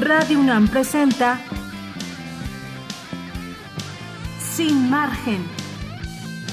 Radio 0.00 0.40
UNAM 0.40 0.66
presenta 0.68 1.38
Sin 4.40 4.88
margen. 4.88 5.44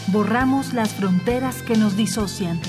Borramos 0.07 0.73
las 0.73 0.93
fronteras 0.93 1.61
que 1.61 1.77
nos 1.77 1.95
disocian. 1.95 2.59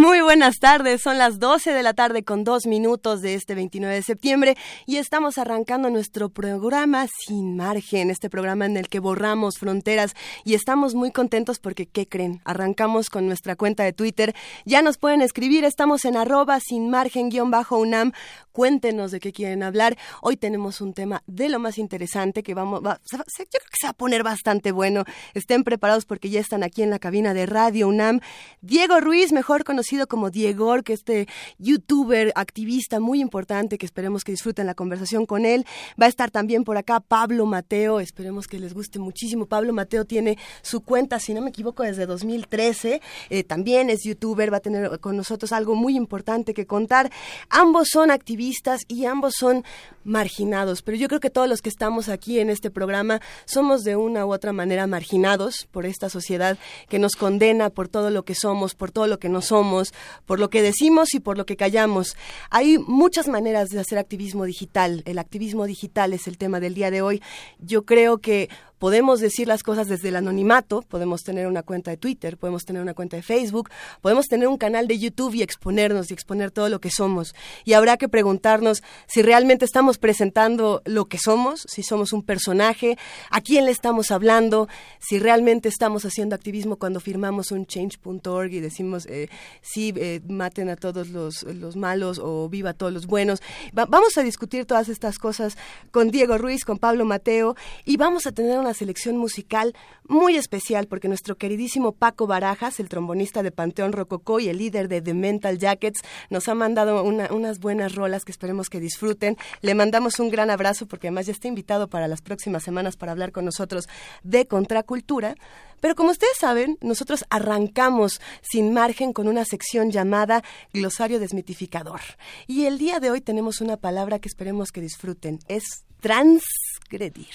Muy 0.00 0.22
buenas 0.22 0.60
tardes, 0.60 1.02
son 1.02 1.18
las 1.18 1.38
12 1.38 1.74
de 1.74 1.82
la 1.82 1.92
tarde 1.92 2.24
con 2.24 2.42
dos 2.42 2.64
minutos 2.66 3.20
de 3.20 3.34
este 3.34 3.54
29 3.54 3.96
de 3.96 4.02
septiembre 4.02 4.56
y 4.86 4.96
estamos 4.96 5.36
arrancando 5.36 5.90
nuestro 5.90 6.30
programa 6.30 7.06
Sin 7.06 7.54
Margen, 7.58 8.08
este 8.08 8.30
programa 8.30 8.64
en 8.64 8.78
el 8.78 8.88
que 8.88 8.98
borramos 8.98 9.58
fronteras 9.58 10.14
y 10.42 10.54
estamos 10.54 10.94
muy 10.94 11.10
contentos 11.10 11.58
porque, 11.58 11.84
¿qué 11.84 12.08
creen? 12.08 12.40
Arrancamos 12.46 13.10
con 13.10 13.26
nuestra 13.26 13.56
cuenta 13.56 13.84
de 13.84 13.92
Twitter, 13.92 14.34
ya 14.64 14.80
nos 14.80 14.96
pueden 14.96 15.20
escribir, 15.20 15.64
estamos 15.64 16.06
en 16.06 16.16
arroba 16.16 16.60
sin 16.60 16.88
margen 16.88 17.28
guion 17.28 17.50
bajo 17.50 17.76
UNAM, 17.76 18.12
cuéntenos 18.52 19.10
de 19.10 19.20
qué 19.20 19.32
quieren 19.32 19.62
hablar. 19.62 19.96
Hoy 20.22 20.36
tenemos 20.36 20.80
un 20.80 20.92
tema 20.92 21.22
de 21.26 21.48
lo 21.48 21.58
más 21.58 21.78
interesante 21.78 22.42
que 22.42 22.54
vamos, 22.54 22.82
yo 22.82 23.18
creo 23.24 23.46
que 23.48 23.76
se 23.78 23.86
va 23.86 23.90
a 23.90 23.94
poner 23.94 24.22
bastante 24.22 24.72
bueno, 24.72 25.04
estén 25.34 25.64
preparados 25.64 26.04
porque 26.04 26.30
ya 26.30 26.40
están 26.40 26.62
aquí 26.62 26.82
en 26.82 26.90
la 26.90 26.98
cabina 26.98 27.34
de 27.34 27.46
Radio 27.46 27.88
UNAM. 27.88 28.20
Diego 28.60 29.00
Ruiz, 29.00 29.32
mejor 29.32 29.64
conocido 29.64 30.06
como 30.06 30.30
Diego, 30.30 30.82
que 30.82 30.92
este 30.92 31.28
youtuber, 31.58 32.32
activista 32.34 33.00
muy 33.00 33.20
importante, 33.20 33.78
que 33.78 33.86
esperemos 33.86 34.24
que 34.24 34.32
disfruten 34.32 34.66
la 34.66 34.74
conversación 34.74 35.26
con 35.26 35.46
él. 35.46 35.64
Va 36.00 36.06
a 36.06 36.08
estar 36.08 36.30
también 36.30 36.64
por 36.64 36.76
acá 36.76 37.00
Pablo 37.00 37.46
Mateo, 37.46 38.00
esperemos 38.00 38.46
que 38.46 38.58
les 38.58 38.74
guste 38.74 38.98
muchísimo. 38.98 39.46
Pablo 39.46 39.72
Mateo 39.72 40.04
tiene 40.04 40.38
su 40.62 40.80
cuenta, 40.80 41.18
si 41.18 41.34
no 41.34 41.40
me 41.40 41.50
equivoco, 41.50 41.82
desde 41.82 42.06
2013. 42.06 43.00
Eh, 43.30 43.44
también 43.44 43.90
es 43.90 44.02
youtuber, 44.04 44.52
va 44.52 44.58
a 44.58 44.60
tener 44.60 45.00
con 45.00 45.16
nosotros 45.16 45.52
algo 45.52 45.74
muy 45.74 45.96
importante 45.96 46.54
que 46.54 46.66
contar. 46.66 47.10
Ambos 47.48 47.88
son 47.92 48.10
activistas 48.10 48.39
y 48.88 49.04
ambos 49.04 49.34
son 49.38 49.64
marginados, 50.02 50.82
pero 50.82 50.96
yo 50.96 51.08
creo 51.08 51.20
que 51.20 51.30
todos 51.30 51.48
los 51.48 51.60
que 51.60 51.68
estamos 51.68 52.08
aquí 52.08 52.40
en 52.40 52.50
este 52.50 52.70
programa 52.70 53.20
somos 53.44 53.82
de 53.82 53.96
una 53.96 54.24
u 54.24 54.32
otra 54.32 54.52
manera 54.52 54.86
marginados 54.86 55.68
por 55.70 55.84
esta 55.84 56.08
sociedad 56.08 56.58
que 56.88 56.98
nos 56.98 57.12
condena 57.12 57.70
por 57.70 57.88
todo 57.88 58.10
lo 58.10 58.24
que 58.24 58.34
somos, 58.34 58.74
por 58.74 58.90
todo 58.90 59.06
lo 59.06 59.18
que 59.18 59.28
no 59.28 59.42
somos 59.42 59.92
por 60.26 60.38
lo 60.38 60.50
que 60.50 60.62
decimos 60.62 61.14
y 61.14 61.20
por 61.20 61.36
lo 61.36 61.46
que 61.46 61.56
callamos. 61.56 62.16
Hay 62.50 62.78
muchas 62.78 63.28
maneras 63.28 63.68
de 63.70 63.80
hacer 63.80 63.98
activismo 63.98 64.44
digital. 64.44 65.02
El 65.06 65.18
activismo 65.18 65.66
digital 65.66 66.12
es 66.12 66.26
el 66.26 66.38
tema 66.38 66.60
del 66.60 66.74
día 66.74 66.90
de 66.90 67.02
hoy. 67.02 67.22
Yo 67.58 67.84
creo 67.84 68.18
que 68.18 68.48
podemos 68.80 69.20
decir 69.20 69.46
las 69.46 69.62
cosas 69.62 69.88
desde 69.88 70.08
el 70.08 70.16
anonimato, 70.16 70.80
podemos 70.80 71.22
tener 71.22 71.46
una 71.46 71.62
cuenta 71.62 71.90
de 71.90 71.98
Twitter, 71.98 72.38
podemos 72.38 72.64
tener 72.64 72.80
una 72.80 72.94
cuenta 72.94 73.16
de 73.16 73.22
Facebook, 73.22 73.68
podemos 74.00 74.26
tener 74.26 74.48
un 74.48 74.56
canal 74.56 74.88
de 74.88 74.98
YouTube 74.98 75.34
y 75.34 75.42
exponernos 75.42 76.10
y 76.10 76.14
exponer 76.14 76.50
todo 76.50 76.70
lo 76.70 76.80
que 76.80 76.90
somos. 76.90 77.34
Y 77.66 77.74
habrá 77.74 77.98
que 77.98 78.08
preguntarnos 78.08 78.82
si 79.06 79.20
realmente 79.20 79.66
estamos 79.66 79.98
presentando 79.98 80.80
lo 80.86 81.04
que 81.04 81.18
somos, 81.18 81.66
si 81.68 81.82
somos 81.82 82.14
un 82.14 82.22
personaje, 82.22 82.96
a 83.30 83.42
quién 83.42 83.66
le 83.66 83.70
estamos 83.70 84.10
hablando, 84.10 84.66
si 84.98 85.18
realmente 85.18 85.68
estamos 85.68 86.06
haciendo 86.06 86.34
activismo 86.34 86.76
cuando 86.76 87.00
firmamos 87.00 87.52
un 87.52 87.66
change.org 87.66 88.50
y 88.50 88.60
decimos 88.60 89.04
eh, 89.06 89.28
sí, 89.60 89.92
eh, 89.96 90.22
maten 90.26 90.70
a 90.70 90.76
todos 90.76 91.10
los, 91.10 91.44
malos 91.76 92.18
o 92.18 92.48
viva 92.48 92.70
a 92.70 92.74
todos 92.74 92.94
los 92.94 93.06
buenos. 93.06 93.42
vamos 93.74 94.16
a 94.16 94.22
discutir 94.22 94.64
todas 94.64 94.88
estas 94.88 95.18
cosas 95.18 95.58
con 95.90 96.10
Diego 96.10 96.38
Ruiz, 96.38 96.64
con 96.64 96.78
Pablo 96.78 97.04
Mateo 97.04 97.56
y 97.84 97.98
vamos 97.98 98.26
a 98.26 98.32
tener 98.32 98.58
una 98.58 98.69
selección 98.74 99.16
musical 99.16 99.74
muy 100.04 100.36
especial 100.36 100.86
porque 100.86 101.08
nuestro 101.08 101.36
queridísimo 101.36 101.92
Paco 101.92 102.26
Barajas, 102.26 102.80
el 102.80 102.88
trombonista 102.88 103.42
de 103.42 103.52
Panteón 103.52 103.92
Rococó 103.92 104.40
y 104.40 104.48
el 104.48 104.58
líder 104.58 104.88
de 104.88 105.00
The 105.00 105.14
Mental 105.14 105.58
Jackets, 105.58 106.00
nos 106.30 106.48
ha 106.48 106.54
mandado 106.54 107.02
unas 107.04 107.58
buenas 107.58 107.94
rolas 107.94 108.24
que 108.24 108.32
esperemos 108.32 108.68
que 108.68 108.80
disfruten. 108.80 109.36
Le 109.60 109.74
mandamos 109.74 110.18
un 110.18 110.30
gran 110.30 110.50
abrazo 110.50 110.86
porque 110.86 111.08
además 111.08 111.26
ya 111.26 111.32
está 111.32 111.48
invitado 111.48 111.88
para 111.88 112.08
las 112.08 112.22
próximas 112.22 112.62
semanas 112.62 112.96
para 112.96 113.12
hablar 113.12 113.32
con 113.32 113.44
nosotros 113.44 113.88
de 114.22 114.46
contracultura. 114.46 115.34
Pero 115.80 115.94
como 115.94 116.10
ustedes 116.10 116.36
saben, 116.36 116.76
nosotros 116.82 117.24
arrancamos 117.30 118.20
sin 118.42 118.72
margen 118.72 119.12
con 119.12 119.28
una 119.28 119.44
sección 119.44 119.90
llamada 119.90 120.42
Glosario 120.72 121.18
Desmitificador. 121.18 122.00
Y 122.46 122.66
el 122.66 122.78
día 122.78 123.00
de 123.00 123.10
hoy 123.10 123.20
tenemos 123.20 123.60
una 123.60 123.76
palabra 123.76 124.18
que 124.18 124.28
esperemos 124.28 124.72
que 124.72 124.80
disfruten. 124.82 125.38
Es 125.48 125.84
transgredir. 126.00 127.34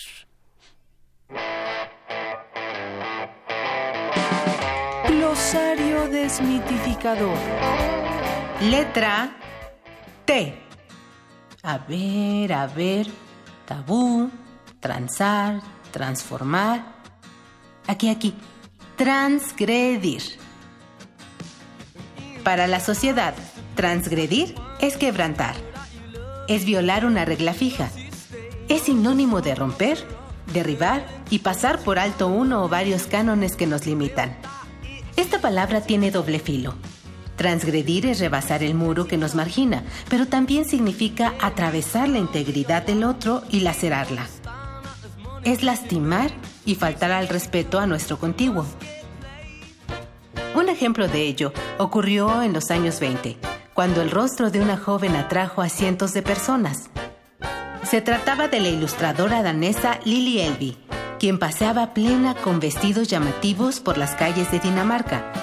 Glosario 5.46 6.10
desmitificador. 6.10 7.38
Letra 8.62 9.38
T. 10.26 10.58
A 11.62 11.78
ver, 11.78 12.52
a 12.52 12.66
ver. 12.66 13.06
Tabú, 13.68 14.32
transar, 14.80 15.62
transformar. 15.92 16.84
Aquí, 17.86 18.10
aquí. 18.10 18.34
Transgredir. 18.96 20.24
Para 22.44 22.66
la 22.66 22.80
sociedad, 22.80 23.36
transgredir 23.76 24.56
es 24.82 24.98
quebrantar. 24.98 25.54
Es 26.48 26.66
violar 26.66 27.06
una 27.06 27.24
regla 27.24 27.54
fija. 27.54 27.92
Es 28.68 28.82
sinónimo 28.82 29.42
de 29.42 29.54
romper 29.54 30.00
derribar 30.52 31.06
y 31.30 31.40
pasar 31.40 31.78
por 31.82 32.00
alto 32.00 32.30
uno 32.30 32.64
o 32.64 32.68
varios 32.68 33.04
cánones 33.04 33.56
que 33.56 33.68
nos 33.68 33.86
limitan. 33.86 34.36
Esta 35.18 35.40
palabra 35.40 35.82
tiene 35.82 36.12
doble 36.12 36.40
filo. 36.40 36.74
Transgredir 37.38 38.06
es 38.06 38.20
rebasar 38.20 38.64
el 38.64 38.76
muro 38.76 39.08
que 39.08 39.18
nos 39.18 39.36
margina, 39.36 39.84
pero 40.10 40.28
también 40.28 40.66
significa 40.66 41.34
atravesar 41.42 42.10
la 42.10 42.20
integridad 42.20 42.84
del 42.84 43.04
otro 43.04 43.44
y 43.50 43.62
lacerarla. 43.62 44.28
Es 45.44 45.64
lastimar 45.64 46.32
y 46.66 46.76
faltar 46.76 47.12
al 47.12 47.28
respeto 47.28 47.80
a 47.80 47.88
nuestro 47.88 48.18
contiguo. 48.18 48.66
Un 50.56 50.70
ejemplo 50.70 51.08
de 51.08 51.22
ello 51.24 51.54
ocurrió 51.78 52.42
en 52.42 52.54
los 52.54 52.72
años 52.72 53.00
20, 53.00 53.38
cuando 53.74 54.02
el 54.02 54.12
rostro 54.12 54.50
de 54.50 54.62
una 54.62 54.78
joven 54.78 55.16
atrajo 55.16 55.62
a 55.62 55.70
cientos 55.70 56.14
de 56.14 56.22
personas. 56.22 56.90
Se 57.84 58.02
trataba 58.02 58.48
de 58.48 58.62
la 58.62 58.70
ilustradora 58.70 59.44
danesa 59.44 60.00
Lili 60.06 60.40
Elvi, 60.40 60.78
quien 61.26 61.40
paseaba 61.40 61.96
plena 61.96 62.36
con 62.36 62.60
vestidos 62.60 63.08
llamativos 63.08 63.80
por 63.80 63.98
las 63.98 64.12
calles 64.12 64.52
de 64.52 64.60
Dinamarca. 64.60 65.34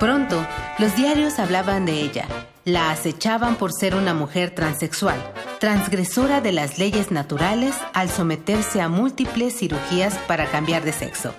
Pronto, 0.00 0.44
los 0.80 0.96
diarios 0.96 1.38
hablaban 1.38 1.86
de 1.86 2.00
ella. 2.00 2.26
La 2.64 2.90
acechaban 2.90 3.54
por 3.54 3.72
ser 3.72 3.94
una 3.94 4.14
mujer 4.14 4.50
transexual, 4.50 5.16
transgresora 5.60 6.40
de 6.40 6.50
las 6.50 6.80
leyes 6.80 7.12
naturales 7.12 7.76
al 7.94 8.10
someterse 8.10 8.80
a 8.80 8.88
múltiples 8.88 9.56
cirugías 9.56 10.18
para 10.26 10.46
cambiar 10.46 10.82
de 10.82 10.92
sexo. 10.92 11.32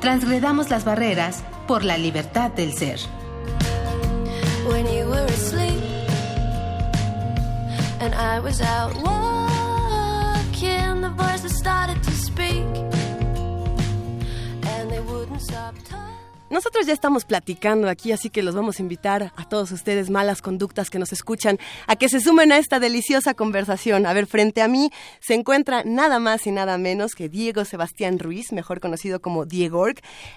Transgredamos 0.00 0.70
las 0.70 0.84
barreras 0.84 1.42
por 1.66 1.82
la 1.82 1.98
libertad 1.98 2.52
del 2.52 2.72
ser. 2.72 3.00
Nosotros 16.54 16.86
ya 16.86 16.92
estamos 16.92 17.24
platicando 17.24 17.88
aquí, 17.88 18.12
así 18.12 18.30
que 18.30 18.44
los 18.44 18.54
vamos 18.54 18.78
a 18.78 18.82
invitar 18.82 19.32
a 19.34 19.48
todos 19.48 19.72
ustedes, 19.72 20.08
malas 20.08 20.40
conductas 20.40 20.88
que 20.88 21.00
nos 21.00 21.12
escuchan, 21.12 21.58
a 21.88 21.96
que 21.96 22.08
se 22.08 22.20
sumen 22.20 22.52
a 22.52 22.58
esta 22.58 22.78
deliciosa 22.78 23.34
conversación. 23.34 24.06
A 24.06 24.12
ver, 24.12 24.26
frente 24.26 24.62
a 24.62 24.68
mí 24.68 24.92
se 25.20 25.34
encuentra 25.34 25.82
nada 25.84 26.20
más 26.20 26.46
y 26.46 26.52
nada 26.52 26.78
menos 26.78 27.16
que 27.16 27.28
Diego 27.28 27.64
Sebastián 27.64 28.20
Ruiz, 28.20 28.52
mejor 28.52 28.78
conocido 28.78 29.20
como 29.20 29.46
Diego 29.46 29.86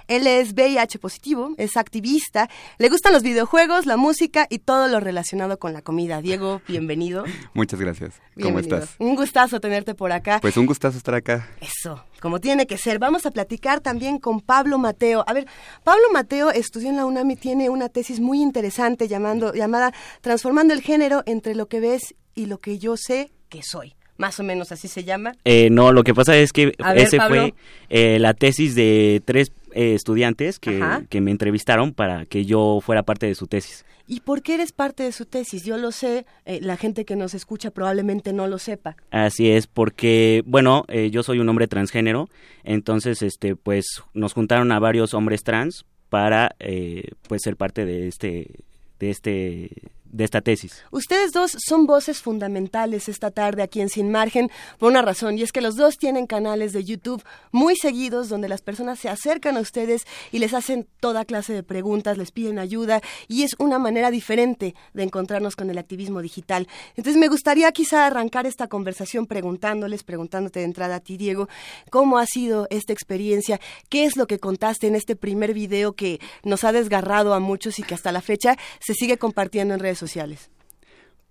Él 0.07 0.25
es 0.25 0.53
VIH 0.53 0.97
positivo, 0.97 1.53
es 1.57 1.77
activista, 1.77 2.49
le 2.79 2.89
gustan 2.89 3.13
los 3.13 3.21
videojuegos, 3.21 3.85
la 3.85 3.97
música 3.97 4.47
y 4.49 4.57
todo 4.57 4.87
lo 4.87 4.99
relacionado 4.99 5.59
con 5.59 5.73
la 5.73 5.83
comida. 5.83 6.21
Diego, 6.23 6.63
bienvenido. 6.67 7.25
Muchas 7.53 7.79
gracias. 7.79 8.15
¿Cómo 8.41 8.57
estás? 8.57 8.95
Un 8.97 9.15
gustazo 9.15 9.59
tenerte 9.59 9.93
por 9.93 10.11
acá. 10.11 10.39
Pues 10.41 10.57
un 10.57 10.65
gustazo 10.65 10.97
estar 10.97 11.13
acá. 11.13 11.47
Eso, 11.61 12.03
como 12.21 12.39
tiene 12.39 12.67
que 12.67 12.77
ser. 12.77 12.99
Vamos 12.99 13.25
a 13.25 13.31
platicar 13.31 13.81
también 13.81 14.19
con 14.19 14.41
Pablo 14.41 14.77
Mateo. 14.77 15.23
A 15.27 15.33
ver, 15.33 15.47
Pablo 15.83 16.03
Mateo 16.11 16.51
estudió 16.51 16.89
en 16.89 16.97
la 16.97 17.05
UNAM 17.05 17.31
y 17.31 17.35
tiene 17.35 17.69
una 17.69 17.89
tesis 17.89 18.19
muy 18.19 18.41
interesante 18.41 19.07
llamando, 19.07 19.53
llamada 19.53 19.93
Transformando 20.21 20.73
el 20.73 20.81
género 20.81 21.23
entre 21.25 21.55
lo 21.55 21.67
que 21.67 21.79
ves 21.79 22.15
y 22.35 22.45
lo 22.45 22.59
que 22.59 22.79
yo 22.79 22.97
sé 22.97 23.31
que 23.49 23.61
soy. 23.63 23.95
Más 24.17 24.39
o 24.39 24.43
menos 24.43 24.71
así 24.71 24.87
se 24.87 25.03
llama. 25.03 25.33
Eh, 25.45 25.69
no, 25.69 25.91
lo 25.91 26.03
que 26.03 26.13
pasa 26.13 26.35
es 26.35 26.51
que 26.51 26.73
ese 26.95 27.19
fue 27.19 27.53
eh, 27.89 28.17
la 28.19 28.33
tesis 28.33 28.73
de 28.73 29.21
tres 29.23 29.51
eh, 29.73 29.93
estudiantes 29.93 30.57
que, 30.57 30.83
que 31.09 31.21
me 31.21 31.29
entrevistaron 31.29 31.93
para 31.93 32.25
que 32.25 32.43
yo 32.45 32.79
fuera 32.81 33.03
parte 33.03 33.27
de 33.27 33.35
su 33.35 33.45
tesis. 33.45 33.85
¿Y 34.07 34.21
por 34.21 34.41
qué 34.41 34.55
eres 34.55 34.71
parte 34.71 35.03
de 35.03 35.11
su 35.11 35.25
tesis? 35.25 35.63
Yo 35.65 35.77
lo 35.77 35.91
sé, 35.91 36.25
la 36.45 36.77
gente 36.77 37.03
que 37.05 37.15
nos 37.15 37.33
escucha 37.33 37.71
probablemente 37.71 38.33
no 38.33 38.47
lo 38.47 38.57
sepa. 38.57 38.95
Así 39.11 39.49
es, 39.51 39.67
porque, 39.67 40.43
bueno, 40.45 40.85
yo 41.11 41.23
soy 41.23 41.39
un 41.39 41.49
hombre 41.49 41.67
transgénero, 41.67 42.29
entonces, 42.63 43.21
este, 43.21 43.55
pues, 43.55 44.03
nos 44.13 44.33
juntaron 44.33 44.71
a 44.71 44.79
varios 44.79 45.13
hombres 45.13 45.43
trans 45.43 45.85
para 46.09 46.55
eh, 46.59 47.11
pues 47.27 47.41
ser 47.43 47.57
parte 47.57 47.85
de 47.85 48.07
este 48.07 48.63
de 48.99 49.09
este 49.09 49.69
de 50.11 50.23
esta 50.23 50.41
tesis. 50.41 50.83
Ustedes 50.91 51.31
dos 51.31 51.55
son 51.57 51.85
voces 51.85 52.19
fundamentales 52.21 53.09
esta 53.09 53.31
tarde 53.31 53.63
aquí 53.63 53.81
en 53.81 53.89
Sin 53.89 54.11
Margen 54.11 54.49
por 54.77 54.91
una 54.91 55.01
razón, 55.01 55.37
y 55.37 55.43
es 55.43 55.51
que 55.51 55.61
los 55.61 55.75
dos 55.75 55.97
tienen 55.97 56.27
canales 56.27 56.73
de 56.73 56.83
YouTube 56.83 57.23
muy 57.51 57.75
seguidos 57.75 58.29
donde 58.29 58.49
las 58.49 58.61
personas 58.61 58.99
se 58.99 59.09
acercan 59.09 59.57
a 59.57 59.61
ustedes 59.61 60.03
y 60.31 60.39
les 60.39 60.53
hacen 60.53 60.87
toda 60.99 61.25
clase 61.25 61.53
de 61.53 61.63
preguntas, 61.63 62.17
les 62.17 62.31
piden 62.31 62.59
ayuda, 62.59 63.01
y 63.27 63.43
es 63.43 63.51
una 63.59 63.79
manera 63.79 64.11
diferente 64.11 64.75
de 64.93 65.03
encontrarnos 65.03 65.55
con 65.55 65.69
el 65.69 65.77
activismo 65.77 66.21
digital. 66.21 66.67
Entonces 66.95 67.19
me 67.19 67.27
gustaría 67.27 67.71
quizá 67.71 68.05
arrancar 68.05 68.45
esta 68.45 68.67
conversación 68.67 69.25
preguntándoles, 69.25 70.03
preguntándote 70.03 70.59
de 70.59 70.65
entrada 70.65 70.95
a 70.95 70.99
ti, 70.99 71.17
Diego, 71.17 71.47
¿cómo 71.89 72.17
ha 72.17 72.25
sido 72.25 72.67
esta 72.69 72.93
experiencia? 72.93 73.59
¿Qué 73.89 74.05
es 74.05 74.17
lo 74.17 74.27
que 74.27 74.39
contaste 74.39 74.87
en 74.87 74.95
este 74.95 75.15
primer 75.15 75.53
video 75.53 75.93
que 75.93 76.19
nos 76.43 76.63
ha 76.63 76.71
desgarrado 76.71 77.33
a 77.33 77.39
muchos 77.39 77.79
y 77.79 77.83
que 77.83 77.95
hasta 77.95 78.11
la 78.11 78.21
fecha 78.21 78.57
se 78.79 78.93
sigue 78.93 79.17
compartiendo 79.17 79.73
en 79.73 79.79
redes 79.79 79.96
sociales? 79.97 80.49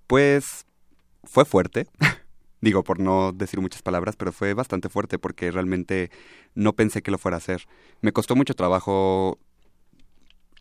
Pues 0.06 0.66
fue 1.24 1.44
fuerte. 1.44 1.86
Digo, 2.60 2.82
por 2.84 2.98
no 2.98 3.32
decir 3.32 3.60
muchas 3.60 3.82
palabras, 3.82 4.16
pero 4.16 4.32
fue 4.32 4.54
bastante 4.54 4.88
fuerte 4.88 5.18
porque 5.18 5.50
realmente 5.50 6.10
no 6.54 6.74
pensé 6.74 7.02
que 7.02 7.10
lo 7.10 7.18
fuera 7.18 7.36
a 7.36 7.38
hacer. 7.38 7.66
Me 8.00 8.12
costó 8.12 8.34
mucho 8.34 8.54
trabajo 8.54 9.38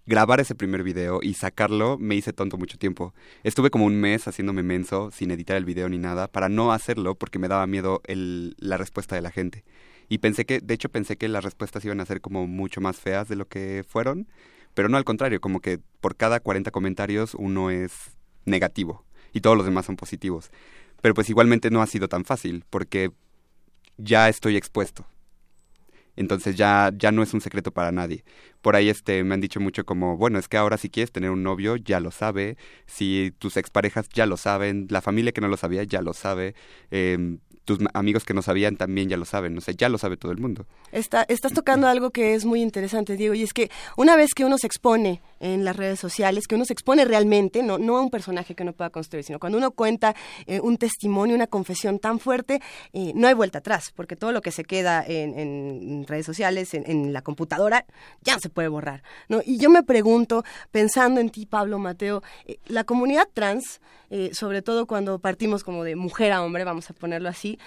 grabar 0.06 0.40
ese 0.40 0.56
primer 0.56 0.84
video 0.84 1.20
y 1.22 1.34
sacarlo 1.34 1.98
me 1.98 2.16
hice 2.16 2.34
tonto 2.34 2.58
mucho 2.58 2.78
tiempo. 2.78 3.14
Estuve 3.44 3.70
como 3.70 3.86
un 3.86 3.96
mes 3.96 4.28
haciéndome 4.28 4.62
menso 4.62 5.10
sin 5.12 5.32
editar 5.32 5.58
el 5.58 5.66
video 5.66 5.90
ni 5.90 5.98
nada 5.98 6.28
para 6.28 6.50
no 6.50 6.72
hacerlo 6.72 7.16
porque 7.16 7.40
me 7.40 7.48
daba 7.48 7.66
miedo 7.66 8.02
la 8.08 8.78
respuesta 8.78 9.16
de 9.16 9.22
la 9.22 9.32
gente. 9.32 9.64
Y 10.08 10.20
pensé 10.20 10.46
que, 10.46 10.60
de 10.60 10.74
hecho 10.74 10.90
pensé 10.90 11.18
que 11.18 11.28
las 11.28 11.44
respuestas 11.44 11.84
iban 11.86 12.00
a 12.00 12.06
ser 12.06 12.22
como 12.22 12.46
mucho 12.46 12.82
más 12.82 12.98
feas 12.98 13.28
de 13.28 13.36
lo 13.36 13.48
que 13.48 13.84
fueron 13.88 14.28
pero 14.76 14.90
no 14.90 14.98
al 14.98 15.06
contrario, 15.06 15.42
como 15.42 15.62
que 15.62 15.80
por 16.02 16.16
cada 16.16 16.40
40 16.40 16.70
comentarios 16.70 17.34
uno 17.34 17.72
es 17.72 18.16
negativo 18.46 19.04
y 19.34 19.42
todos 19.42 19.58
los 19.58 19.66
demás 19.66 19.88
son 19.88 19.96
positivos. 19.96 20.52
Pero 21.02 21.16
pues 21.16 21.30
igualmente 21.30 21.72
no 21.72 21.82
ha 21.82 21.88
sido 21.88 22.08
tan 22.08 22.26
fácil 22.26 22.64
porque 22.70 23.12
ya 23.98 24.30
estoy 24.30 24.58
expuesto. 24.58 25.08
Entonces 26.18 26.56
ya, 26.56 26.92
ya 26.96 27.12
no 27.12 27.24
es 27.24 27.34
un 27.34 27.42
secreto 27.42 27.72
para 27.72 27.92
nadie. 27.92 28.24
Por 28.62 28.76
ahí 28.76 28.90
este, 28.90 29.24
me 29.24 29.34
han 29.34 29.42
dicho 29.42 29.60
mucho 29.60 29.86
como, 29.86 30.18
bueno, 30.18 30.40
es 30.40 30.48
que 30.48 30.58
ahora 30.58 30.78
si 30.78 30.90
quieres 30.90 31.12
tener 31.12 31.30
un 31.30 31.44
novio, 31.44 31.76
ya 31.76 32.00
lo 32.00 32.12
sabe. 32.12 32.58
Si 32.86 33.34
tus 33.38 33.58
exparejas 33.58 34.08
ya 34.10 34.26
lo 34.26 34.38
saben, 34.38 34.88
la 34.90 35.02
familia 35.02 35.34
que 35.34 35.42
no 35.42 35.48
lo 35.48 35.58
sabía 35.58 35.84
ya 35.84 36.02
lo 36.02 36.14
sabe. 36.14 36.56
Eh, 36.92 37.38
tus 37.66 37.80
amigos 37.94 38.24
que 38.24 38.34
no 38.34 38.42
sabían 38.42 38.78
también 38.78 39.10
ya 39.10 39.18
lo 39.18 39.26
saben, 39.26 39.58
o 39.58 39.62
sea, 39.62 39.74
ya 39.76 39.90
lo 39.90 39.98
sabe 39.98 40.18
todo 40.18 40.32
el 40.32 40.38
mundo. 40.38 40.66
Está, 40.92 41.24
estás 41.24 41.54
tocando 41.54 41.88
algo 41.88 42.12
que 42.12 42.36
es 42.36 42.46
muy 42.46 42.62
interesante, 42.62 43.18
Diego, 43.18 43.34
y 43.34 43.44
es 43.44 43.54
que 43.54 43.70
una 43.98 44.16
vez 44.16 44.34
que 44.34 44.46
uno 44.46 44.58
se 44.58 44.68
expone 44.68 45.22
en 45.40 45.66
las 45.66 45.76
redes 45.76 46.00
sociales, 46.00 46.48
que 46.48 46.56
uno 46.56 46.66
se 46.66 46.74
expone 46.74 47.06
realmente, 47.06 47.64
no, 47.64 47.78
no 47.78 47.98
a 47.98 48.02
un 48.02 48.10
personaje 48.10 48.56
que 48.56 48.64
no 48.64 48.74
pueda 48.74 48.90
construir, 48.90 49.24
sino 49.24 49.40
cuando 49.40 49.58
uno 49.58 49.72
cuenta 49.72 50.16
eh, 50.48 50.60
un 50.60 50.78
testimonio, 50.78 51.36
una 51.36 51.48
confesión 51.48 52.00
tan 52.00 52.20
fuerte, 52.20 52.62
eh, 52.94 53.12
no 53.16 53.28
hay 53.28 53.34
vuelta 53.34 53.60
atrás, 53.60 53.92
porque 53.96 54.16
todo 54.16 54.32
lo 54.32 54.42
que 54.42 54.52
se 54.52 54.64
queda 54.64 55.04
en, 55.06 56.06
redes 56.08 56.26
sociales, 56.26 56.74
en, 56.74 57.14
la 57.14 57.22
computadora, 57.22 57.86
ya 58.22 58.40
se 58.40 58.50
puede 58.50 58.68
borrar. 58.68 59.04
¿no? 59.30 59.42
Y 59.46 59.58
yo 59.58 59.70
me 59.70 59.84
pregunto, 59.84 60.44
pensando 60.72 61.20
en 61.20 61.30
ti, 61.30 61.46
Pablo 61.46 61.80
Mateo, 61.80 62.24
eh, 62.46 62.58
la 62.68 62.84
comunidad 62.84 63.28
trans, 63.34 63.82
sobre 64.32 64.62
todo 64.62 64.86
cuando 64.86 65.20
partimos 65.20 65.64
como 65.64 65.84
de 65.84 65.98
mujer 65.98 66.32
a 66.32 66.42
hombre, 66.42 66.64
vamos 66.64 66.90
a 66.90 66.94
ponerlo 66.94 67.28
así, 67.28 67.60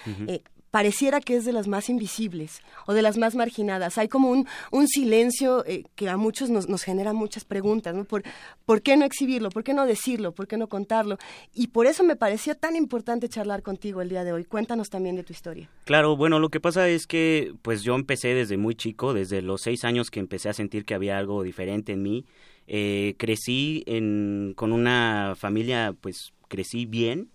pareciera 0.71 1.19
que 1.19 1.35
es 1.35 1.45
de 1.45 1.53
las 1.53 1.67
más 1.67 1.89
invisibles 1.89 2.61
o 2.85 2.93
de 2.93 3.01
las 3.01 3.17
más 3.17 3.35
marginadas. 3.35 3.97
Hay 3.97 4.07
como 4.07 4.29
un, 4.29 4.47
un 4.71 4.87
silencio 4.87 5.65
eh, 5.65 5.83
que 5.95 6.09
a 6.09 6.17
muchos 6.17 6.49
nos, 6.49 6.69
nos 6.69 6.83
genera 6.83 7.13
muchas 7.13 7.45
preguntas, 7.45 7.95
¿no? 7.95 8.05
Por, 8.05 8.23
¿Por 8.65 8.81
qué 8.81 8.97
no 8.97 9.05
exhibirlo? 9.05 9.49
¿Por 9.49 9.63
qué 9.63 9.73
no 9.73 9.85
decirlo? 9.85 10.31
¿Por 10.33 10.47
qué 10.47 10.57
no 10.57 10.67
contarlo? 10.67 11.17
Y 11.53 11.67
por 11.67 11.87
eso 11.87 12.03
me 12.03 12.15
parecía 12.15 12.55
tan 12.55 12.75
importante 12.75 13.29
charlar 13.29 13.63
contigo 13.63 14.01
el 14.01 14.09
día 14.09 14.23
de 14.23 14.33
hoy. 14.33 14.45
Cuéntanos 14.45 14.89
también 14.89 15.15
de 15.15 15.23
tu 15.23 15.33
historia. 15.33 15.69
Claro, 15.85 16.15
bueno, 16.15 16.39
lo 16.39 16.49
que 16.49 16.59
pasa 16.59 16.87
es 16.87 17.07
que 17.07 17.53
pues 17.61 17.81
yo 17.81 17.95
empecé 17.95 18.29
desde 18.29 18.57
muy 18.57 18.75
chico, 18.75 19.13
desde 19.13 19.41
los 19.41 19.61
seis 19.61 19.83
años 19.83 20.11
que 20.11 20.19
empecé 20.19 20.49
a 20.49 20.53
sentir 20.53 20.85
que 20.85 20.93
había 20.93 21.17
algo 21.17 21.43
diferente 21.43 21.93
en 21.93 22.03
mí. 22.03 22.25
Eh, 22.67 23.15
crecí 23.17 23.83
en, 23.87 24.53
con 24.55 24.71
una 24.71 25.33
familia, 25.35 25.95
pues 25.99 26.33
crecí 26.47 26.85
bien, 26.85 27.29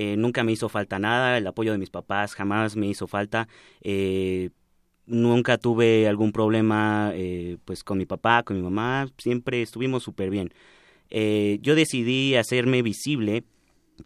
eh, 0.00 0.16
nunca 0.16 0.44
me 0.44 0.52
hizo 0.52 0.68
falta 0.68 1.00
nada, 1.00 1.38
el 1.38 1.46
apoyo 1.48 1.72
de 1.72 1.78
mis 1.78 1.90
papás 1.90 2.34
jamás 2.34 2.76
me 2.76 2.86
hizo 2.86 3.08
falta. 3.08 3.48
Eh, 3.80 4.50
nunca 5.06 5.58
tuve 5.58 6.06
algún 6.06 6.30
problema 6.30 7.10
eh, 7.14 7.56
pues 7.64 7.82
con 7.82 7.98
mi 7.98 8.06
papá, 8.06 8.44
con 8.44 8.56
mi 8.56 8.62
mamá, 8.62 9.08
siempre 9.18 9.60
estuvimos 9.60 10.04
súper 10.04 10.30
bien. 10.30 10.52
yo 11.10 11.74
decidí 11.74 12.36
hacerme 12.36 12.82
visible 12.82 13.42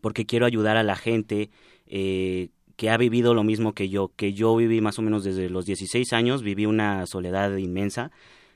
porque 0.00 0.25
quiero 0.25 0.47
ayudar 0.47 0.79
a 0.79 0.83
la 0.83 0.97
gente 0.97 1.50
que 1.87 2.91
ha 2.91 2.97
vivido 2.97 3.35
lo 3.35 3.44
mismo 3.44 3.75
que 3.75 3.91
yo, 3.91 4.12
que 4.17 4.33
yo 4.33 4.56
viví 4.56 4.81
más 4.81 4.99
o 4.99 5.03
menos 5.03 5.25
desde 5.25 5.50
los 5.50 5.67
16 5.67 6.11
años, 6.15 6.43
viví 6.43 6.65
una 6.65 7.05
soledad 7.06 7.55
inmensa 7.59 8.11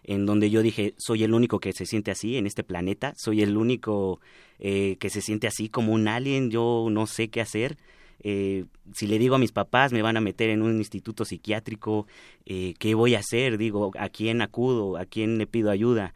en 0.05 0.25
donde 0.25 0.49
yo 0.49 0.63
dije, 0.63 0.95
soy 0.97 1.25
el 1.25 1.35
único 1.35 1.59
que 1.59 1.73
se 1.75 1.85
siente 1.85 2.13
así 2.13 2.39
en 2.39 2.47
este 2.47 2.63
planeta, 2.63 3.13
soy 3.17 3.43
el 3.43 3.59
único 3.59 4.21
eh, 4.59 4.97
que 4.99 5.11
se 5.11 5.21
siente 5.21 5.47
así 5.47 5.69
como 5.69 5.93
un 5.93 6.09
alien, 6.09 6.51
yo 6.51 6.89
no 6.91 7.07
sé 7.07 7.29
qué 7.29 7.41
hacer. 7.41 7.77
Eh, 8.23 8.65
si 8.95 9.07
le 9.07 9.19
digo 9.19 9.35
a 9.35 9.39
mis 9.39 9.53
papás 9.53 9.93
me 9.93 10.03
van 10.03 10.17
a 10.17 10.21
meter 10.21 10.51
en 10.51 10.63
un 10.63 10.77
instituto 10.79 11.25
psiquiátrico, 11.25 12.07
eh, 12.47 12.75
¿qué 12.79 12.95
voy 12.95 13.15
a 13.15 13.21
hacer? 13.21 13.59
Digo, 13.59 13.93
¿a 13.99 14.09
quién 14.09 14.43
acudo? 14.43 14.97
¿A 14.97 15.05
quién 15.05 15.39
le 15.39 15.47
pido 15.47 15.71
ayuda? 15.71 16.15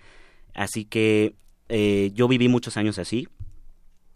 Así 0.54 0.84
que 0.84 1.34
yo 1.68 2.26
viví 2.26 2.48
muchos 2.48 2.76
años 2.76 2.98
así. 2.98 3.28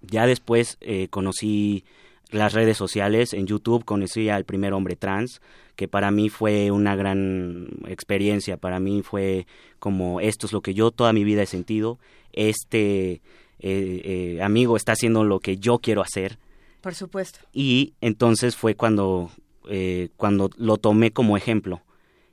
Ya 0.01 0.27
después 0.27 0.77
conocí 1.11 1.85
las 2.31 2.53
redes 2.53 2.77
sociales, 2.77 3.33
en 3.33 3.47
YouTube 3.47 3.85
conocí 3.85 4.29
al 4.29 4.45
primer 4.45 4.73
hombre 4.73 4.97
trans, 4.97 5.41
que 5.77 5.87
para 5.87 6.11
mí 6.11 6.29
fue 6.29 6.71
una 6.71 6.97
gran 6.97 7.69
experiencia, 7.87 8.57
para 8.57 8.81
mí 8.81 9.03
fue 9.03 9.47
como 9.79 10.21
esto 10.21 10.47
es 10.47 10.53
lo 10.53 10.61
que 10.61 10.75
yo 10.75 10.91
toda 10.91 11.13
mi 11.13 11.25
vida 11.25 11.43
he 11.43 11.47
sentido, 11.47 11.99
este 12.33 13.21
eh, 13.67 14.37
eh, 14.37 14.43
amigo 14.43 14.77
está 14.77 14.93
haciendo 14.93 15.25
lo 15.25 15.41
que 15.41 15.57
yo 15.57 15.79
quiero 15.79 16.03
hacer. 16.03 16.39
Por 16.83 16.95
supuesto. 16.95 17.39
Y 17.51 17.95
entonces 18.03 18.57
fue 18.57 18.75
cuando, 18.75 19.31
eh, 19.71 20.11
cuando 20.19 20.51
lo 20.59 20.77
tomé 20.77 21.13
como 21.13 21.39
ejemplo. 21.39 21.81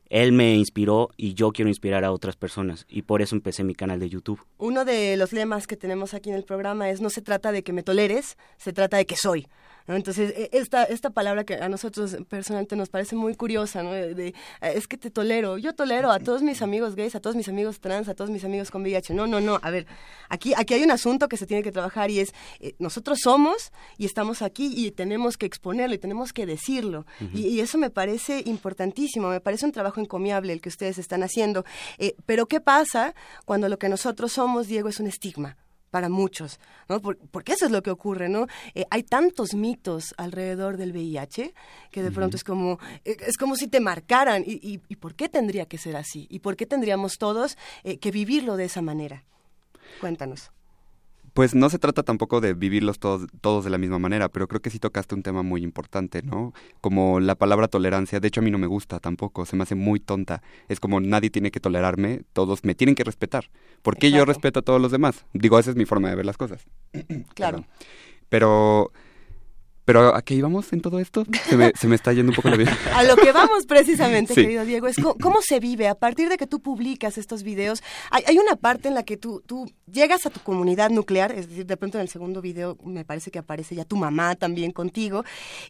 Él 0.10 0.34
me 0.34 0.56
inspiró 0.56 1.10
y 1.16 1.34
yo 1.34 1.54
quiero 1.54 1.70
inspirar 1.70 2.04
a 2.04 2.12
otras 2.12 2.36
personas 2.36 2.86
y 2.90 3.04
por 3.04 3.22
eso 3.22 3.34
empecé 3.34 3.64
mi 3.64 3.76
canal 3.76 3.98
de 4.02 4.10
YouTube. 4.10 4.42
Uno 4.58 4.84
de 4.84 5.16
los 5.16 5.32
lemas 5.32 5.68
que 5.68 5.78
tenemos 5.78 6.14
aquí 6.14 6.30
en 6.30 6.36
el 6.36 6.44
programa 6.44 6.90
es 6.90 7.00
no 7.00 7.10
se 7.10 7.22
trata 7.22 7.54
de 7.54 7.64
que 7.64 7.72
me 7.72 7.82
toleres, 7.82 8.38
se 8.58 8.74
trata 8.74 8.98
de 8.98 9.06
que 9.06 9.16
soy. 9.16 9.48
Entonces, 9.88 10.34
e, 10.36 10.50
esta, 10.54 10.84
esta 10.84 11.10
palabra 11.10 11.44
que 11.44 11.56
a 11.56 11.70
nosotros 11.70 12.18
personalmente 12.30 12.76
nos 12.76 12.90
parece 12.90 13.16
muy 13.16 13.36
curiosa, 13.36 13.84
¿no? 13.84 13.92
De, 13.92 14.28
eh, 14.28 14.34
es 14.62 14.88
que 14.88 14.98
te 14.98 15.12
tolero. 15.12 15.58
Yo 15.58 15.74
tolero 15.74 16.12
a 16.12 16.20
todos 16.20 16.42
mis 16.42 16.62
amigos 16.62 16.96
gays, 16.96 17.16
a 17.16 17.20
todos 17.20 17.36
mis 17.36 17.50
amigos 17.50 17.80
trans, 17.80 18.08
a 18.08 18.14
todos 18.14 18.30
mis 18.30 18.44
amigos 18.44 18.72
con 18.72 18.82
VIH. 18.82 19.14
No, 19.14 19.28
no, 19.28 19.42
no. 19.42 19.60
A 19.62 19.72
ver, 19.72 19.88
aquí, 20.30 20.54
aquí 20.56 20.74
hay 20.74 20.84
un 20.84 20.92
asunto 20.92 21.28
que 21.28 21.38
se 21.38 21.46
tiene 21.46 21.64
que 21.64 21.72
trabajar 21.72 22.12
y 22.12 22.20
es, 22.20 22.34
eh, 22.60 22.76
nosotros 22.80 23.20
somos 23.22 23.72
y 23.98 24.06
estamos 24.06 24.42
aquí 24.42 24.74
y 24.76 24.92
tenemos 24.92 25.38
que 25.38 25.46
exponerlo 25.46 25.96
y 25.96 25.98
tenemos 25.98 26.34
que 26.34 26.46
decirlo. 26.46 27.06
y, 27.34 27.62
eso 27.62 27.78
me 27.78 27.92
parece 27.92 28.42
importantísimo, 28.46 29.30
me 29.30 29.40
parece 29.40 29.66
un 29.66 29.72
trabajo 29.72 30.00
encomiable 30.00 30.52
el 30.54 30.62
que 30.62 30.70
ustedes 30.70 30.98
están 30.98 31.22
haciendo. 31.22 31.64
Eh, 31.98 32.16
pero 32.26 32.48
¿qué 32.48 32.60
pasa 32.60 33.14
cuando 33.46 33.70
lo 33.70 33.78
que 33.78 33.90
nosotros 33.90 34.32
somos, 34.32 34.68
Diego, 34.68 34.90
es 34.90 35.00
un 35.00 35.08
estigma? 35.08 35.58
Para 35.92 36.10
muchos, 36.10 36.60
¿no? 36.90 37.02
porque 37.02 37.52
eso 37.52 37.66
es 37.66 37.72
lo 37.72 37.84
que 37.84 37.92
ocurre, 37.92 38.30
¿no? 38.30 38.48
Eh, 38.74 38.86
hay 38.90 39.04
tantos 39.04 39.54
mitos 39.54 40.16
alrededor 40.18 40.78
del 40.78 40.94
VIH 40.94 41.54
que 41.92 42.02
de 42.02 42.12
pronto 42.12 42.38
es 42.38 42.44
como 42.44 42.80
eh, 43.06 43.18
es 43.20 43.38
como 43.38 43.56
si 43.56 43.68
te 43.68 43.80
marcaran 43.80 44.44
y, 44.46 44.80
y, 44.88 44.96
por 44.96 45.16
qué 45.16 45.28
tendría 45.30 45.66
que 45.66 45.78
ser 45.78 45.98
así 45.98 46.28
y 46.30 46.40
por 46.40 46.56
qué 46.56 46.66
tendríamos 46.66 47.18
todos 47.18 47.58
eh, 47.84 47.98
que 47.98 48.12
vivirlo 48.12 48.56
de 48.56 48.66
esa 48.66 48.82
manera. 48.82 49.26
Cuéntanos. 50.00 50.52
Pues 51.34 51.56
no 51.56 51.70
se 51.70 51.80
trata 51.80 52.04
tampoco 52.04 52.42
de 52.42 52.54
vivirlos 52.54 53.00
todos, 53.00 53.28
todos 53.40 53.64
de 53.64 53.70
la 53.70 53.78
misma 53.78 54.00
manera, 54.00 54.30
pero 54.30 54.48
creo 54.48 54.62
que 54.62 54.70
sí 54.70 54.80
tocaste 54.80 55.16
un 55.16 55.24
tema 55.24 55.44
muy 55.44 55.64
importante, 55.64 56.22
¿no? 56.24 56.54
Como 56.82 57.20
la 57.20 57.36
palabra 57.36 57.68
tolerancia, 57.68 58.20
de 58.20 58.28
hecho 58.28 58.42
a 58.42 58.44
mí 58.44 58.52
no 58.52 58.58
me 58.58 58.68
gusta 58.68 59.00
tampoco, 59.00 59.46
se 59.46 59.56
me 59.56 59.64
hace 59.64 59.76
muy 59.76 60.00
tonta. 60.00 60.42
Es 60.68 60.80
como 60.80 61.00
nadie 61.00 61.30
tiene 61.30 61.52
que 61.52 61.60
tolerarme, 61.60 62.24
todos 62.34 62.64
me 62.66 62.76
tienen 62.76 62.96
que 62.96 63.04
respetar. 63.04 63.50
¿Por 63.82 63.98
qué 63.98 64.12
yo 64.12 64.26
respeto 64.26 64.60
a 64.60 64.64
todos 64.64 64.82
los 64.82 64.92
demás? 64.92 65.26
Digo, 65.34 65.58
esa 65.58 65.70
es 65.70 65.76
mi 65.76 65.86
forma 65.86 66.10
de 66.10 66.16
ver 66.16 66.26
las 66.26 66.38
cosas. 66.38 66.66
Claro. 67.34 67.66
Pero 68.30 68.92
pero 69.86 70.16
¿a 70.16 70.22
qué 70.22 70.36
íbamos 70.36 70.72
en 70.74 70.82
todo 70.82 71.00
esto? 71.00 71.26
Se 71.48 71.58
me, 71.58 71.72
se 71.80 71.88
me 71.88 71.96
está 71.96 72.14
yendo 72.14 72.32
un 72.32 72.36
poco 72.36 72.50
la 72.50 72.58
vida. 72.58 72.78
A 72.96 73.04
lo 73.04 73.16
que 73.16 73.32
vamos 73.32 73.66
precisamente, 73.66 74.34
querido 74.36 74.64
Diego, 74.66 74.88
es 74.88 74.98
cómo, 74.98 75.42
se 75.42 75.60
vive 75.60 75.88
a 75.88 75.96
partir 75.96 76.30
de 76.30 76.38
que 76.38 76.46
tú 76.46 76.62
publicas 76.62 77.18
estos 77.18 77.44
videos. 77.44 77.82
Hay, 78.12 78.24
hay, 78.28 78.38
una 78.38 78.56
parte 78.56 78.88
en 78.88 78.94
la 78.94 79.04
que 79.04 79.18
tú, 79.18 79.42
tú 79.46 79.72
llegas 79.92 80.26
a 80.26 80.30
tu 80.30 80.40
comunidad 80.42 80.92
nuclear, 80.92 81.32
es 81.32 81.50
decir, 81.50 81.66
de 81.66 81.78
pronto 81.78 81.98
en 81.98 82.04
el 82.04 82.10
segundo 82.10 82.42
video 82.42 82.78
me 82.84 83.06
parece 83.06 83.32
que 83.32 83.40
aparece 83.40 83.76
ya 83.76 83.86
tu 83.86 83.96
mamá 83.98 84.36
también 84.36 84.72
contigo. 84.72 85.24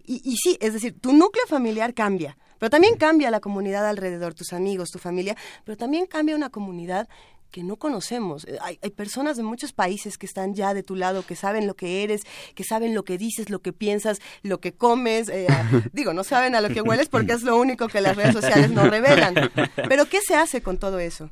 Y, 0.06 0.22
y 0.24 0.38
sí, 0.38 0.58
es 0.60 0.74
decir, 0.74 1.00
tu 1.00 1.14
núcleo 1.14 1.46
familiar 1.48 1.94
cambia, 1.94 2.38
pero 2.60 2.70
también 2.70 2.98
cambia 2.98 3.32
la 3.32 3.40
comunidad 3.40 3.88
alrededor, 3.88 4.34
tus 4.34 4.54
amigos, 4.54 4.90
tu 4.92 5.00
familia, 5.00 5.36
pero 5.64 5.78
también 5.78 6.06
cambia 6.06 6.36
una 6.36 6.50
comunidad 6.50 7.08
que 7.52 7.64
no 7.64 7.76
conocemos. 7.76 8.46
Eh, 8.46 8.58
hay, 8.62 8.78
personas 8.92 9.38
de 9.38 9.44
muchos 9.44 9.74
países 9.74 10.18
que 10.18 10.26
están 10.26 10.56
ya 10.56 10.74
de 10.74 10.84
tu 10.84 10.96
lado, 10.96 11.24
que 11.24 11.36
saben 11.36 11.68
lo 11.68 11.76
que 11.76 12.04
eres, 12.04 12.22
que 12.56 12.64
saben 12.64 12.96
lo 12.96 13.04
que 13.04 13.18
dices, 13.18 13.50
lo 13.50 13.60
que 13.60 13.74
piensas, 13.74 14.20
lo 14.42 14.60
que 14.60 14.74
comes. 14.74 15.30
Eh, 15.30 15.48
digo, 15.94 16.14
no 16.14 16.24
saben 16.24 16.56
a 16.56 16.62
lo 16.62 16.70
que 16.70 16.82
hueles 16.82 17.10
porque 17.10 17.34
es 17.34 17.44
lo 17.44 17.58
único 17.58 17.88
que 17.88 18.02
las 18.02 18.16
redes 18.16 18.34
sociales 18.34 18.72
no 18.72 18.90
revelan. 18.90 19.36
Pero 19.90 20.06
¿qué 20.06 20.22
se 20.22 20.36
hace 20.36 20.62
con 20.62 20.78
todo 20.78 21.00
eso? 21.00 21.30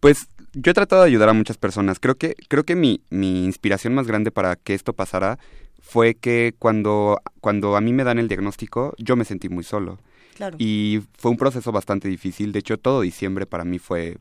Pues 0.00 0.26
yo 0.52 0.72
he 0.72 0.74
tratado 0.74 1.02
de 1.02 1.08
ayudar 1.08 1.28
a 1.28 1.32
muchas 1.32 1.56
personas. 1.56 2.00
Creo 2.00 2.16
que, 2.16 2.34
creo 2.48 2.64
que 2.64 2.74
mi, 2.74 3.02
mi 3.10 3.44
inspiración 3.44 3.94
más 3.94 4.06
grande 4.06 4.30
para 4.30 4.56
que 4.56 4.74
esto 4.74 4.92
pasara 4.92 5.38
fue 5.80 6.14
que 6.14 6.54
cuando, 6.58 7.20
cuando 7.40 7.76
a 7.76 7.80
mí 7.80 7.92
me 7.92 8.04
dan 8.04 8.18
el 8.18 8.28
diagnóstico, 8.28 8.94
yo 8.98 9.16
me 9.16 9.24
sentí 9.24 9.48
muy 9.48 9.64
solo. 9.64 9.98
Claro. 10.34 10.56
Y 10.58 11.02
fue 11.18 11.30
un 11.30 11.36
proceso 11.36 11.70
bastante 11.70 12.08
difícil. 12.08 12.52
De 12.52 12.60
hecho, 12.60 12.78
todo 12.78 13.02
diciembre 13.02 13.44
para 13.46 13.64
mí 13.64 13.78
fue 13.78 14.18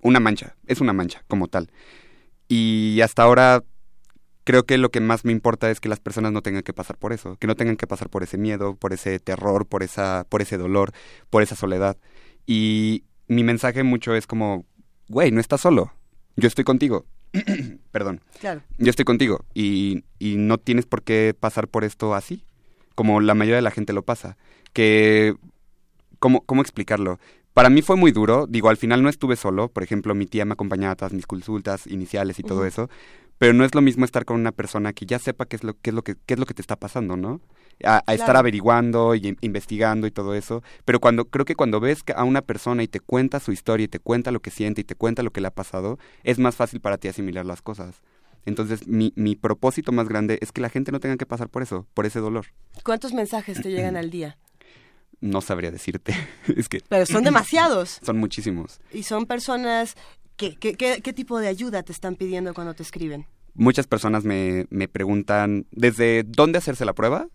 una 0.00 0.20
mancha. 0.20 0.56
Es 0.66 0.80
una 0.80 0.92
mancha, 0.92 1.24
como 1.28 1.48
tal. 1.48 1.70
Y 2.48 3.00
hasta 3.02 3.22
ahora 3.22 3.62
creo 4.44 4.64
que 4.64 4.78
lo 4.78 4.90
que 4.90 5.00
más 5.00 5.26
me 5.26 5.32
importa 5.32 5.70
es 5.70 5.78
que 5.78 5.90
las 5.90 6.00
personas 6.00 6.32
no 6.32 6.40
tengan 6.40 6.62
que 6.62 6.72
pasar 6.72 6.96
por 6.96 7.12
eso, 7.12 7.36
que 7.36 7.46
no 7.46 7.54
tengan 7.54 7.76
que 7.76 7.86
pasar 7.86 8.08
por 8.08 8.22
ese 8.22 8.38
miedo, 8.38 8.76
por 8.76 8.94
ese 8.94 9.20
terror, 9.20 9.66
por 9.66 9.82
esa, 9.82 10.24
por 10.28 10.40
ese 10.40 10.56
dolor, 10.56 10.92
por 11.28 11.42
esa 11.42 11.54
soledad. 11.54 11.98
Y 12.46 13.04
mi 13.26 13.44
mensaje 13.44 13.82
mucho 13.82 14.14
es 14.14 14.26
como, 14.26 14.64
güey, 15.08 15.30
no 15.32 15.40
estás 15.40 15.60
solo, 15.60 15.92
yo 16.36 16.48
estoy 16.48 16.64
contigo. 16.64 17.04
Perdón. 17.92 18.22
Claro. 18.40 18.62
Yo 18.78 18.88
estoy 18.88 19.04
contigo 19.04 19.44
y, 19.52 20.04
y 20.18 20.36
no 20.36 20.56
tienes 20.56 20.86
por 20.86 21.02
qué 21.02 21.36
pasar 21.38 21.68
por 21.68 21.84
esto 21.84 22.14
así, 22.14 22.46
como 22.94 23.20
la 23.20 23.34
mayoría 23.34 23.56
de 23.56 23.62
la 23.62 23.70
gente 23.70 23.92
lo 23.92 24.02
pasa. 24.02 24.38
Que, 24.72 25.34
¿cómo, 26.20 26.40
cómo 26.46 26.62
explicarlo? 26.62 27.18
Para 27.58 27.70
mí 27.70 27.82
fue 27.82 27.96
muy 27.96 28.12
duro, 28.12 28.46
digo, 28.48 28.68
al 28.68 28.76
final 28.76 29.02
no 29.02 29.08
estuve 29.08 29.34
solo, 29.34 29.66
por 29.66 29.82
ejemplo, 29.82 30.14
mi 30.14 30.26
tía 30.26 30.44
me 30.44 30.52
acompañaba 30.52 30.92
a 30.92 30.94
todas 30.94 31.12
mis 31.12 31.26
consultas 31.26 31.88
iniciales 31.88 32.38
y 32.38 32.44
todo 32.44 32.64
eso, 32.64 32.88
pero 33.36 33.52
no 33.52 33.64
es 33.64 33.74
lo 33.74 33.80
mismo 33.80 34.04
estar 34.04 34.24
con 34.24 34.38
una 34.38 34.52
persona 34.52 34.92
que 34.92 35.06
ya 35.06 35.18
sepa 35.18 35.44
qué 35.44 35.56
es 35.56 35.64
lo, 35.64 35.74
qué 35.74 35.90
es 35.90 35.94
lo, 35.94 36.02
que, 36.04 36.14
qué 36.24 36.34
es 36.34 36.38
lo 36.38 36.46
que 36.46 36.54
te 36.54 36.62
está 36.62 36.76
pasando, 36.76 37.16
¿no? 37.16 37.40
A, 37.82 38.00
estar 38.14 38.36
averiguando 38.36 39.16
y 39.16 39.36
investigando 39.40 40.06
y 40.06 40.12
todo 40.12 40.36
eso. 40.36 40.62
Pero 40.84 41.00
cuando 41.00 41.24
creo 41.24 41.44
que 41.44 41.56
cuando 41.56 41.80
ves 41.80 42.04
a 42.14 42.22
una 42.22 42.42
persona 42.42 42.84
y 42.84 42.86
te 42.86 43.00
cuenta 43.00 43.40
su 43.40 43.50
historia 43.50 43.86
y 43.86 43.88
te 43.88 43.98
cuenta 43.98 44.30
lo 44.30 44.38
que 44.38 44.52
siente 44.52 44.82
y 44.82 44.84
te 44.84 44.94
cuenta 44.94 45.24
lo 45.24 45.32
que 45.32 45.40
le 45.40 45.48
ha 45.48 45.52
pasado, 45.52 45.98
es 46.22 46.38
más 46.38 46.54
fácil 46.54 46.80
para 46.80 46.96
ti 46.96 47.08
asimilar 47.08 47.44
las 47.44 47.60
cosas. 47.60 48.02
Entonces, 48.46 48.86
mi, 48.86 49.12
mi 49.16 49.34
propósito 49.34 49.90
más 49.90 50.08
grande 50.08 50.38
es 50.42 50.52
que 50.52 50.60
la 50.60 50.68
gente 50.68 50.92
no 50.92 51.00
tenga 51.00 51.16
que 51.16 51.26
pasar 51.26 51.48
por 51.48 51.64
eso, 51.64 51.88
por 51.92 52.06
ese 52.06 52.20
dolor. 52.20 52.46
¿Cuántos 52.84 53.14
mensajes 53.14 53.60
te 53.60 53.72
llegan 53.72 53.96
al 53.96 54.10
día? 54.10 54.38
No 55.20 55.40
sabría 55.40 55.70
decirte. 55.70 56.14
es 56.56 56.68
que 56.68 56.82
Pero 56.88 57.06
son 57.06 57.24
demasiados. 57.24 57.98
Son 58.02 58.18
muchísimos. 58.18 58.80
Y 58.92 59.02
son 59.02 59.26
personas 59.26 59.96
¿Qué, 60.38 60.54
qué, 60.56 61.12
tipo 61.12 61.40
de 61.40 61.48
ayuda 61.48 61.82
te 61.82 61.90
están 61.90 62.14
pidiendo 62.14 62.54
cuando 62.54 62.72
te 62.72 62.84
escriben? 62.84 63.26
Muchas 63.54 63.88
personas 63.88 64.22
me, 64.22 64.66
me 64.70 64.86
preguntan 64.86 65.66
desde 65.72 66.22
dónde 66.22 66.58
hacerse 66.58 66.84
la 66.84 66.94
prueba 66.94 67.28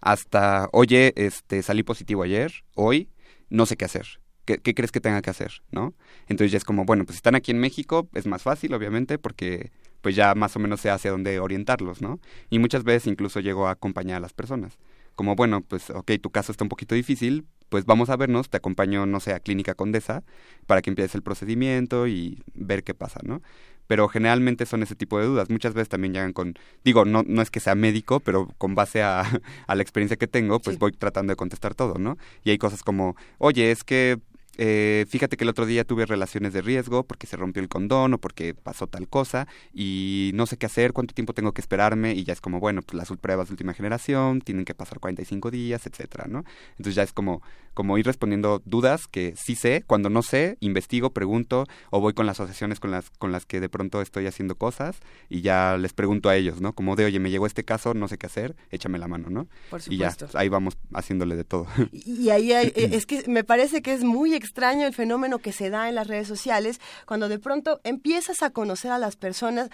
hasta, 0.00 0.70
oye, 0.72 1.12
este, 1.16 1.62
salí 1.62 1.82
positivo 1.82 2.22
ayer, 2.22 2.64
hoy, 2.74 3.10
no 3.50 3.66
sé 3.66 3.76
qué 3.76 3.84
hacer. 3.84 4.06
¿Qué, 4.46 4.56
¿Qué, 4.56 4.74
crees 4.74 4.90
que 4.90 5.02
tenga 5.02 5.20
que 5.20 5.28
hacer? 5.28 5.62
¿no? 5.70 5.92
Entonces 6.28 6.50
ya 6.50 6.56
es 6.56 6.64
como, 6.64 6.86
bueno, 6.86 7.04
pues 7.04 7.16
si 7.16 7.18
están 7.18 7.34
aquí 7.34 7.50
en 7.50 7.58
México, 7.58 8.08
es 8.14 8.26
más 8.26 8.42
fácil, 8.42 8.72
obviamente, 8.72 9.18
porque 9.18 9.70
pues 10.00 10.16
ya 10.16 10.34
más 10.34 10.56
o 10.56 10.60
menos 10.60 10.80
sé 10.80 10.88
hacia 10.88 11.10
dónde 11.10 11.40
orientarlos, 11.40 12.00
¿no? 12.00 12.20
Y 12.48 12.58
muchas 12.58 12.84
veces 12.84 13.06
incluso 13.06 13.40
llego 13.40 13.66
a 13.66 13.72
acompañar 13.72 14.16
a 14.16 14.20
las 14.20 14.32
personas. 14.32 14.78
Como, 15.20 15.34
bueno, 15.34 15.60
pues, 15.60 15.90
ok, 15.90 16.12
tu 16.18 16.30
caso 16.30 16.50
está 16.50 16.64
un 16.64 16.70
poquito 16.70 16.94
difícil, 16.94 17.44
pues 17.68 17.84
vamos 17.84 18.08
a 18.08 18.16
vernos, 18.16 18.48
te 18.48 18.56
acompaño, 18.56 19.04
no 19.04 19.20
sé, 19.20 19.34
a 19.34 19.40
Clínica 19.40 19.74
Condesa 19.74 20.24
para 20.66 20.80
que 20.80 20.88
empieces 20.88 21.14
el 21.14 21.20
procedimiento 21.20 22.06
y 22.06 22.42
ver 22.54 22.84
qué 22.84 22.94
pasa, 22.94 23.20
¿no? 23.22 23.42
Pero 23.86 24.08
generalmente 24.08 24.64
son 24.64 24.82
ese 24.82 24.94
tipo 24.94 25.18
de 25.18 25.26
dudas. 25.26 25.50
Muchas 25.50 25.74
veces 25.74 25.90
también 25.90 26.14
llegan 26.14 26.32
con, 26.32 26.54
digo, 26.84 27.04
no, 27.04 27.22
no 27.26 27.42
es 27.42 27.50
que 27.50 27.60
sea 27.60 27.74
médico, 27.74 28.20
pero 28.20 28.48
con 28.56 28.74
base 28.74 29.02
a, 29.02 29.20
a 29.66 29.74
la 29.74 29.82
experiencia 29.82 30.16
que 30.16 30.26
tengo, 30.26 30.58
pues 30.58 30.78
voy 30.78 30.92
tratando 30.92 31.32
de 31.32 31.36
contestar 31.36 31.74
todo, 31.74 31.98
¿no? 31.98 32.16
Y 32.42 32.48
hay 32.48 32.56
cosas 32.56 32.82
como, 32.82 33.14
oye, 33.36 33.72
es 33.72 33.84
que 33.84 34.18
eh, 34.62 35.06
fíjate 35.08 35.38
que 35.38 35.44
el 35.44 35.48
otro 35.48 35.64
día 35.64 35.84
tuve 35.84 36.04
relaciones 36.04 36.52
de 36.52 36.60
riesgo 36.60 37.04
porque 37.04 37.26
se 37.26 37.38
rompió 37.38 37.62
el 37.62 37.70
condón 37.70 38.12
o 38.12 38.18
porque 38.18 38.52
pasó 38.52 38.86
tal 38.86 39.08
cosa 39.08 39.48
y 39.72 40.32
no 40.34 40.44
sé 40.44 40.58
qué 40.58 40.66
hacer, 40.66 40.92
cuánto 40.92 41.14
tiempo 41.14 41.32
tengo 41.32 41.52
que 41.52 41.62
esperarme 41.62 42.12
y 42.12 42.24
ya 42.24 42.34
es 42.34 42.42
como, 42.42 42.60
bueno, 42.60 42.82
pues 42.82 42.94
las 42.94 43.08
pruebas 43.18 43.48
de 43.48 43.54
última 43.54 43.72
generación 43.72 44.42
tienen 44.42 44.66
que 44.66 44.74
pasar 44.74 45.00
45 45.00 45.50
días, 45.50 45.86
etcétera, 45.86 46.26
¿no? 46.28 46.44
Entonces 46.72 46.94
ya 46.94 47.02
es 47.04 47.14
como, 47.14 47.40
como 47.72 47.96
ir 47.96 48.04
respondiendo 48.04 48.60
dudas 48.66 49.06
que 49.06 49.32
sí 49.34 49.54
sé, 49.54 49.82
cuando 49.86 50.10
no 50.10 50.20
sé, 50.20 50.58
investigo, 50.60 51.08
pregunto 51.14 51.64
o 51.88 52.00
voy 52.00 52.12
con 52.12 52.26
las 52.26 52.38
asociaciones 52.38 52.80
con 52.80 52.90
las, 52.90 53.08
con 53.08 53.32
las 53.32 53.46
que 53.46 53.60
de 53.60 53.70
pronto 53.70 54.02
estoy 54.02 54.26
haciendo 54.26 54.56
cosas 54.56 54.98
y 55.30 55.40
ya 55.40 55.78
les 55.78 55.94
pregunto 55.94 56.28
a 56.28 56.36
ellos, 56.36 56.60
¿no? 56.60 56.74
Como 56.74 56.96
de, 56.96 57.06
oye, 57.06 57.18
me 57.18 57.30
llegó 57.30 57.46
este 57.46 57.64
caso, 57.64 57.94
no 57.94 58.08
sé 58.08 58.18
qué 58.18 58.26
hacer, 58.26 58.56
échame 58.70 58.98
la 58.98 59.08
mano, 59.08 59.30
¿no? 59.30 59.48
Por 59.70 59.80
Y 59.88 59.96
ya, 59.96 60.14
ahí 60.34 60.50
vamos 60.50 60.76
haciéndole 60.92 61.34
de 61.34 61.44
todo. 61.44 61.66
Y 61.92 62.28
ahí 62.28 62.52
hay, 62.52 62.72
es 62.76 63.06
que 63.06 63.24
me 63.26 63.42
parece 63.42 63.80
que 63.80 63.94
es 63.94 64.04
muy 64.04 64.34
extraño 64.50 64.84
el 64.84 64.92
fenómeno 64.92 65.38
que 65.38 65.52
se 65.52 65.70
da 65.70 65.88
en 65.88 65.94
las 65.94 66.08
redes 66.08 66.26
sociales 66.26 66.80
cuando 67.06 67.28
de 67.28 67.38
pronto 67.38 67.80
empiezas 67.84 68.42
a 68.42 68.50
conocer 68.50 68.90
a 68.90 68.98
las 68.98 69.14
personas 69.14 69.70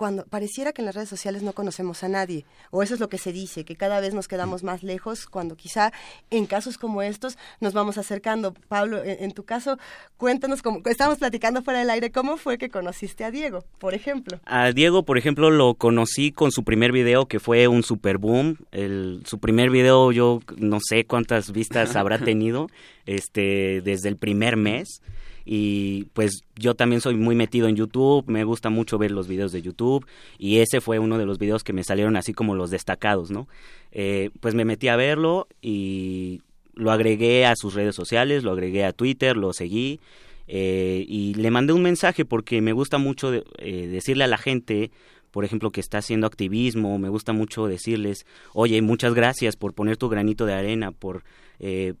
cuando 0.00 0.24
pareciera 0.24 0.72
que 0.72 0.80
en 0.80 0.86
las 0.86 0.94
redes 0.94 1.10
sociales 1.10 1.42
no 1.42 1.52
conocemos 1.52 2.02
a 2.04 2.08
nadie, 2.08 2.46
o 2.70 2.82
eso 2.82 2.94
es 2.94 3.00
lo 3.00 3.10
que 3.10 3.18
se 3.18 3.34
dice, 3.34 3.66
que 3.66 3.76
cada 3.76 4.00
vez 4.00 4.14
nos 4.14 4.28
quedamos 4.28 4.62
más 4.62 4.82
lejos, 4.82 5.26
cuando 5.26 5.56
quizá 5.56 5.92
en 6.30 6.46
casos 6.46 6.78
como 6.78 7.02
estos 7.02 7.36
nos 7.60 7.74
vamos 7.74 7.98
acercando. 7.98 8.54
Pablo, 8.68 9.02
en, 9.04 9.30
tu 9.32 9.44
caso, 9.44 9.76
cuéntanos, 10.16 10.62
cómo, 10.62 10.80
estábamos 10.86 11.18
platicando 11.18 11.60
fuera 11.60 11.80
del 11.80 11.90
aire, 11.90 12.10
¿cómo 12.10 12.38
fue 12.38 12.56
que 12.56 12.70
conociste 12.70 13.24
a 13.24 13.30
Diego, 13.30 13.62
por 13.78 13.92
ejemplo? 13.92 14.40
A 14.46 14.72
Diego, 14.72 15.02
por 15.02 15.18
ejemplo, 15.18 15.50
lo 15.50 15.74
conocí 15.74 16.32
con 16.32 16.50
su 16.50 16.64
primer 16.64 16.92
video, 16.92 17.26
que 17.26 17.38
fue 17.38 17.68
un 17.68 17.82
super 17.82 18.16
boom. 18.16 18.56
El, 18.72 19.20
su 19.26 19.38
primer 19.38 19.68
video, 19.68 20.12
yo 20.12 20.40
no 20.56 20.78
sé 20.80 21.04
cuántas 21.04 21.52
vistas 21.52 21.94
habrá 21.94 22.18
tenido 22.24 22.68
este, 23.04 23.82
desde 23.82 24.08
el 24.08 24.16
primer 24.16 24.56
mes 24.56 25.02
y 25.44 26.04
pues 26.12 26.44
yo 26.56 26.74
también 26.74 27.00
soy 27.00 27.16
muy 27.16 27.34
metido 27.34 27.68
en 27.68 27.76
YouTube, 27.76 28.24
me 28.28 28.44
gusta 28.44 28.70
mucho 28.70 28.98
ver 28.98 29.10
los 29.10 29.28
videos 29.28 29.52
de 29.52 29.62
YouTube 29.62 30.06
y 30.38 30.58
ese 30.58 30.80
fue 30.80 30.98
uno 30.98 31.18
de 31.18 31.26
los 31.26 31.38
videos 31.38 31.64
que 31.64 31.72
me 31.72 31.84
salieron 31.84 32.16
así 32.16 32.32
como 32.32 32.54
los 32.54 32.70
destacados, 32.70 33.30
¿no? 33.30 33.48
Eh, 33.92 34.30
pues 34.40 34.54
me 34.54 34.64
metí 34.64 34.88
a 34.88 34.96
verlo 34.96 35.48
y 35.60 36.42
lo 36.74 36.92
agregué 36.92 37.46
a 37.46 37.54
sus 37.56 37.74
redes 37.74 37.94
sociales, 37.94 38.44
lo 38.44 38.52
agregué 38.52 38.84
a 38.84 38.92
Twitter, 38.92 39.36
lo 39.36 39.52
seguí 39.52 40.00
eh, 40.46 41.04
y 41.08 41.34
le 41.34 41.50
mandé 41.50 41.72
un 41.72 41.82
mensaje 41.82 42.24
porque 42.24 42.60
me 42.60 42.72
gusta 42.72 42.98
mucho 42.98 43.32
eh, 43.32 43.42
decirle 43.88 44.24
a 44.24 44.28
la 44.28 44.38
gente 44.38 44.90
por 45.30 45.44
ejemplo, 45.44 45.70
que 45.70 45.80
está 45.80 45.98
haciendo 45.98 46.26
activismo, 46.26 46.98
me 46.98 47.08
gusta 47.08 47.32
mucho 47.32 47.68
decirles, 47.68 48.26
oye, 48.52 48.82
muchas 48.82 49.14
gracias 49.14 49.54
por 49.54 49.74
poner 49.74 49.96
tu 49.96 50.08
granito 50.08 50.44
de 50.44 50.54
arena, 50.54 50.90
por 50.90 51.22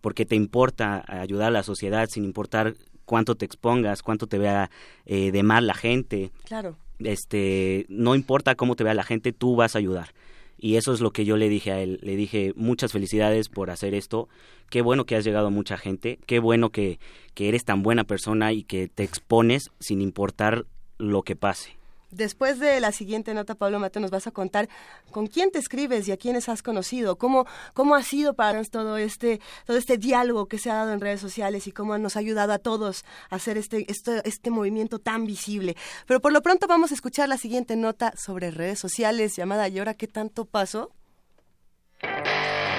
porque 0.00 0.24
te 0.24 0.34
importa 0.34 1.04
ayudar 1.06 1.48
a 1.48 1.50
la 1.50 1.62
sociedad 1.62 2.08
sin 2.10 2.24
importar 2.24 2.74
cuánto 3.10 3.34
te 3.34 3.44
expongas, 3.44 4.04
cuánto 4.04 4.28
te 4.28 4.38
vea 4.38 4.70
eh, 5.04 5.32
de 5.32 5.42
mal 5.42 5.66
la 5.66 5.74
gente. 5.74 6.30
Claro. 6.44 6.76
Este, 7.00 7.84
no 7.88 8.14
importa 8.14 8.54
cómo 8.54 8.76
te 8.76 8.84
vea 8.84 8.94
la 8.94 9.02
gente, 9.02 9.32
tú 9.32 9.56
vas 9.56 9.74
a 9.74 9.80
ayudar. 9.80 10.14
Y 10.56 10.76
eso 10.76 10.92
es 10.92 11.00
lo 11.00 11.10
que 11.10 11.24
yo 11.24 11.36
le 11.36 11.48
dije 11.48 11.72
a 11.72 11.80
él. 11.80 11.98
Le 12.02 12.14
dije, 12.14 12.52
muchas 12.54 12.92
felicidades 12.92 13.48
por 13.48 13.70
hacer 13.70 13.94
esto. 13.94 14.28
Qué 14.68 14.80
bueno 14.80 15.06
que 15.06 15.16
has 15.16 15.24
llegado 15.24 15.48
a 15.48 15.50
mucha 15.50 15.76
gente. 15.76 16.20
Qué 16.24 16.38
bueno 16.38 16.70
que, 16.70 17.00
que 17.34 17.48
eres 17.48 17.64
tan 17.64 17.82
buena 17.82 18.04
persona 18.04 18.52
y 18.52 18.62
que 18.62 18.86
te 18.86 19.02
expones 19.02 19.72
sin 19.80 20.00
importar 20.00 20.66
lo 20.96 21.22
que 21.22 21.34
pase. 21.34 21.79
Después 22.10 22.58
de 22.58 22.80
la 22.80 22.92
siguiente 22.92 23.34
nota, 23.34 23.54
Pablo 23.54 23.78
Mato, 23.78 24.00
nos 24.00 24.10
vas 24.10 24.26
a 24.26 24.30
contar 24.30 24.68
con 25.10 25.26
quién 25.26 25.50
te 25.50 25.58
escribes 25.58 26.08
y 26.08 26.12
a 26.12 26.16
quiénes 26.16 26.48
has 26.48 26.62
conocido, 26.62 27.16
cómo, 27.16 27.46
cómo 27.72 27.94
ha 27.94 28.02
sido 28.02 28.34
para 28.34 28.62
todo 28.64 28.96
este, 28.96 29.40
todo 29.64 29.76
este 29.76 29.96
diálogo 29.96 30.46
que 30.46 30.58
se 30.58 30.70
ha 30.70 30.74
dado 30.74 30.92
en 30.92 31.00
redes 31.00 31.20
sociales 31.20 31.66
y 31.66 31.72
cómo 31.72 31.96
nos 31.98 32.16
ha 32.16 32.18
ayudado 32.18 32.52
a 32.52 32.58
todos 32.58 33.04
a 33.30 33.36
hacer 33.36 33.56
este, 33.58 33.90
este, 33.90 34.20
este 34.28 34.50
movimiento 34.50 34.98
tan 34.98 35.24
visible. 35.24 35.76
Pero 36.06 36.20
por 36.20 36.32
lo 36.32 36.42
pronto 36.42 36.66
vamos 36.66 36.90
a 36.90 36.94
escuchar 36.94 37.28
la 37.28 37.36
siguiente 37.36 37.76
nota 37.76 38.12
sobre 38.16 38.50
redes 38.50 38.78
sociales 38.78 39.36
llamada 39.36 39.68
¿Y 39.68 39.78
ahora 39.78 39.94
qué 39.94 40.08
tanto 40.08 40.44
pasó? 40.44 40.90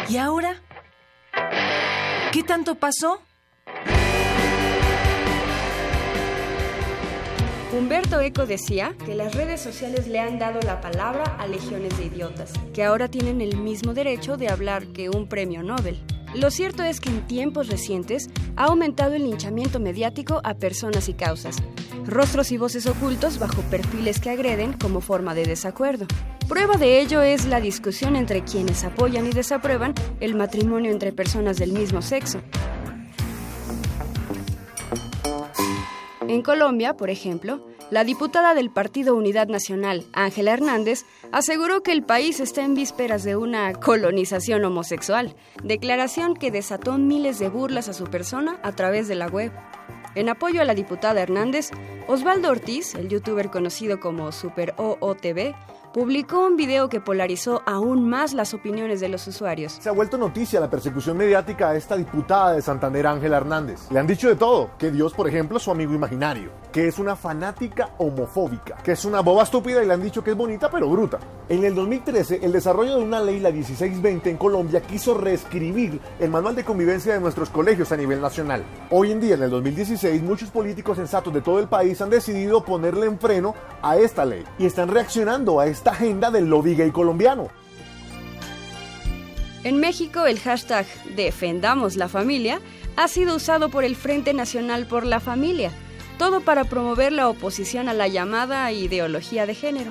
¿Y 0.10 0.18
ahora? 0.18 0.62
¿Qué 2.32 2.44
tanto 2.44 2.76
pasó? 2.76 3.22
Humberto 7.74 8.20
Eco 8.20 8.46
decía 8.46 8.96
que 9.06 9.16
las 9.16 9.34
redes 9.34 9.62
sociales 9.62 10.06
le 10.06 10.20
han 10.20 10.38
dado 10.38 10.60
la 10.60 10.82
palabra 10.82 11.24
a 11.40 11.48
legiones 11.48 11.98
de 11.98 12.08
idiotas, 12.08 12.52
que 12.74 12.84
ahora 12.84 13.08
tienen 13.08 13.40
el 13.40 13.56
mismo 13.56 13.94
derecho 13.94 14.36
de 14.36 14.50
hablar 14.50 14.88
que 14.88 15.10
un 15.10 15.28
premio 15.28 15.64
Nobel. 15.64 15.98
Lo 16.36 16.52
cierto 16.52 16.84
es 16.84 17.00
que 17.00 17.10
en 17.10 17.26
tiempos 17.28 17.70
recientes 17.70 18.30
ha 18.58 18.66
aumentado 18.66 19.14
el 19.14 19.24
linchamiento 19.24 19.80
mediático 19.80 20.42
a 20.44 20.56
personas 20.56 21.08
y 21.08 21.14
causas, 21.14 21.64
rostros 22.06 22.52
y 22.52 22.58
voces 22.58 22.88
ocultos 22.88 23.40
bajo 23.40 23.62
perfiles 23.64 24.20
que 24.20 24.32
agreden 24.32 24.74
como 24.74 25.00
forma 25.00 25.34
de 25.34 25.46
desacuerdo. 25.46 26.08
Prueba 26.50 26.76
de 26.76 27.00
ello 27.00 27.22
es 27.22 27.46
la 27.46 27.62
discusión 27.62 28.18
entre 28.18 28.44
quienes 28.44 28.84
apoyan 28.84 29.28
y 29.28 29.32
desaprueban 29.32 29.94
el 30.20 30.36
matrimonio 30.36 30.92
entre 30.92 31.14
personas 31.14 31.58
del 31.58 31.72
mismo 31.72 32.02
sexo, 32.02 32.42
En 36.32 36.44
Colombia, 36.44 36.96
por 36.96 37.10
ejemplo, 37.10 37.68
la 37.90 38.06
diputada 38.06 38.54
del 38.54 38.70
Partido 38.70 39.18
Unidad 39.18 39.50
Nacional, 39.50 40.06
Ángela 40.14 40.54
Hernández, 40.54 41.04
aseguró 41.34 41.84
que 41.84 41.92
el 41.92 42.04
país 42.04 42.40
está 42.40 42.64
en 42.64 42.74
vísperas 42.74 43.26
de 43.26 43.36
una 43.36 43.74
colonización 43.74 44.64
homosexual, 44.64 45.36
declaración 45.62 46.36
que 46.36 46.50
desató 46.50 46.98
miles 46.98 47.38
de 47.38 47.50
burlas 47.50 47.90
a 47.90 47.94
su 47.94 48.06
persona 48.06 48.62
a 48.64 48.72
través 48.72 49.10
de 49.10 49.16
la 49.16 49.28
web. 49.28 49.52
En 50.16 50.30
apoyo 50.30 50.62
a 50.62 50.64
la 50.64 50.74
diputada 50.74 51.22
Hernández, 51.22 51.72
Osvaldo 52.08 52.50
Ortiz, 52.50 52.96
el 52.96 53.10
youtuber 53.10 53.50
conocido 53.50 54.00
como 54.00 54.32
Super 54.32 54.74
OOTV, 54.78 55.54
publicó 55.94 56.46
un 56.46 56.56
video 56.56 56.88
que 56.88 57.02
polarizó 57.02 57.62
aún 57.66 58.08
más 58.08 58.34
las 58.34 58.54
opiniones 58.54 59.02
de 59.02 59.10
los 59.10 59.28
usuarios. 59.28 59.74
Se 59.74 59.90
ha 59.90 59.92
vuelto 59.92 60.18
noticia 60.18 60.60
la 60.60 60.70
persecución 60.70 61.18
mediática 61.18 61.70
a 61.70 61.76
esta 61.76 61.98
diputada 61.98 62.54
de 62.54 62.62
Santander, 62.62 63.08
Ángela 63.08 63.38
Hernández. 63.38 63.92
Le 63.92 64.00
han 64.00 64.08
dicho 64.08 64.30
de 64.30 64.36
todo, 64.36 64.72
que 64.78 64.92
Dios, 64.92 65.14
por 65.14 65.28
ejemplo, 65.28 65.58
es 65.58 65.64
su 65.64 65.72
amigo 65.72 65.94
imaginario, 65.94 66.52
que 66.72 66.88
es 66.88 66.98
una 66.98 67.16
fanática 67.16 67.90
homofóbica, 67.98 68.78
que 68.78 68.94
es 68.94 69.04
una 69.04 69.20
boba 69.20 69.44
estúpida 69.44 69.84
y 69.84 69.88
le 69.88 69.94
han 69.94 70.02
dicho 70.02 70.24
que 70.24 70.32
es 70.32 70.38
bonita 70.38 70.70
pero 70.70 70.90
bruta. 70.90 71.20
En 71.50 71.66
el 71.66 71.76
2013, 71.76 72.40
el 72.42 72.54
desarrollo 72.54 72.98
de 72.98 73.04
una 73.04 73.20
ley, 73.20 73.42
la 73.42 73.52
1620 73.52 74.30
en 74.30 74.38
Colombia, 74.38 74.82
quiso 74.82 75.14
reescribir 75.14 76.00
el 76.20 76.30
manual 76.30 76.56
de 76.56 76.64
convivencia 76.64 77.14
de 77.14 77.20
nuestros 77.20 77.50
colegios 77.50 77.92
a 77.92 77.98
nivel 77.98 78.22
nacional. 78.22 78.64
Hoy 78.90 79.12
en 79.12 79.20
día, 79.20 79.36
en 79.36 79.44
el 79.44 79.50
2016, 79.50 80.22
muchos 80.24 80.50
políticos 80.50 80.98
sensatos 80.98 81.34
de 81.34 81.42
todo 81.42 81.60
el 81.60 81.68
país 81.68 82.02
han 82.02 82.10
decidido 82.10 82.64
ponerle 82.64 83.08
en 83.08 83.20
freno 83.20 83.54
a 83.82 83.98
esta 83.98 84.24
ley 84.24 84.46
y 84.58 84.66
están 84.66 84.88
reaccionando 84.88 85.60
a 85.60 85.68
esta 85.68 85.81
esta 85.82 85.92
agenda 85.94 86.30
del 86.30 86.46
lobby 86.46 86.92
colombiano. 86.92 87.50
En 89.64 89.78
México, 89.78 90.28
el 90.28 90.40
hashtag 90.40 90.86
Defendamos 91.16 91.96
la 91.96 92.08
Familia 92.08 92.60
ha 92.98 93.08
sido 93.08 93.36
usado 93.36 93.70
por 93.70 93.84
el 93.84 93.96
Frente 93.96 94.36
Nacional 94.36 94.86
por 94.86 95.08
la 95.08 95.20
Familia, 95.20 95.72
todo 96.20 96.42
para 96.42 96.66
promover 96.66 97.12
la 97.12 97.28
oposición 97.28 97.90
a 97.90 97.96
la 97.96 98.08
llamada 98.08 98.72
ideología 98.72 99.48
de 99.48 99.56
género. 99.56 99.90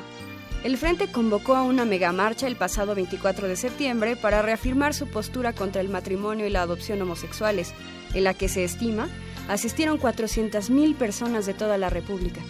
El 0.62 0.76
Frente 0.76 1.10
convocó 1.10 1.56
a 1.56 1.64
una 1.64 1.84
megamarcha 1.84 2.46
el 2.46 2.54
pasado 2.54 2.94
24 2.94 3.48
de 3.48 3.56
septiembre 3.56 4.14
para 4.14 4.42
reafirmar 4.42 4.94
su 4.94 5.08
postura 5.08 5.54
contra 5.54 5.80
el 5.80 5.88
matrimonio 5.88 6.46
y 6.46 6.50
la 6.50 6.62
adopción 6.62 7.02
homosexuales, 7.02 7.74
en 8.14 8.22
la 8.22 8.34
que 8.34 8.48
se 8.48 8.62
estima 8.62 9.08
asistieron 9.48 9.98
400.000 9.98 10.94
personas 10.94 11.46
de 11.46 11.54
toda 11.54 11.78
la 11.78 11.90
República 11.90 12.40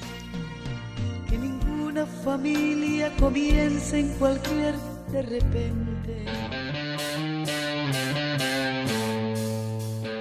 familia 2.07 3.12
comienza 3.19 3.99
en 3.99 4.09
cualquier 4.14 4.75
de 5.11 5.23
repente. 5.23 6.25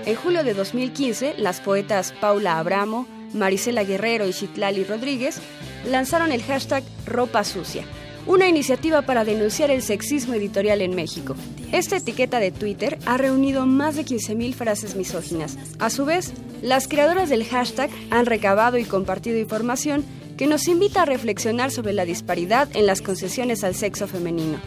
En 0.05 0.15
julio 0.15 0.43
de 0.43 0.53
2015, 0.53 1.36
las 1.38 1.62
poetas 1.62 2.13
Paula 2.19 2.57
Abramo, 2.57 3.05
Marisela 3.33 3.83
Guerrero 3.83 4.27
y 4.27 4.33
Chitlali 4.33 4.83
Rodríguez 4.83 5.39
lanzaron 5.86 6.31
el 6.31 6.41
hashtag 6.41 6.83
Ropa 7.05 7.43
Sucia, 7.43 7.83
una 8.25 8.48
iniciativa 8.48 9.03
para 9.03 9.24
denunciar 9.24 9.69
el 9.69 9.83
sexismo 9.83 10.33
editorial 10.33 10.81
en 10.81 10.95
México. 10.95 11.36
Esta 11.71 11.98
etiqueta 11.98 12.39
de 12.39 12.51
Twitter 12.51 12.98
ha 13.05 13.17
reunido 13.17 13.67
más 13.67 13.95
de 13.95 14.05
15.000 14.05 14.53
frases 14.55 14.95
misóginas. 14.95 15.57
A 15.77 15.91
su 15.91 16.05
vez, 16.05 16.33
las 16.63 16.88
creadoras 16.88 17.29
del 17.29 17.45
hashtag 17.45 17.91
han 18.09 18.25
recabado 18.25 18.77
y 18.77 18.86
compartido 18.86 19.38
información 19.38 20.03
que 20.39 20.48
nos 20.48 20.69
invita 20.69 21.01
a 21.01 21.05
reflexionar 21.05 21.69
sobre 21.69 21.91
la 21.91 22.05
disparidad 22.05 22.69
en 22.74 22.86
las 22.86 23.01
concesiones 23.01 23.65
al 23.65 23.75
sexo 23.75 24.08
femenino. 24.08 24.58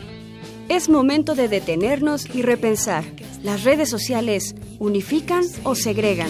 Es 0.68 0.90
momento 0.90 1.34
de 1.34 1.48
detenernos 1.48 2.26
y 2.26 2.42
repensar. 2.42 3.04
¿Las 3.42 3.64
redes 3.64 3.88
sociales 3.88 4.54
unifican 4.78 5.44
o 5.64 5.74
segregan? 5.74 6.28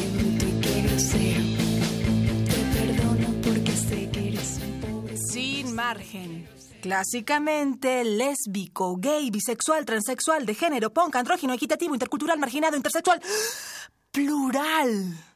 Sin 5.32 5.74
margen. 5.74 6.48
Clásicamente 6.80 8.04
lésbico, 8.04 8.96
gay, 8.96 9.28
bisexual, 9.32 9.84
transexual, 9.84 10.46
de 10.46 10.54
género, 10.54 10.92
punk, 10.92 11.16
andrógino, 11.16 11.52
equitativo, 11.52 11.94
intercultural, 11.94 12.38
marginado, 12.38 12.76
intersexual. 12.76 13.20
Plural 14.12 15.31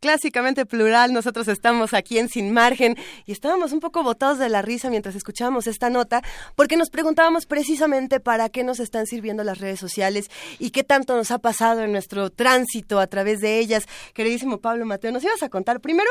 clásicamente 0.00 0.66
plural. 0.66 1.12
Nosotros 1.12 1.46
estamos 1.48 1.94
aquí 1.94 2.18
en 2.18 2.28
Sin 2.28 2.52
Margen 2.52 2.96
y 3.26 3.32
estábamos 3.32 3.72
un 3.72 3.80
poco 3.80 4.02
botados 4.02 4.38
de 4.38 4.48
la 4.48 4.62
risa 4.62 4.90
mientras 4.90 5.14
escuchábamos 5.14 5.66
esta 5.66 5.90
nota 5.90 6.22
porque 6.56 6.76
nos 6.76 6.90
preguntábamos 6.90 7.46
precisamente 7.46 8.18
para 8.18 8.48
qué 8.48 8.64
nos 8.64 8.80
están 8.80 9.06
sirviendo 9.06 9.44
las 9.44 9.58
redes 9.58 9.78
sociales 9.78 10.30
y 10.58 10.70
qué 10.70 10.82
tanto 10.82 11.14
nos 11.16 11.30
ha 11.30 11.38
pasado 11.38 11.82
en 11.82 11.92
nuestro 11.92 12.30
tránsito 12.30 12.98
a 12.98 13.06
través 13.06 13.40
de 13.40 13.58
ellas. 13.58 13.86
Queridísimo 14.14 14.58
Pablo 14.58 14.86
Mateo, 14.86 15.12
nos 15.12 15.22
ibas 15.22 15.42
a 15.42 15.48
contar 15.48 15.80
primero 15.80 16.10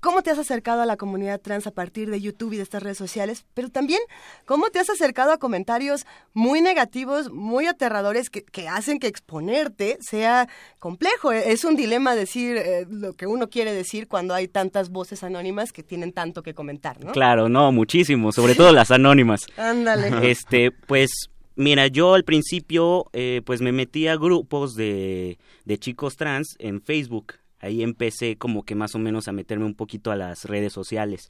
cómo 0.00 0.22
te 0.22 0.30
has 0.30 0.38
acercado 0.38 0.82
a 0.82 0.86
la 0.86 0.96
comunidad 0.96 1.40
trans 1.40 1.66
a 1.66 1.70
partir 1.70 2.10
de 2.10 2.20
YouTube 2.20 2.52
y 2.52 2.56
de 2.58 2.62
estas 2.62 2.82
redes 2.82 2.98
sociales, 2.98 3.44
pero 3.54 3.70
también 3.70 4.00
cómo 4.44 4.68
te 4.68 4.78
has 4.78 4.90
acercado 4.90 5.32
a 5.32 5.38
comentarios 5.38 6.06
muy 6.32 6.60
negativos, 6.60 7.32
muy 7.32 7.66
aterradores 7.66 8.30
que, 8.30 8.44
hacen 8.68 8.98
que 8.98 9.06
exponerte 9.06 9.98
sea 10.00 10.48
complejo. 10.78 11.32
Es 11.32 11.64
un 11.64 11.76
dilema 11.76 12.14
decir 12.14 12.56
eh, 12.56 12.86
lo 12.88 13.14
que 13.14 13.23
uno 13.26 13.48
quiere 13.48 13.72
decir 13.72 14.08
cuando 14.08 14.34
hay 14.34 14.48
tantas 14.48 14.90
voces 14.90 15.22
anónimas 15.22 15.72
que 15.72 15.82
tienen 15.82 16.12
tanto 16.12 16.42
que 16.42 16.54
comentar, 16.54 17.02
¿no? 17.04 17.12
Claro, 17.12 17.48
no, 17.48 17.72
muchísimo, 17.72 18.32
sobre 18.32 18.54
todo 18.54 18.72
las 18.72 18.90
anónimas. 18.90 19.46
Ándale. 19.56 20.30
Este, 20.30 20.70
pues 20.70 21.30
Mira, 21.56 21.86
yo 21.86 22.14
al 22.14 22.24
principio 22.24 23.06
eh, 23.12 23.40
pues 23.44 23.60
me 23.60 23.70
metí 23.70 24.08
a 24.08 24.16
grupos 24.16 24.74
de, 24.74 25.38
de 25.64 25.78
chicos 25.78 26.16
trans 26.16 26.56
en 26.58 26.82
Facebook. 26.82 27.34
Ahí 27.60 27.82
empecé 27.82 28.36
como 28.36 28.64
que 28.64 28.74
más 28.74 28.96
o 28.96 28.98
menos 28.98 29.28
a 29.28 29.32
meterme 29.32 29.64
un 29.64 29.74
poquito 29.74 30.10
a 30.10 30.16
las 30.16 30.46
redes 30.46 30.72
sociales. 30.72 31.28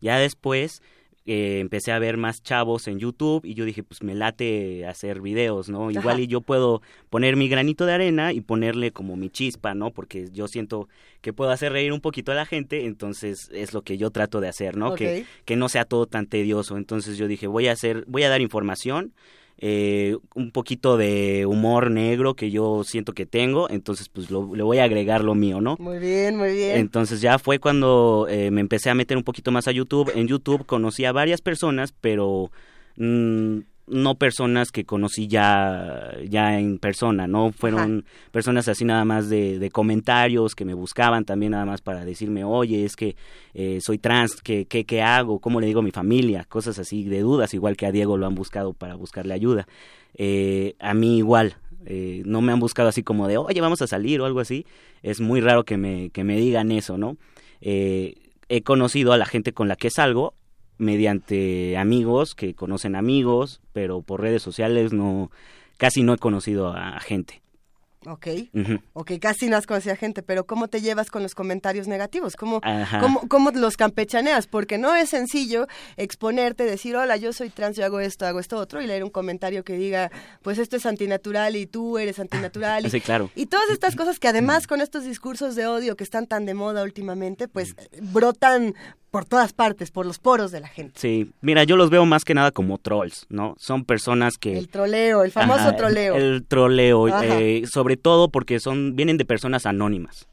Ya 0.00 0.18
después 0.18 0.82
eh, 1.26 1.58
empecé 1.60 1.90
a 1.90 1.98
ver 1.98 2.16
más 2.16 2.42
chavos 2.42 2.86
en 2.86 2.98
YouTube 2.98 3.44
y 3.44 3.54
yo 3.54 3.64
dije, 3.64 3.82
pues 3.82 4.02
me 4.02 4.14
late 4.14 4.86
hacer 4.86 5.20
videos, 5.20 5.68
¿no? 5.68 5.90
Igual 5.90 6.20
y 6.20 6.28
yo 6.28 6.40
puedo 6.40 6.82
poner 7.10 7.36
mi 7.36 7.48
granito 7.48 7.84
de 7.84 7.92
arena 7.92 8.32
y 8.32 8.40
ponerle 8.40 8.92
como 8.92 9.16
mi 9.16 9.28
chispa, 9.28 9.74
¿no? 9.74 9.90
Porque 9.90 10.28
yo 10.32 10.46
siento 10.46 10.88
que 11.20 11.32
puedo 11.32 11.50
hacer 11.50 11.72
reír 11.72 11.92
un 11.92 12.00
poquito 12.00 12.30
a 12.30 12.36
la 12.36 12.46
gente, 12.46 12.86
entonces 12.86 13.50
es 13.52 13.74
lo 13.74 13.82
que 13.82 13.98
yo 13.98 14.10
trato 14.10 14.40
de 14.40 14.48
hacer, 14.48 14.76
¿no? 14.76 14.94
Que, 14.94 15.24
que 15.44 15.56
no 15.56 15.68
sea 15.68 15.84
todo 15.84 16.06
tan 16.06 16.26
tedioso. 16.26 16.76
Entonces 16.76 17.18
yo 17.18 17.26
dije, 17.26 17.48
voy 17.48 17.66
a 17.66 17.72
hacer, 17.72 18.04
voy 18.06 18.22
a 18.22 18.28
dar 18.28 18.40
información 18.40 19.12
eh, 19.58 20.16
un 20.34 20.50
poquito 20.50 20.96
de 20.96 21.46
humor 21.46 21.90
negro 21.90 22.34
que 22.34 22.50
yo 22.50 22.84
siento 22.84 23.12
que 23.12 23.24
tengo, 23.24 23.70
entonces 23.70 24.08
pues 24.08 24.30
lo, 24.30 24.54
le 24.54 24.62
voy 24.62 24.78
a 24.78 24.84
agregar 24.84 25.24
lo 25.24 25.34
mío, 25.34 25.60
¿no? 25.60 25.76
Muy 25.78 25.98
bien, 25.98 26.36
muy 26.36 26.52
bien. 26.52 26.76
Entonces 26.76 27.20
ya 27.20 27.38
fue 27.38 27.58
cuando 27.58 28.26
eh, 28.28 28.50
me 28.50 28.60
empecé 28.60 28.90
a 28.90 28.94
meter 28.94 29.16
un 29.16 29.24
poquito 29.24 29.50
más 29.52 29.66
a 29.68 29.72
YouTube. 29.72 30.12
En 30.14 30.28
YouTube 30.28 30.66
conocí 30.66 31.04
a 31.04 31.12
varias 31.12 31.40
personas, 31.40 31.92
pero... 31.92 32.50
Mm, 32.96 33.60
no 33.88 34.16
personas 34.16 34.72
que 34.72 34.84
conocí 34.84 35.28
ya, 35.28 36.12
ya 36.28 36.58
en 36.58 36.78
persona, 36.78 37.28
no 37.28 37.52
fueron 37.52 38.04
personas 38.32 38.66
así 38.68 38.84
nada 38.84 39.04
más 39.04 39.28
de, 39.28 39.58
de, 39.58 39.70
comentarios 39.70 40.54
que 40.54 40.64
me 40.64 40.74
buscaban 40.74 41.24
también 41.24 41.52
nada 41.52 41.64
más 41.64 41.82
para 41.82 42.04
decirme, 42.04 42.42
oye, 42.42 42.84
es 42.84 42.96
que 42.96 43.14
eh, 43.54 43.78
soy 43.80 43.98
trans, 43.98 44.42
¿qué, 44.42 44.66
¿qué, 44.66 44.84
qué, 44.84 45.02
hago? 45.02 45.38
¿Cómo 45.38 45.60
le 45.60 45.68
digo 45.68 45.80
a 45.80 45.84
mi 45.84 45.92
familia? 45.92 46.44
Cosas 46.48 46.78
así 46.78 47.04
de 47.04 47.20
dudas, 47.20 47.54
igual 47.54 47.76
que 47.76 47.86
a 47.86 47.92
Diego 47.92 48.16
lo 48.16 48.26
han 48.26 48.34
buscado 48.34 48.72
para 48.72 48.96
buscarle 48.96 49.34
ayuda. 49.34 49.68
Eh, 50.14 50.74
a 50.80 50.92
mí 50.94 51.18
igual, 51.18 51.56
eh, 51.84 52.22
no 52.24 52.40
me 52.40 52.52
han 52.52 52.60
buscado 52.60 52.88
así 52.88 53.04
como 53.04 53.28
de, 53.28 53.38
oye, 53.38 53.60
vamos 53.60 53.82
a 53.82 53.86
salir 53.86 54.20
o 54.20 54.26
algo 54.26 54.40
así. 54.40 54.66
Es 55.02 55.20
muy 55.20 55.40
raro 55.40 55.64
que 55.64 55.76
me, 55.76 56.10
que 56.10 56.24
me 56.24 56.36
digan 56.36 56.72
eso, 56.72 56.98
¿no? 56.98 57.16
he 58.48 58.62
conocido 58.62 59.12
a 59.12 59.16
la 59.16 59.26
gente 59.26 59.52
con 59.52 59.66
la 59.66 59.74
que 59.74 59.90
salgo 59.90 60.34
mediante 60.78 61.76
amigos 61.76 62.34
que 62.34 62.54
conocen 62.54 62.96
amigos, 62.96 63.60
pero 63.72 64.02
por 64.02 64.20
redes 64.20 64.42
sociales 64.42 64.92
no 64.92 65.30
casi 65.76 66.02
no 66.02 66.14
he 66.14 66.18
conocido 66.18 66.68
a 66.68 66.98
gente. 67.00 67.42
Ok, 68.08 68.28
ok, 68.92 69.12
casi 69.20 69.48
no 69.48 69.56
has 69.56 69.66
conocido 69.66 69.94
a 69.94 69.96
gente, 69.96 70.22
pero 70.22 70.46
¿cómo 70.46 70.68
te 70.68 70.80
llevas 70.80 71.10
con 71.10 71.24
los 71.24 71.34
comentarios 71.34 71.88
negativos? 71.88 72.36
¿Cómo, 72.36 72.60
¿cómo, 73.28 73.50
los 73.50 73.76
campechaneas? 73.76 74.46
Porque 74.46 74.78
no 74.78 74.94
es 74.94 75.10
sencillo 75.10 75.66
exponerte, 75.96 76.64
decir, 76.64 76.94
hola, 76.94 77.16
yo 77.16 77.32
soy 77.32 77.50
trans, 77.50 77.76
yo 77.76 77.84
hago 77.84 77.98
esto, 77.98 78.24
hago 78.24 78.38
esto 78.38 78.58
otro, 78.58 78.80
y 78.80 78.86
leer 78.86 79.02
un 79.02 79.10
comentario 79.10 79.64
que 79.64 79.76
diga, 79.76 80.12
pues 80.42 80.58
esto 80.58 80.76
es 80.76 80.86
antinatural 80.86 81.56
y 81.56 81.66
tú 81.66 81.98
eres 81.98 82.20
antinatural. 82.20 82.86
Y, 82.86 82.90
sí, 82.90 83.00
claro. 83.00 83.30
Y 83.34 83.46
todas 83.46 83.70
estas 83.70 83.96
cosas 83.96 84.20
que 84.20 84.28
además 84.28 84.68
con 84.68 84.80
estos 84.80 85.04
discursos 85.04 85.56
de 85.56 85.66
odio 85.66 85.96
que 85.96 86.04
están 86.04 86.28
tan 86.28 86.46
de 86.46 86.54
moda 86.54 86.84
últimamente, 86.84 87.48
pues 87.48 87.74
brotan 88.00 88.74
por 89.10 89.24
todas 89.24 89.52
partes, 89.52 89.90
por 89.90 90.06
los 90.06 90.18
poros 90.18 90.50
de 90.50 90.60
la 90.60 90.68
gente. 90.68 90.98
Sí, 90.98 91.30
mira, 91.40 91.64
yo 91.64 91.76
los 91.76 91.90
veo 91.90 92.04
más 92.04 92.24
que 92.24 92.34
nada 92.34 92.50
como 92.50 92.78
trolls, 92.78 93.26
¿no? 93.28 93.54
Son 93.58 93.84
personas 93.84 94.36
que... 94.38 94.58
El 94.58 94.68
troleo, 94.68 95.22
el 95.22 95.32
famoso 95.32 95.74
troleo. 95.74 96.14
El, 96.14 96.44
troleo, 96.46 97.08
eh, 97.22 97.64
sobre 97.66 97.96
todo 97.96 98.30
porque 98.30 98.60
son 98.60 98.96
vienen 98.96 99.16
de 99.16 99.24
personas 99.24 99.66
anónimas, 99.66 100.28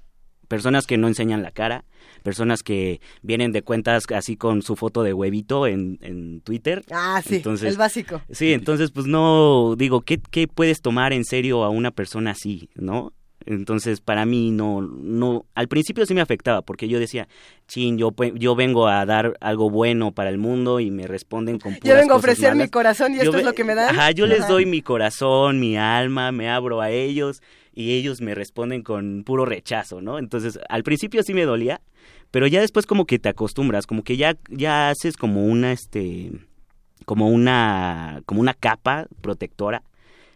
personas 0.47 0.85
que 0.85 0.97
no 0.97 1.07
enseñan 1.07 1.43
la 1.43 1.51
cara, 1.51 1.85
personas 2.23 2.63
que 2.63 2.99
vienen 3.21 3.51
de 3.51 3.61
cuentas 3.61 4.05
así 4.13 4.35
con 4.35 4.61
su 4.61 4.75
foto 4.75 5.03
de 5.03 5.13
huevito 5.13 5.67
en, 5.67 5.99
en 6.01 6.41
Twitter. 6.41 6.83
Ah, 6.91 7.21
sí, 7.25 7.35
entonces, 7.35 7.69
el 7.69 7.77
básico. 7.77 8.21
Sí, 8.31 8.53
entonces 8.53 8.91
pues 8.91 9.05
no, 9.05 9.75
digo, 9.77 10.01
¿qué, 10.01 10.19
¿qué 10.31 10.47
puedes 10.47 10.81
tomar 10.81 11.13
en 11.13 11.25
serio 11.25 11.63
a 11.63 11.69
una 11.69 11.91
persona 11.91 12.31
así, 12.31 12.69
no? 12.75 13.13
Entonces, 13.45 14.01
para 14.01 14.25
mí 14.25 14.51
no, 14.51 14.81
no, 14.81 15.45
al 15.55 15.67
principio 15.67 16.05
sí 16.05 16.13
me 16.13 16.21
afectaba, 16.21 16.61
porque 16.61 16.87
yo 16.87 16.99
decía, 16.99 17.27
chin, 17.67 17.97
yo, 17.97 18.13
yo 18.35 18.55
vengo 18.55 18.87
a 18.87 19.05
dar 19.05 19.37
algo 19.41 19.69
bueno 19.69 20.11
para 20.11 20.29
el 20.29 20.37
mundo 20.37 20.79
y 20.79 20.91
me 20.91 21.07
responden 21.07 21.59
con 21.59 21.75
puras 21.75 21.89
Yo 21.89 21.95
vengo 21.95 22.13
a 22.13 22.17
ofrecer 22.17 22.55
mi 22.55 22.67
corazón 22.69 23.13
y 23.13 23.17
Yo 23.17 23.23
esto 23.23 23.37
es 23.37 23.45
lo 23.45 23.53
que 23.53 23.63
me 23.63 23.75
dan. 23.75 23.95
Ajá, 23.95 24.11
yo 24.11 24.25
les 24.25 24.47
doy 24.47 24.65
mi 24.65 24.81
corazón, 24.81 25.59
mi 25.59 25.77
alma, 25.77 26.31
me 26.31 26.49
abro 26.49 26.81
a 26.81 26.89
ellos 26.89 27.41
y 27.73 27.93
ellos 27.93 28.21
me 28.21 28.35
responden 28.35 28.83
con 28.83 29.23
puro 29.23 29.45
rechazo, 29.45 30.01
¿no? 30.01 30.19
Entonces, 30.19 30.59
al 30.69 30.83
principio 30.83 31.23
sí 31.23 31.33
me 31.33 31.45
dolía, 31.45 31.81
pero 32.31 32.47
ya 32.47 32.61
después 32.61 32.85
como 32.85 33.05
que 33.05 33.19
te 33.19 33.29
acostumbras, 33.29 33.87
como 33.87 34.03
que 34.03 34.17
ya, 34.17 34.37
ya 34.49 34.89
haces 34.89 35.17
como 35.17 35.45
una, 35.45 35.71
este, 35.71 36.31
como 37.05 37.29
una, 37.29 38.21
como 38.25 38.41
una 38.41 38.53
capa 38.53 39.07
protectora 39.21 39.83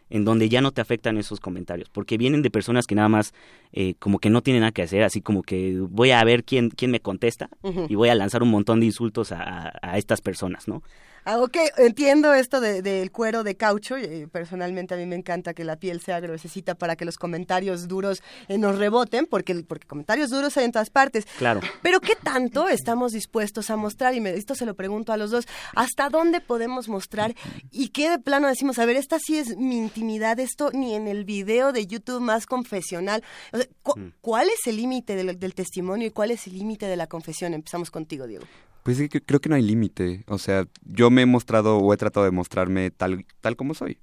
en 0.10 0.24
donde 0.26 0.50
ya 0.50 0.62
no 0.62 0.72
te 0.72 0.82
afectan 0.82 1.18
esos 1.18 1.40
comentarios, 1.40 1.90
porque 1.90 2.18
vienen 2.18 2.42
de 2.42 2.50
personas 2.50 2.88
que 2.88 2.96
nada 2.96 3.10
más 3.10 3.34
eh, 3.74 3.96
como 4.00 4.20
que 4.20 4.30
no 4.30 4.42
tienen 4.42 4.62
nada 4.62 4.72
que 4.72 4.82
hacer, 4.84 5.04
así 5.04 5.22
como 5.22 5.44
que 5.44 5.78
voy 5.90 6.12
a 6.12 6.24
ver 6.24 6.44
quién, 6.44 6.70
quién 6.70 6.92
me 6.92 7.00
contesta 7.00 7.50
y 7.90 7.96
voy 7.96 8.10
a 8.10 8.16
lanzar 8.16 8.42
un 8.44 8.50
montón 8.50 8.80
de 8.80 8.86
insultos 8.88 9.32
a, 9.32 9.42
a- 9.44 9.72
a 9.82 9.98
estas 9.98 10.22
personas, 10.22 10.68
¿no? 10.68 10.82
Ah, 11.30 11.40
ok, 11.40 11.58
entiendo 11.78 12.34
esto 12.34 12.62
de- 12.62 12.82
del 12.82 13.12
cuero 13.12 13.44
de 13.44 13.56
caucho. 13.58 13.98
eh, 13.98 14.28
personalmente 14.32 14.94
a 14.94 14.98
mí 14.98 15.06
me 15.06 15.18
encanta 15.18 15.54
que 15.54 15.66
la 15.66 15.76
piel 15.76 16.00
sea 16.00 16.22
gruesecita 16.22 16.76
para 16.76 16.96
que 16.96 17.04
los 17.04 17.18
comentarios 17.18 17.90
duros 17.90 18.24
eh, 18.48 18.58
nos 18.58 18.78
reboten, 18.78 19.26
porque, 19.26 19.54
porque 19.68 19.86
comentarios 19.86 20.30
duros 20.30 20.56
hay 20.56 20.64
en 20.64 20.72
todas 20.72 20.90
partes. 20.90 21.26
Claro. 21.38 21.60
Pero 21.82 22.00
¿qué 22.00 22.16
tanto 22.16 22.70
estamos 22.70 23.12
dispuestos 23.12 23.70
a 23.70 23.76
mostrar? 23.76 24.14
Y 24.16 24.22
me, 24.22 24.36
esto 24.36 24.56
se 24.56 24.66
lo 24.66 24.74
pregunto 24.74 25.12
a 25.12 25.18
los 25.18 25.30
dos. 25.32 25.48
¿Hasta 25.76 26.08
dónde 26.08 26.40
podemos 26.40 26.88
mostrar? 26.88 27.36
¿Y 27.72 27.90
qué 27.90 28.10
de 28.10 28.20
plano 28.20 28.48
decimos? 28.48 28.80
A 28.80 28.86
ver, 28.86 28.96
esta 28.96 29.20
sí 29.20 29.38
es 29.38 29.58
mi 29.58 29.78
intimidad, 29.78 30.40
esto 30.40 30.72
ni 30.72 30.96
en 30.96 31.10
el 31.10 31.26
video 31.26 31.74
de 31.74 31.88
YouTube 31.88 32.22
más 32.22 32.46
confesional. 32.46 33.22
O 33.52 33.58
sea, 33.58 33.68
cu- 33.84 34.00
Mm. 34.00 34.14
¿Cuál 34.22 34.48
es 34.48 34.66
el 34.68 34.78
límite 34.78 35.16
del, 35.18 35.38
del 35.38 35.54
testimonio 35.56 36.08
y 36.08 36.12
cuál 36.12 36.32
es 36.32 36.48
el 36.48 36.54
límite 36.58 36.86
de 36.86 36.96
la 36.96 37.08
confesión? 37.08 37.54
Empezamos 37.54 37.92
contigo, 37.92 38.28
Diego. 38.28 38.46
Pues 38.88 38.96
sí, 38.96 39.10
creo 39.10 39.42
que 39.42 39.50
no 39.50 39.56
hay 39.56 39.64
límite. 39.64 40.24
O 40.28 40.38
sea, 40.38 40.66
yo 40.86 41.10
me 41.10 41.24
he 41.24 41.26
mostrado 41.26 41.78
o 41.78 41.94
he 41.94 41.98
tratado 41.98 42.24
de 42.26 42.32
mostrarme 42.32 42.90
tal, 42.90 43.26
tal 43.42 43.58
como 43.58 43.74
soy. 43.74 43.98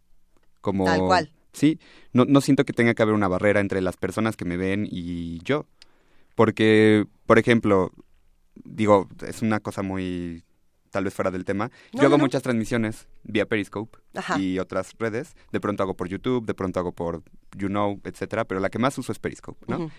Como, 0.61 0.85
Tal 0.85 1.01
cual. 1.01 1.33
Sí, 1.55 1.81
no, 2.12 2.27
no 2.27 2.42
siento 2.42 2.66
que 2.66 2.75
tenga 2.75 2.92
que 2.92 3.03
haber 3.03 3.14
una 3.14 3.27
barrera 3.27 3.61
entre 3.61 3.81
las 3.81 3.97
personas 3.97 4.37
que 4.37 4.44
me 4.44 4.59
ven 4.59 4.87
y 4.90 5.42
yo. 5.42 5.64
Porque, 6.35 7.07
por 7.25 7.38
ejemplo, 7.38 7.92
digo, 8.62 9.09
es 9.27 9.40
una 9.40 9.59
cosa 9.59 9.81
muy 9.81 10.44
tal 10.90 11.05
vez 11.05 11.14
fuera 11.14 11.31
del 11.31 11.47
tema. 11.47 11.70
No, 11.94 12.03
yo 12.03 12.09
hago 12.09 12.18
no, 12.18 12.25
muchas 12.25 12.42
transmisiones 12.42 13.09
vía 13.23 13.47
Periscope 13.47 13.99
Ajá. 14.14 14.38
y 14.38 14.59
otras 14.59 14.92
redes. 14.99 15.35
De 15.51 15.61
pronto 15.61 15.83
hago 15.83 15.94
por 15.94 16.09
YouTube, 16.09 16.44
de 16.44 16.53
pronto 16.53 16.79
hago 16.81 16.92
por 16.92 17.23
YouKnow, 17.57 18.03
etcétera, 18.05 18.44
pero 18.44 18.61
la 18.61 18.68
que 18.68 18.79
más 18.79 18.99
uso 18.99 19.12
es 19.12 19.18
Periscope, 19.18 19.64
¿no? 19.66 19.90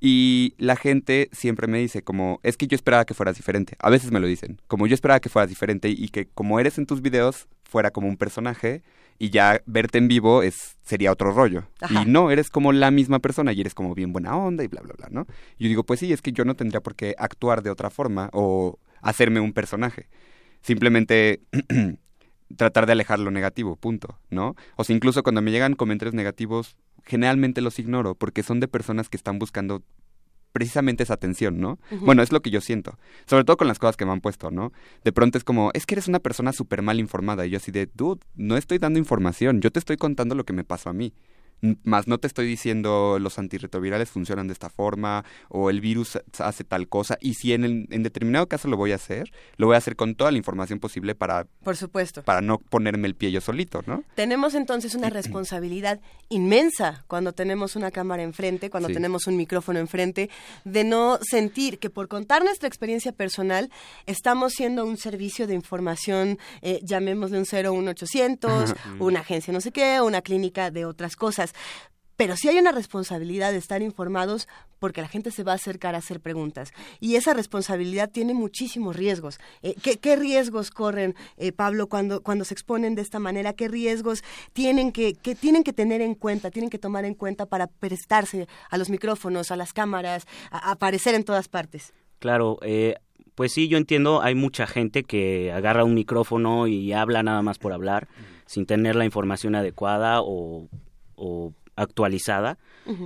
Y 0.00 0.54
la 0.58 0.76
gente 0.76 1.30
siempre 1.32 1.66
me 1.66 1.78
dice 1.78 2.02
como, 2.02 2.40
es 2.42 2.56
que 2.56 2.66
yo 2.66 2.74
esperaba 2.74 3.04
que 3.04 3.14
fueras 3.14 3.36
diferente. 3.36 3.76
A 3.78 3.90
veces 3.90 4.10
me 4.10 4.20
lo 4.20 4.26
dicen, 4.26 4.60
como 4.66 4.86
yo 4.86 4.94
esperaba 4.94 5.20
que 5.20 5.28
fueras 5.28 5.48
diferente 5.48 5.88
y 5.88 6.08
que 6.08 6.26
como 6.26 6.60
eres 6.60 6.78
en 6.78 6.86
tus 6.86 7.00
videos 7.00 7.48
fuera 7.64 7.90
como 7.90 8.08
un 8.08 8.16
personaje 8.16 8.82
y 9.18 9.30
ya 9.30 9.62
verte 9.66 9.98
en 9.98 10.08
vivo 10.08 10.42
es 10.42 10.76
sería 10.82 11.12
otro 11.12 11.32
rollo. 11.32 11.64
Ajá. 11.80 12.02
Y 12.02 12.06
no, 12.06 12.30
eres 12.30 12.50
como 12.50 12.72
la 12.72 12.90
misma 12.90 13.18
persona 13.20 13.52
y 13.52 13.60
eres 13.60 13.74
como 13.74 13.94
bien 13.94 14.12
buena 14.12 14.36
onda 14.36 14.64
y 14.64 14.68
bla, 14.68 14.82
bla, 14.82 14.94
bla, 14.96 15.08
¿no? 15.10 15.26
Y 15.58 15.64
yo 15.64 15.68
digo, 15.68 15.84
pues 15.84 16.00
sí, 16.00 16.12
es 16.12 16.22
que 16.22 16.32
yo 16.32 16.44
no 16.44 16.54
tendría 16.54 16.80
por 16.80 16.94
qué 16.94 17.14
actuar 17.18 17.62
de 17.62 17.70
otra 17.70 17.90
forma 17.90 18.28
o 18.32 18.78
hacerme 19.00 19.40
un 19.40 19.52
personaje. 19.52 20.08
Simplemente 20.60 21.40
tratar 22.56 22.86
de 22.86 22.92
alejar 22.92 23.18
lo 23.18 23.30
negativo, 23.30 23.76
punto, 23.76 24.18
¿no? 24.30 24.54
O 24.76 24.84
sea, 24.84 24.94
incluso 24.94 25.22
cuando 25.22 25.42
me 25.42 25.50
llegan 25.50 25.74
comentarios 25.74 26.14
negativos, 26.14 26.76
generalmente 27.06 27.60
los 27.60 27.78
ignoro 27.78 28.14
porque 28.14 28.42
son 28.42 28.60
de 28.60 28.68
personas 28.68 29.08
que 29.08 29.16
están 29.16 29.38
buscando 29.38 29.82
precisamente 30.52 31.02
esa 31.02 31.12
atención, 31.12 31.60
¿no? 31.60 31.78
Bueno, 32.00 32.22
es 32.22 32.32
lo 32.32 32.40
que 32.40 32.50
yo 32.50 32.62
siento. 32.62 32.98
Sobre 33.26 33.44
todo 33.44 33.58
con 33.58 33.68
las 33.68 33.78
cosas 33.78 33.98
que 33.98 34.06
me 34.06 34.12
han 34.12 34.22
puesto, 34.22 34.50
¿no? 34.50 34.72
De 35.04 35.12
pronto 35.12 35.36
es 35.36 35.44
como, 35.44 35.70
es 35.74 35.84
que 35.84 35.94
eres 35.94 36.08
una 36.08 36.18
persona 36.18 36.52
súper 36.54 36.80
mal 36.80 36.98
informada. 36.98 37.44
Y 37.44 37.50
yo 37.50 37.58
así 37.58 37.70
de, 37.72 37.90
dude, 37.92 38.22
no 38.36 38.56
estoy 38.56 38.78
dando 38.78 38.98
información, 38.98 39.60
yo 39.60 39.70
te 39.70 39.78
estoy 39.78 39.98
contando 39.98 40.34
lo 40.34 40.44
que 40.44 40.54
me 40.54 40.64
pasó 40.64 40.88
a 40.88 40.94
mí. 40.94 41.12
Más 41.84 42.06
no 42.06 42.18
te 42.18 42.26
estoy 42.26 42.46
diciendo 42.46 43.18
los 43.18 43.38
antirretrovirales 43.38 44.10
funcionan 44.10 44.46
de 44.46 44.52
esta 44.52 44.68
forma 44.68 45.24
o 45.48 45.70
el 45.70 45.80
virus 45.80 46.18
hace 46.38 46.64
tal 46.64 46.86
cosa. 46.88 47.16
Y 47.20 47.34
si 47.34 47.52
en, 47.54 47.64
el- 47.64 47.88
en 47.90 48.02
determinado 48.02 48.46
caso 48.46 48.68
lo 48.68 48.76
voy 48.76 48.92
a 48.92 48.96
hacer, 48.96 49.32
lo 49.56 49.66
voy 49.66 49.74
a 49.74 49.78
hacer 49.78 49.96
con 49.96 50.14
toda 50.14 50.30
la 50.30 50.38
información 50.38 50.78
posible 50.80 51.14
para, 51.14 51.46
Por 51.64 51.76
supuesto. 51.76 52.22
para 52.22 52.40
no 52.42 52.58
ponerme 52.58 53.08
el 53.08 53.14
pie 53.14 53.32
yo 53.32 53.40
solito, 53.40 53.82
¿no? 53.86 54.04
Tenemos 54.14 54.54
entonces 54.54 54.94
una 54.94 55.08
responsabilidad 55.10 55.98
inmensa 56.28 57.04
cuando 57.08 57.32
tenemos 57.32 57.74
una 57.74 57.90
cámara 57.90 58.22
enfrente, 58.22 58.68
cuando 58.70 58.88
Sí. 58.88 58.94
tenemos 58.94 59.26
un 59.26 59.36
micrófono 59.36 59.78
enfrente, 59.78 60.28
de 60.64 60.84
no 60.84 61.18
sentir 61.22 61.78
que 61.78 61.88
por 61.90 62.06
contar 62.08 62.44
nuestra 62.44 62.68
experiencia 62.68 63.12
personal 63.12 63.70
estamos 64.06 64.52
siendo 64.52 64.84
un 64.84 64.96
servicio 64.98 65.46
de 65.46 65.54
información, 65.54 66.38
eh, 66.62 66.80
llamémosle 66.82 67.38
un 67.38 67.46
01800, 67.46 68.74
una 68.98 69.20
agencia 69.20 69.52
no 69.52 69.60
sé 69.60 69.72
qué, 69.72 70.00
una 70.00 70.20
clínica 70.22 70.70
de 70.70 70.84
otras 70.84 71.16
cosas. 71.16 71.45
Pero 72.16 72.34
sí 72.34 72.48
hay 72.48 72.58
una 72.58 72.72
responsabilidad 72.72 73.52
de 73.52 73.58
estar 73.58 73.82
informados 73.82 74.48
porque 74.78 75.02
la 75.02 75.08
gente 75.08 75.30
se 75.30 75.42
va 75.42 75.52
a 75.52 75.56
acercar 75.56 75.94
a 75.94 75.98
hacer 75.98 76.20
preguntas. 76.20 76.72
Y 76.98 77.16
esa 77.16 77.34
responsabilidad 77.34 78.10
tiene 78.10 78.32
muchísimos 78.32 78.96
riesgos. 78.96 79.38
Eh, 79.62 79.74
¿qué, 79.82 79.98
qué 79.98 80.16
riesgos 80.16 80.70
corren, 80.70 81.14
eh, 81.36 81.52
Pablo, 81.52 81.88
cuando, 81.88 82.22
cuando 82.22 82.46
se 82.46 82.54
exponen 82.54 82.94
de 82.94 83.02
esta 83.02 83.18
manera? 83.18 83.52
¿Qué 83.52 83.68
riesgos 83.68 84.24
tienen 84.54 84.92
que, 84.92 85.12
que 85.12 85.34
tienen 85.34 85.62
que 85.62 85.74
tener 85.74 86.00
en 86.00 86.14
cuenta, 86.14 86.50
tienen 86.50 86.70
que 86.70 86.78
tomar 86.78 87.04
en 87.04 87.14
cuenta 87.14 87.44
para 87.44 87.66
prestarse 87.66 88.48
a 88.70 88.78
los 88.78 88.88
micrófonos, 88.88 89.50
a 89.50 89.56
las 89.56 89.74
cámaras, 89.74 90.26
a, 90.50 90.70
a 90.70 90.72
aparecer 90.72 91.14
en 91.14 91.24
todas 91.24 91.48
partes? 91.48 91.92
Claro, 92.18 92.58
eh, 92.62 92.94
pues 93.34 93.52
sí, 93.52 93.68
yo 93.68 93.76
entiendo, 93.76 94.22
hay 94.22 94.34
mucha 94.34 94.66
gente 94.66 95.04
que 95.04 95.52
agarra 95.52 95.84
un 95.84 95.92
micrófono 95.92 96.66
y 96.66 96.94
habla 96.94 97.22
nada 97.22 97.42
más 97.42 97.58
por 97.58 97.74
hablar, 97.74 98.08
sin 98.46 98.64
tener 98.64 98.96
la 98.96 99.04
información 99.04 99.54
adecuada 99.54 100.22
o, 100.22 100.68
o 101.16 101.52
actualizada. 101.76 102.58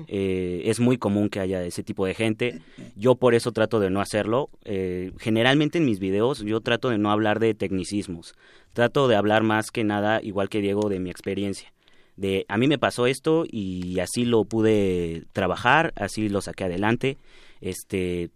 Eh, 0.09 0.63
es 0.67 0.79
muy 0.79 0.99
común 0.99 1.29
que 1.31 1.41
haya 1.41 1.65
ese 1.65 1.83
tipo 1.83 2.07
de 2.07 2.15
gente. 2.15 2.61
Yo 2.97 3.15
por 3.15 3.35
eso 3.35 3.53
trato 3.53 3.81
de 3.81 3.91
no 3.91 4.01
hacerlo. 4.01 4.51
Eh, 4.65 5.13
generalmente 5.19 5.79
en 5.79 5.87
mis 5.87 5.99
videos 5.99 6.41
yo 6.41 6.61
trato 6.61 6.91
de 6.91 6.99
no 6.99 7.11
hablar 7.11 7.41
de 7.41 7.55
tecnicismos. 7.55 8.35
Trato 8.73 9.09
de 9.09 9.17
hablar 9.17 9.43
más 9.43 9.71
que 9.71 9.85
nada, 9.85 10.21
igual 10.23 10.49
que 10.49 10.61
Diego, 10.61 10.89
de 10.89 11.01
mi 11.01 11.11
experiencia. 11.11 11.73
De 12.17 12.45
a 12.49 12.59
mí 12.59 12.69
me 12.69 12.79
pasó 12.79 13.07
esto 13.07 13.45
y 13.51 13.99
así 14.01 14.25
lo 14.25 14.45
pude 14.45 15.25
trabajar, 15.33 15.93
así 15.97 16.29
lo 16.29 16.43
saqué 16.43 16.65
adelante. 16.65 17.17
Este 17.61 18.31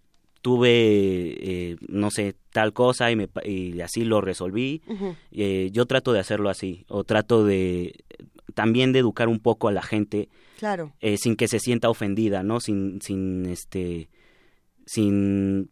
tuve 0.44 0.70
eh, 0.70 1.76
no 1.88 2.10
sé 2.10 2.34
tal 2.52 2.74
cosa 2.74 3.10
y, 3.10 3.16
me, 3.16 3.28
y 3.44 3.80
así 3.80 4.04
lo 4.04 4.20
resolví. 4.20 4.82
Eh, 5.32 5.70
yo 5.72 5.87
trato 5.87 6.12
de 6.12 6.20
hacerlo 6.20 6.50
así 6.50 6.84
o 6.88 7.04
trato 7.04 7.46
de 7.46 7.94
también 8.54 8.92
de 8.92 9.00
educar 9.00 9.28
un 9.28 9.40
poco 9.40 9.68
a 9.68 9.72
la 9.72 9.82
gente 9.82 10.28
Claro. 10.58 10.92
eh, 11.00 11.16
sin 11.18 11.36
que 11.36 11.48
se 11.48 11.58
sienta 11.60 11.90
ofendida, 11.90 12.42
¿no? 12.42 12.60
Sin, 12.60 13.00
sin, 13.02 13.46
este, 13.46 14.08
sin, 14.86 15.70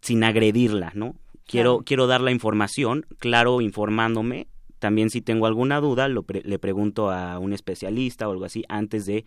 sin 0.00 0.24
agredirla, 0.24 0.92
¿no? 0.94 1.14
Quiero, 1.46 1.74
Claro. 1.78 1.84
quiero 1.84 2.06
dar 2.06 2.20
la 2.20 2.30
información, 2.30 3.06
claro, 3.18 3.60
informándome. 3.60 4.46
También 4.78 5.10
si 5.10 5.20
tengo 5.20 5.46
alguna 5.46 5.80
duda, 5.80 6.08
lo 6.08 6.22
pre- 6.22 6.42
le 6.44 6.58
pregunto 6.58 7.10
a 7.10 7.38
un 7.38 7.52
especialista 7.52 8.28
o 8.28 8.32
algo 8.32 8.44
así 8.44 8.64
antes 8.68 9.04
de 9.06 9.24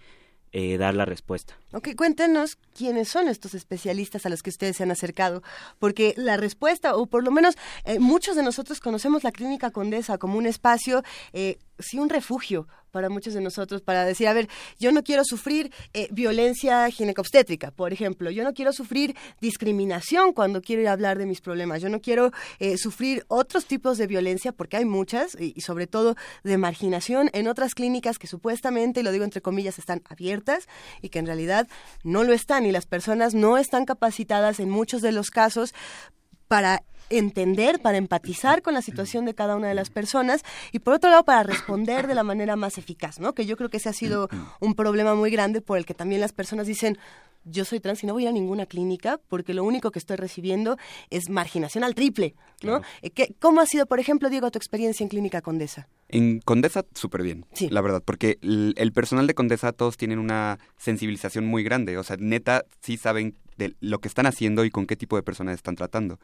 eh, 0.58 0.78
dar 0.78 0.96
la 0.96 1.04
respuesta. 1.04 1.58
Ok, 1.74 1.90
cuéntenos 1.98 2.58
quiénes 2.78 3.10
son 3.10 3.28
estos 3.28 3.54
especialistas 3.54 4.26
a 4.26 4.30
los 4.30 4.42
que 4.42 4.50
ustedes 4.50 4.78
se 4.78 4.84
han 4.84 4.92
acercado, 4.92 5.44
porque 5.80 6.14
la 6.16 6.38
respuesta, 6.38 6.96
o 6.96 7.08
por 7.08 7.26
lo 7.26 7.32
menos 7.32 7.56
eh, 7.84 8.00
muchos 8.00 8.38
de 8.38 8.44
nosotros 8.44 8.80
conocemos 8.80 9.26
la 9.26 9.34
Clínica 9.34 9.72
Condesa 9.72 10.18
como 10.18 10.38
un 10.38 10.46
espacio, 10.46 11.04
eh, 11.34 11.58
sí, 11.80 12.00
un 12.00 12.10
refugio 12.10 12.68
para 12.92 13.10
muchos 13.10 13.34
de 13.34 13.42
nosotros, 13.42 13.82
para 13.82 14.06
decir, 14.06 14.26
a 14.30 14.34
ver, 14.34 14.48
yo 14.80 14.94
no 14.94 15.04
quiero 15.04 15.26
sufrir 15.26 15.70
eh, 15.94 16.08
violencia 16.12 16.90
ginecobstétrica, 16.90 17.72
por 17.72 17.92
ejemplo, 17.92 18.32
yo 18.32 18.46
no 18.46 18.54
quiero 18.54 18.72
sufrir 18.72 19.18
discriminación 19.42 20.32
cuando 20.32 20.62
quiero 20.62 20.82
ir 20.82 20.88
a 20.88 20.94
hablar 20.94 21.18
de 21.18 21.26
mis 21.26 21.42
problemas, 21.42 21.82
yo 21.82 21.90
no 21.90 22.00
quiero 22.00 22.32
eh, 22.60 22.78
sufrir 22.78 23.26
otros 23.28 23.66
tipos 23.66 23.98
de 23.98 24.08
violencia, 24.08 24.54
porque 24.54 24.78
hay 24.78 24.86
muchas, 24.86 25.36
y, 25.38 25.52
y 25.58 25.62
sobre 25.62 25.88
todo 25.88 26.16
de 26.46 26.58
marginación 26.58 27.30
en 27.34 27.50
otras 27.50 27.76
clínicas 27.76 28.18
que 28.18 28.28
supuestamente, 28.28 29.02
y 29.02 29.04
lo 29.04 29.12
digo 29.12 29.26
entre 29.26 29.42
comillas, 29.42 29.78
están 29.78 30.02
abiertas 30.08 30.70
y 31.02 31.10
que 31.10 31.20
en 31.20 31.26
realidad 31.26 31.68
no 32.04 32.24
lo 32.24 32.32
están, 32.32 32.66
y 32.66 32.72
las 32.72 32.86
personas 32.86 33.34
no 33.34 33.58
están 33.58 33.84
capacitadas 33.84 34.62
en 34.62 34.70
muchos 34.70 35.02
de 35.02 35.12
los 35.12 35.32
casos 35.32 35.74
para 36.48 36.84
entender, 37.10 37.80
para 37.82 37.98
empatizar 37.98 38.62
con 38.62 38.74
la 38.74 38.82
situación 38.82 39.26
de 39.26 39.34
cada 39.34 39.56
una 39.56 39.68
de 39.68 39.76
las 39.76 39.90
personas 39.90 40.44
y 40.72 40.80
por 40.80 40.94
otro 40.94 41.10
lado 41.10 41.24
para 41.24 41.44
responder 41.44 42.08
de 42.08 42.16
la 42.16 42.24
manera 42.24 42.56
más 42.56 42.78
eficaz, 42.78 43.20
¿no? 43.20 43.34
Que 43.34 43.46
yo 43.46 43.58
creo 43.58 43.70
que 43.70 43.78
ese 43.78 43.90
ha 43.90 43.94
sido 43.94 44.30
un 44.60 44.76
problema 44.76 45.16
muy 45.16 45.32
grande 45.32 45.62
por 45.62 45.78
el 45.78 45.86
que 45.86 45.94
también 45.94 46.22
las 46.22 46.34
personas 46.34 46.68
dicen 46.68 46.98
yo 47.46 47.64
soy 47.64 47.80
trans 47.80 48.04
y 48.04 48.08
no 48.08 48.14
voy 48.14 48.28
a 48.28 48.32
ninguna 48.32 48.66
clínica 48.66 49.20
porque 49.30 49.54
lo 49.54 49.64
único 49.64 49.92
que 49.92 50.00
estoy 50.00 50.18
recibiendo 50.18 50.78
es 51.10 51.30
marginación 51.30 51.84
al 51.84 51.96
triple, 51.96 52.36
¿no? 52.64 52.82
Eh, 53.02 53.12
¿Cómo 53.40 53.62
ha 53.62 53.66
sido, 53.66 53.86
por 53.86 54.00
ejemplo, 54.00 54.30
Diego, 54.30 54.50
tu 54.52 54.58
experiencia 54.58 55.04
en 55.04 55.10
Clínica 55.10 55.42
Condesa? 55.42 55.88
En 56.10 56.40
Condesa, 56.40 56.86
súper 56.94 57.22
bien, 57.22 57.46
sí. 57.54 57.70
la 57.70 57.82
verdad, 57.82 58.02
porque 58.04 58.40
el, 58.42 58.92
personal 58.94 59.28
de 59.28 59.36
Condesa 59.36 59.72
todos 59.72 59.98
tienen 59.98 60.20
una 60.20 60.60
sensibilización 60.78 61.46
muy 61.46 61.64
grande, 61.64 61.98
o 61.98 62.04
sea, 62.04 62.18
neta, 62.20 62.66
sí 62.82 62.98
saben 62.98 63.36
de 63.58 63.76
lo 63.80 64.00
que 64.00 64.08
están 64.08 64.26
haciendo 64.26 64.66
y 64.66 64.70
con 64.70 64.86
qué 64.86 64.96
tipo 64.96 65.16
de 65.16 65.24
personas 65.24 65.56
están 65.56 65.76
tratando. 65.76 66.20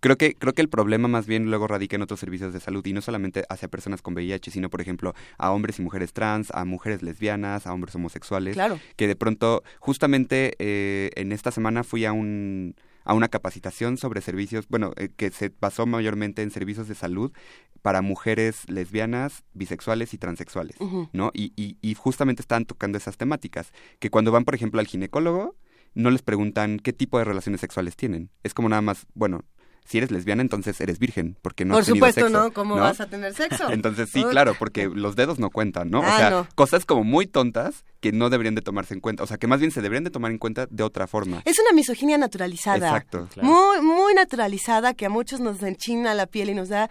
Creo 0.00 0.16
que, 0.16 0.34
creo 0.34 0.52
que 0.52 0.62
el 0.62 0.68
problema 0.68 1.08
más 1.08 1.26
bien 1.26 1.46
luego 1.46 1.66
radica 1.66 1.96
en 1.96 2.02
otros 2.02 2.20
servicios 2.20 2.52
de 2.52 2.60
salud 2.60 2.84
y 2.86 2.92
no 2.92 3.00
solamente 3.00 3.44
hacia 3.48 3.68
personas 3.68 4.02
con 4.02 4.14
VIH, 4.14 4.50
sino 4.50 4.70
por 4.70 4.80
ejemplo 4.80 5.14
a 5.38 5.50
hombres 5.52 5.78
y 5.78 5.82
mujeres 5.82 6.12
trans, 6.12 6.50
a 6.52 6.64
mujeres 6.64 7.02
lesbianas, 7.02 7.66
a 7.66 7.72
hombres 7.72 7.94
homosexuales. 7.94 8.54
Claro. 8.54 8.78
Que 8.96 9.06
de 9.06 9.16
pronto, 9.16 9.62
justamente 9.78 10.54
eh, 10.58 11.10
en 11.16 11.32
esta 11.32 11.50
semana 11.50 11.84
fui 11.84 12.04
a 12.04 12.12
un 12.12 12.74
a 13.06 13.14
una 13.14 13.28
capacitación 13.28 13.96
sobre 13.96 14.20
servicios, 14.20 14.66
bueno, 14.68 14.92
eh, 14.96 15.08
que 15.16 15.30
se 15.30 15.52
basó 15.60 15.86
mayormente 15.86 16.42
en 16.42 16.50
servicios 16.50 16.88
de 16.88 16.96
salud 16.96 17.32
para 17.80 18.02
mujeres 18.02 18.68
lesbianas, 18.68 19.44
bisexuales 19.54 20.12
y 20.12 20.18
transexuales, 20.18 20.76
¿no? 21.12 21.30
Y, 21.32 21.52
y, 21.54 21.76
y 21.80 21.94
justamente 21.94 22.42
estaban 22.42 22.64
tocando 22.64 22.98
esas 22.98 23.16
temáticas, 23.16 23.70
que 24.00 24.10
cuando 24.10 24.32
van, 24.32 24.44
por 24.44 24.56
ejemplo, 24.56 24.80
al 24.80 24.88
ginecólogo, 24.88 25.54
no 25.94 26.10
les 26.10 26.22
preguntan 26.22 26.80
qué 26.80 26.92
tipo 26.92 27.18
de 27.18 27.24
relaciones 27.24 27.60
sexuales 27.60 27.94
tienen. 27.94 28.30
Es 28.42 28.54
como 28.54 28.68
nada 28.68 28.82
más, 28.82 29.06
bueno, 29.14 29.44
si 29.86 29.98
eres 29.98 30.10
lesbiana, 30.10 30.42
entonces 30.42 30.80
eres 30.80 30.98
virgen, 30.98 31.36
porque 31.42 31.64
no 31.64 31.74
Por 31.74 31.80
has 31.80 31.86
tenido 31.86 32.06
supuesto, 32.06 32.20
sexo, 32.28 32.42
¿no? 32.44 32.52
¿Cómo 32.52 32.76
vas 32.76 33.00
a 33.00 33.06
tener 33.06 33.34
sexo? 33.34 33.70
entonces 33.70 34.10
sí, 34.10 34.24
claro, 34.24 34.54
porque 34.58 34.88
los 34.92 35.16
dedos 35.16 35.38
no 35.38 35.50
cuentan, 35.50 35.90
¿no? 35.90 36.00
o 36.00 36.04
Ah, 36.04 36.16
sea, 36.18 36.30
no. 36.30 36.48
cosas 36.54 36.84
como 36.84 37.04
muy 37.04 37.26
tontas 37.26 37.84
que 38.00 38.12
no 38.12 38.28
deberían 38.30 38.54
de 38.54 38.62
tomarse 38.62 38.94
en 38.94 39.00
cuenta, 39.00 39.22
o 39.22 39.26
sea, 39.26 39.36
que 39.38 39.46
más 39.46 39.58
bien 39.58 39.70
se 39.72 39.80
deberían 39.82 40.04
de 40.04 40.10
tomar 40.10 40.30
en 40.30 40.38
cuenta 40.38 40.66
de 40.70 40.82
otra 40.82 41.06
forma. 41.06 41.42
Es 41.44 41.58
una 41.58 41.72
misoginia 41.72 42.18
naturalizada. 42.18 42.86
Exacto. 42.88 43.28
Muy, 43.42 43.80
muy 43.80 44.14
naturalizada 44.14 44.94
que 44.94 45.06
a 45.06 45.08
muchos 45.08 45.40
nos 45.40 45.62
enchina 45.62 46.14
la 46.14 46.26
piel 46.26 46.50
y 46.50 46.54
nos 46.54 46.68
da... 46.68 46.90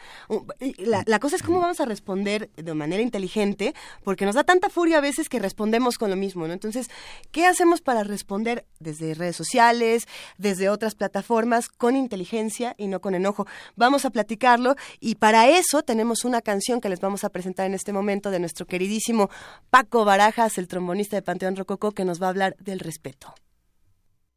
La, 0.78 1.04
la 1.06 1.20
cosa 1.20 1.36
es 1.36 1.44
cómo 1.44 1.60
vamos 1.60 1.80
a 1.80 1.86
responder 1.86 2.50
de 2.56 2.74
manera 2.74 3.02
inteligente, 3.02 3.74
porque 4.04 4.26
nos 4.26 4.36
da 4.36 4.44
tanta 4.44 4.70
furia 4.70 4.98
a 4.98 5.02
veces 5.02 5.30
que 5.30 5.40
respondemos 5.40 5.98
con 5.98 6.10
lo 6.10 6.16
mismo, 6.16 6.48
¿no? 6.48 6.54
Entonces, 6.54 6.90
¿qué 7.32 7.46
hacemos 7.46 7.82
para 7.82 8.04
responder 8.04 8.66
desde 8.80 9.14
redes 9.14 9.36
sociales, 9.36 10.08
desde 10.38 10.70
otras 10.70 10.96
plataformas, 10.96 11.70
con 11.70 11.96
inteligencia 11.96 12.74
y 12.78 12.85
no 12.88 13.02
con 13.02 13.16
enojo? 13.16 13.46
Vamos 13.76 14.06
a 14.06 14.10
platicarlo 14.10 14.76
y 15.00 15.16
para 15.16 15.50
eso 15.50 15.84
tenemos 15.84 16.26
una 16.26 16.42
canción 16.42 16.82
que 16.82 16.90
les 16.90 17.00
vamos 17.00 17.24
a 17.24 17.30
presentar 17.30 17.66
en 17.66 17.74
este 17.74 17.94
momento 17.94 18.32
de 18.32 18.40
nuestro 18.40 18.66
queridísimo 18.66 19.30
Paco 19.70 20.06
Barajas, 20.06 20.58
el 20.58 20.68
trombonista 20.68 21.16
de 21.16 21.22
Panteón 21.22 21.56
Rococó, 21.56 21.92
que 21.92 22.06
nos 22.06 22.22
va 22.22 22.28
a 22.28 22.30
hablar 22.30 22.56
del 22.60 22.80
respeto. 22.80 23.34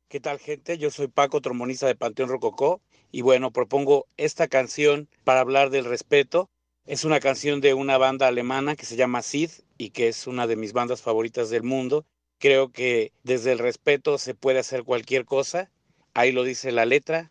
¿Qué 0.08 0.20
tal 0.20 0.38
gente? 0.38 0.78
Yo 0.78 0.90
soy 0.90 1.08
Paco, 1.08 1.42
trombonista 1.42 1.86
de 1.86 1.94
Panteón 1.94 2.30
Rococó 2.30 2.80
y 3.12 3.20
bueno, 3.20 3.50
propongo 3.50 4.06
esta 4.16 4.48
canción 4.48 5.08
para 5.24 5.40
hablar 5.40 5.70
del 5.70 5.84
respeto. 5.84 6.48
Es 6.86 7.04
una 7.04 7.20
canción 7.20 7.60
de 7.60 7.74
una 7.74 7.98
banda 7.98 8.26
alemana 8.26 8.74
que 8.74 8.86
se 8.86 8.96
llama 8.96 9.20
Sid 9.20 9.50
y 9.76 9.90
que 9.90 10.08
es 10.08 10.26
una 10.26 10.46
de 10.46 10.56
mis 10.56 10.72
bandas 10.72 11.02
favoritas 11.02 11.50
del 11.50 11.62
mundo. 11.62 12.06
Creo 12.38 12.70
que 12.70 13.12
desde 13.22 13.52
el 13.52 13.58
respeto 13.58 14.16
se 14.16 14.34
puede 14.34 14.60
hacer 14.60 14.84
cualquier 14.84 15.26
cosa. 15.26 15.70
Ahí 16.14 16.32
lo 16.32 16.44
dice 16.44 16.72
la 16.72 16.86
letra. 16.86 17.30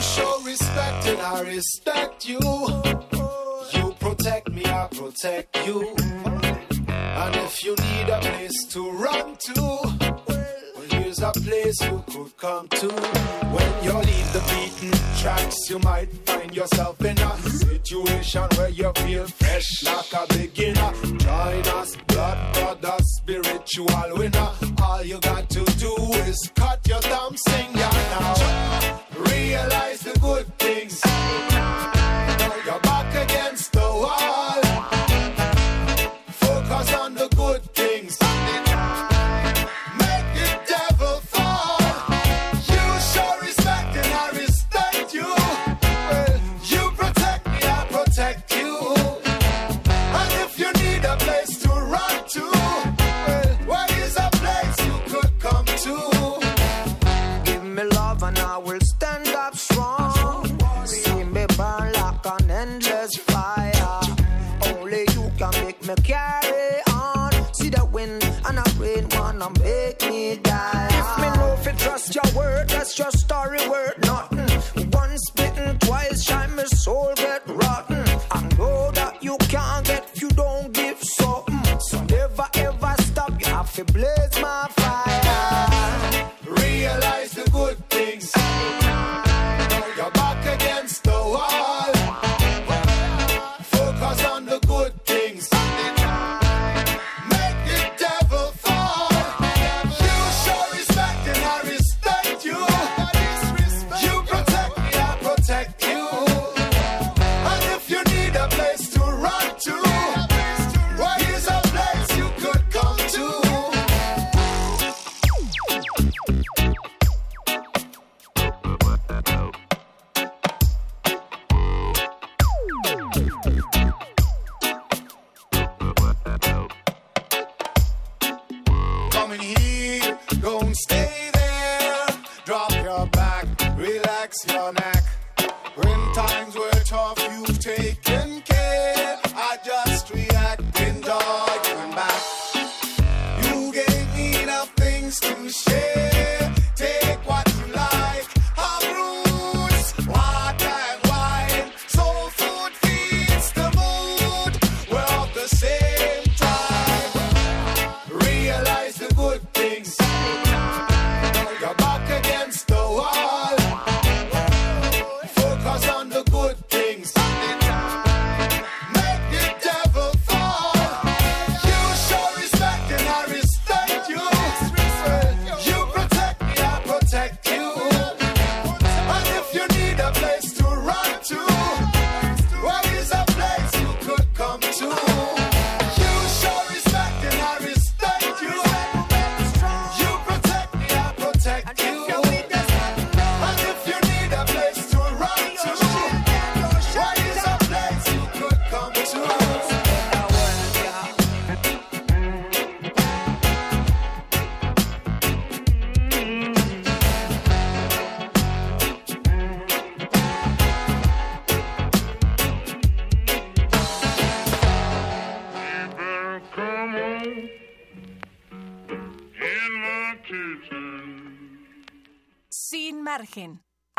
show 0.00 0.40
respect 0.44 1.06
and 1.06 1.20
I 1.20 1.40
respect 1.42 2.28
you. 2.28 2.40
You 3.74 3.94
protect 4.00 4.50
me, 4.50 4.64
I 4.64 4.88
protect 4.90 5.66
you. 5.66 5.94
And 6.88 7.36
if 7.36 7.64
you 7.64 7.74
need 7.76 8.08
a 8.08 8.18
place 8.20 8.64
to 8.70 8.90
run 8.90 9.36
to, 9.36 10.21
here's 11.12 11.20
a 11.20 11.40
place 11.40 11.80
you 11.82 12.02
could 12.08 12.36
come 12.36 12.68
to. 12.68 12.88
When 12.88 13.84
you 13.84 13.92
leave 13.92 14.32
the 14.32 14.42
beaten 14.48 14.92
tracks, 15.20 15.68
you 15.68 15.78
might 15.80 16.10
find 16.26 16.54
yourself 16.54 17.00
in 17.04 17.18
a 17.18 17.36
situation 17.38 18.42
where 18.56 18.70
you 18.70 18.90
feel 18.96 19.26
fresh 19.26 19.82
like 19.84 20.12
a 20.12 20.26
beginner. 20.32 20.92
Join 21.18 21.66
us, 21.78 21.96
blood 22.06 22.54
brother, 22.54 22.96
spiritual 23.00 24.16
winner. 24.16 24.50
All 24.82 25.04
you 25.04 25.18
got 25.20 25.48
to 25.50 25.64
do 25.78 25.94
is 26.28 26.50
cut 26.54 26.86
your 26.88 27.00
thumb, 27.00 27.36
sing 27.36 27.74
ya 27.74 27.90
now. 27.90 29.00
Realize 29.18 30.00
the 30.00 30.18
good 30.20 30.46
things. 30.58 31.02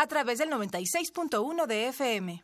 A 0.03 0.07
través 0.07 0.37
del 0.37 0.49
96.1 0.49 1.65
de 1.65 1.87
FM. 1.87 2.43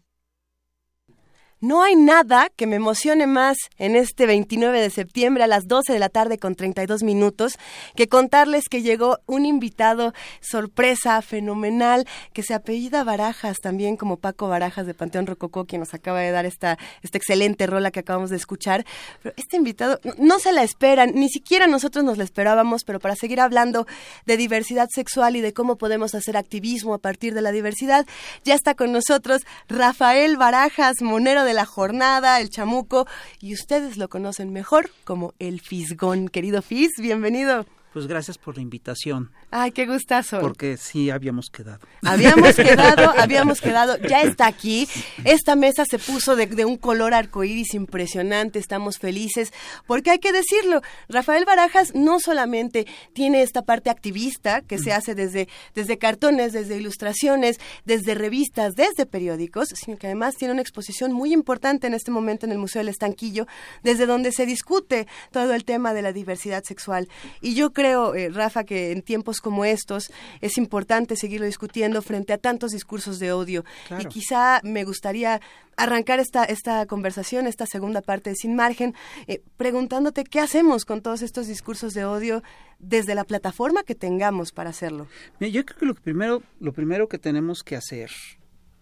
No 1.62 1.84
hay 1.84 1.98
nada 1.98 2.48
que 2.56 2.68
me 2.68 2.78
emocione 2.78 3.28
más 3.28 3.58
en 3.78 3.98
este 3.98 4.26
29 4.26 4.80
de 4.80 4.90
septiembre 4.90 5.44
a 5.44 5.48
las 5.48 5.68
12 5.68 5.92
de 5.92 6.00
la 6.00 6.08
tarde 6.08 6.38
con 6.38 6.56
32 6.56 7.04
minutos 7.04 7.60
que 7.98 8.08
contarles 8.08 8.70
que 8.70 8.82
llegó 8.82 9.20
un 9.26 9.46
invitado 9.46 10.14
sorpresa, 10.40 11.22
fenomenal, 11.22 12.08
que 12.32 12.44
se 12.44 12.54
apellida 12.54 13.04
Barajas, 13.04 13.58
también 13.60 13.98
como 13.98 14.16
Paco 14.16 14.48
Barajas 14.48 14.86
de 14.86 14.94
Panteón 14.94 15.28
Rococó, 15.28 15.66
quien 15.66 15.82
nos 15.82 15.94
acaba 15.94 16.22
de 16.22 16.32
dar 16.32 16.46
esta, 16.46 16.78
esta 17.02 17.18
excelente 17.18 17.68
rola 17.68 17.92
que 17.92 18.00
acabamos 18.00 18.30
de 18.30 18.38
escuchar. 18.38 18.86
Pero 19.22 19.36
este 19.36 19.58
invitado 19.58 20.00
no, 20.18 20.40
se 20.40 20.54
la 20.54 20.64
esperan, 20.64 21.12
ni 21.14 21.28
siquiera 21.28 21.68
nosotros 21.68 22.06
nos 22.06 22.18
la 22.18 22.24
esperábamos, 22.24 22.86
pero 22.86 23.02
para 23.02 23.18
seguir 23.18 23.42
hablando 23.42 23.86
de 24.26 24.38
diversidad 24.38 24.88
sexual 24.96 25.36
y 25.36 25.42
de 25.42 25.52
cómo 25.52 25.78
podemos 25.78 26.16
hacer 26.16 26.38
activismo 26.38 26.94
a 26.94 27.00
partir 27.00 27.34
de 27.34 27.42
la 27.42 27.52
diversidad, 27.52 28.06
ya 28.46 28.56
está 28.56 28.76
con 28.76 28.94
nosotros 28.94 29.42
Rafael 29.68 30.38
Barajas, 30.38 31.02
monero 31.02 31.44
de 31.44 31.49
la 31.54 31.66
jornada, 31.66 32.40
el 32.40 32.50
chamuco, 32.50 33.08
y 33.40 33.54
ustedes 33.54 33.98
lo 33.98 34.10
conocen 34.10 34.52
mejor 34.52 34.90
como 35.04 35.34
el 35.40 35.62
Fisgón. 35.62 36.30
Querido 36.30 36.62
Fis, 36.62 36.92
bienvenido. 36.98 37.66
Pues 37.94 38.06
gracias 38.06 38.38
por 38.38 38.56
la 38.56 38.62
invitación. 38.62 39.32
Ay, 39.52 39.72
qué 39.72 39.88
gustazo. 39.88 40.40
Porque 40.42 40.78
sí 40.78 41.10
habíamos 41.10 41.50
quedado. 41.50 41.80
Habíamos 42.04 42.56
quedado, 42.56 43.12
habíamos 43.18 43.62
quedado, 43.62 43.98
ya 43.98 44.22
está 44.22 44.46
aquí. 44.46 44.88
Esta 45.24 45.56
mesa 45.56 45.86
se 45.90 45.98
puso 45.98 46.36
de, 46.36 46.46
de, 46.46 46.66
un 46.66 46.78
color 46.78 47.16
arcoíris 47.16 47.74
impresionante, 47.74 48.60
estamos 48.60 49.00
felices, 49.00 49.52
porque 49.88 50.12
hay 50.12 50.20
que 50.20 50.32
decirlo, 50.32 50.82
Rafael 51.08 51.46
Barajas 51.46 51.96
no 51.96 52.20
solamente 52.20 52.86
tiene 53.14 53.42
esta 53.42 53.64
parte 53.64 53.90
activista 53.90 54.62
que 54.62 54.78
se 54.78 54.94
hace 54.94 55.16
desde, 55.16 55.48
desde 55.74 55.98
cartones, 55.98 56.54
desde 56.54 56.78
ilustraciones, 56.78 57.60
desde 57.86 58.14
revistas, 58.14 58.76
desde 58.76 59.08
periódicos, 59.08 59.70
sino 59.70 59.98
que 59.98 60.08
además 60.08 60.36
tiene 60.36 60.54
una 60.54 60.62
exposición 60.62 61.12
muy 61.12 61.34
importante 61.34 61.88
en 61.88 61.96
este 61.96 62.12
momento 62.12 62.46
en 62.46 62.52
el 62.52 62.60
Museo 62.60 62.82
del 62.82 62.90
Estanquillo, 62.90 63.48
desde 63.82 64.06
donde 64.06 64.32
se 64.32 64.46
discute 64.46 65.08
todo 65.32 65.56
el 65.56 65.66
tema 65.66 65.94
de 65.94 66.04
la 66.04 66.14
diversidad 66.14 66.64
sexual. 66.64 67.10
Y 67.42 67.56
yo 67.56 67.74
creo, 67.74 68.14
eh, 68.14 68.30
Rafa, 68.30 68.64
que 68.64 68.92
en 68.92 69.02
tiempos 69.02 69.39
como 69.42 69.66
estos 69.66 70.12
es 70.42 70.58
importante 70.58 71.16
seguirlo 71.16 71.46
discutiendo 71.46 72.02
frente 72.02 72.34
a 72.34 72.38
tantos 72.38 72.72
discursos 72.72 73.20
de 73.20 73.32
odio. 73.32 73.64
Claro. 73.88 74.04
Y 74.04 74.06
quizá 74.08 74.62
me 74.64 74.84
gustaría 74.84 75.42
arrancar 75.78 76.20
esta, 76.20 76.44
esta 76.44 76.86
conversación, 76.86 77.48
esta 77.48 77.66
segunda 77.66 78.02
parte 78.02 78.32
de 78.32 78.36
Sin 78.36 78.56
Margen, 78.56 78.94
eh, 79.28 79.42
preguntándote 79.58 80.24
qué 80.24 80.40
hacemos 80.40 80.86
con 80.86 81.02
todos 81.02 81.22
estos 81.22 81.48
discursos 81.48 81.94
de 81.94 82.06
odio 82.06 82.44
desde 82.80 83.16
la 83.16 83.24
plataforma 83.24 83.84
que 83.84 83.96
tengamos 83.96 84.52
para 84.52 84.70
hacerlo. 84.70 85.08
Mira, 85.40 85.52
yo 85.52 85.66
creo 85.66 85.80
que 85.80 85.86
lo 85.86 85.96
primero, 85.96 86.44
lo 86.60 86.74
primero 86.74 87.08
que 87.08 87.18
tenemos 87.18 87.64
que 87.64 87.76
hacer 87.76 88.12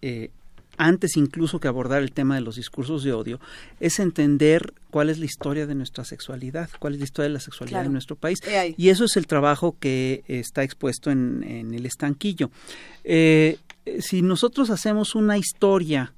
eh, 0.02 0.30
antes 0.78 1.16
incluso 1.16 1.60
que 1.60 1.68
abordar 1.68 2.02
el 2.02 2.12
tema 2.12 2.36
de 2.36 2.40
los 2.40 2.56
discursos 2.56 3.02
de 3.02 3.12
odio, 3.12 3.40
es 3.80 3.98
entender 3.98 4.72
cuál 4.90 5.10
es 5.10 5.18
la 5.18 5.26
historia 5.26 5.66
de 5.66 5.74
nuestra 5.74 6.04
sexualidad, 6.04 6.70
cuál 6.78 6.94
es 6.94 7.00
la 7.00 7.04
historia 7.04 7.28
de 7.28 7.34
la 7.34 7.40
sexualidad 7.40 7.80
claro. 7.80 7.86
en 7.86 7.92
nuestro 7.92 8.16
país. 8.16 8.38
Y 8.76 8.88
eso 8.88 9.04
es 9.04 9.16
el 9.16 9.26
trabajo 9.26 9.76
que 9.78 10.24
está 10.28 10.62
expuesto 10.62 11.10
en, 11.10 11.42
en 11.42 11.74
el 11.74 11.84
estanquillo. 11.84 12.50
Eh, 13.04 13.58
si 14.00 14.22
nosotros 14.22 14.70
hacemos 14.70 15.14
una 15.14 15.38
historia 15.38 16.12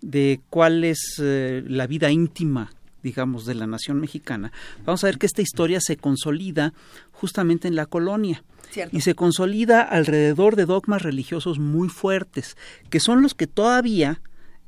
de 0.00 0.40
cuál 0.50 0.84
es 0.84 1.16
eh, 1.20 1.62
la 1.66 1.86
vida 1.86 2.10
íntima 2.10 2.72
digamos, 3.02 3.46
de 3.46 3.54
la 3.54 3.66
nación 3.66 4.00
mexicana, 4.00 4.52
vamos 4.84 5.04
a 5.04 5.08
ver 5.08 5.18
que 5.18 5.26
esta 5.26 5.42
historia 5.42 5.80
se 5.80 5.96
consolida 5.96 6.72
justamente 7.12 7.68
en 7.68 7.76
la 7.76 7.86
colonia. 7.86 8.42
Cierto. 8.70 8.96
Y 8.96 9.00
se 9.00 9.14
consolida 9.14 9.82
alrededor 9.82 10.54
de 10.54 10.64
dogmas 10.64 11.02
religiosos 11.02 11.58
muy 11.58 11.88
fuertes, 11.88 12.56
que 12.88 13.00
son 13.00 13.20
los 13.20 13.34
que 13.34 13.48
todavía 13.48 14.20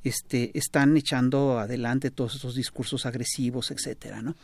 este, 0.04 0.50
están 0.58 0.96
echando 0.96 1.58
adelante 1.58 2.10
todos 2.10 2.34
esos 2.34 2.56
discursos 2.56 3.06
agresivos, 3.06 3.70
etcétera, 3.70 4.20
¿no? 4.20 4.34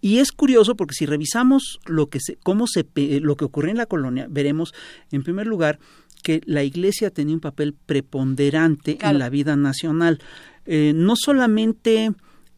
Y 0.00 0.18
es 0.18 0.32
curioso 0.32 0.76
porque 0.76 0.94
si 0.94 1.06
revisamos 1.06 1.78
lo 1.86 2.08
que 2.08 2.18
se, 2.20 2.36
cómo 2.42 2.66
se, 2.66 2.86
lo 3.20 3.36
que 3.36 3.44
ocurrió 3.44 3.70
en 3.70 3.76
la 3.76 3.86
colonia, 3.86 4.26
veremos, 4.28 4.74
en 5.12 5.22
primer 5.22 5.46
lugar, 5.46 5.78
que 6.22 6.40
la 6.44 6.64
Iglesia 6.64 7.10
tenía 7.10 7.34
un 7.34 7.40
papel 7.40 7.72
preponderante 7.72 8.96
claro. 8.96 9.14
en 9.14 9.18
la 9.20 9.28
vida 9.28 9.54
nacional. 9.54 10.20
Eh, 10.64 10.92
no 10.94 11.14
solamente 11.14 12.10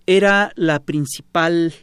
era 0.08 0.52
la 0.56 0.80
principal 0.86 1.74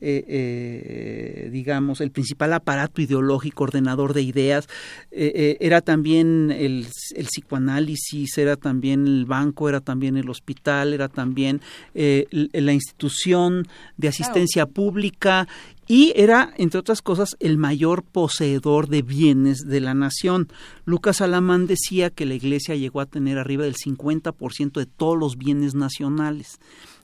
eh, 0.00 0.24
eh, 0.28 1.50
digamos, 1.50 2.00
el 2.00 2.10
principal 2.10 2.52
aparato 2.52 3.02
ideológico, 3.02 3.64
ordenador 3.64 4.14
de 4.14 4.22
ideas, 4.22 4.68
eh, 5.10 5.56
era 5.60 5.80
también 5.80 6.50
el, 6.50 6.86
el, 7.16 7.26
psicoanálisis, 7.26 8.38
era 8.38 8.56
también 8.56 9.06
el 9.06 9.24
banco, 9.26 9.68
era 9.68 9.80
también 9.80 10.16
el 10.16 10.30
hospital, 10.30 10.94
era 10.94 11.08
también 11.08 11.60
la 11.94 12.72
institución 12.72 13.66
de 13.96 14.08
asistencia 14.08 14.64
claro. 14.64 14.72
pública 14.72 15.48
y 15.88 16.12
era, 16.14 16.52
entre 16.58 16.78
otras 16.78 17.02
cosas, 17.02 17.34
el 17.40 17.56
mayor 17.56 18.04
poseedor 18.04 18.88
de 18.88 19.02
bienes 19.02 19.66
de 19.66 19.80
la 19.80 19.94
nación. 19.94 20.48
Lucas 20.84 21.22
Alamán 21.22 21.66
decía 21.66 22.10
que 22.10 22.26
la 22.26 22.34
Iglesia 22.34 22.76
llegó 22.76 23.00
a 23.00 23.06
tener 23.06 23.38
arriba 23.38 23.64
del 23.64 23.74
50% 23.74 24.72
de 24.72 24.86
todos 24.86 25.18
los 25.18 25.38
bienes 25.38 25.74
nacionales. 25.74 26.58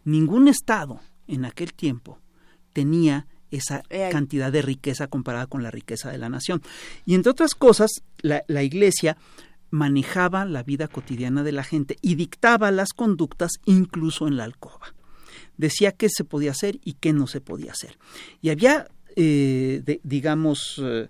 Ningún 0.04 0.48
Estado 0.48 1.00
en 1.26 1.46
aquel 1.46 1.72
tiempo 1.72 2.18
tenía 2.74 3.26
esa 3.50 3.82
cantidad 4.10 4.52
de 4.52 4.60
riqueza 4.60 5.06
comparada 5.06 5.46
con 5.46 5.62
la 5.62 5.70
riqueza 5.70 6.10
de 6.10 6.18
la 6.18 6.28
nación. 6.28 6.60
Y 7.06 7.14
entre 7.14 7.30
otras 7.30 7.54
cosas, 7.54 8.02
la, 8.20 8.42
la, 8.48 8.62
Iglesia 8.62 9.16
manejaba 9.70 10.44
la 10.44 10.62
vida 10.62 10.88
cotidiana 10.88 11.42
de 11.42 11.52
la 11.52 11.62
gente 11.62 11.96
y 12.02 12.16
dictaba 12.16 12.70
las 12.70 12.92
conductas 12.92 13.52
incluso 13.64 14.26
en 14.26 14.36
la 14.36 14.44
alcoba. 14.44 14.94
Decía 15.56 15.92
qué 15.92 16.08
se 16.08 16.24
podía 16.24 16.50
hacer 16.50 16.80
y 16.84 16.94
qué 16.94 17.12
no 17.12 17.26
se 17.28 17.40
podía 17.40 17.72
hacer. 17.72 17.96
Y 18.42 18.50
había, 18.50 18.88
eh, 19.14 19.82
de, 19.84 20.00
digamos, 20.02 20.80
eh, 20.82 21.08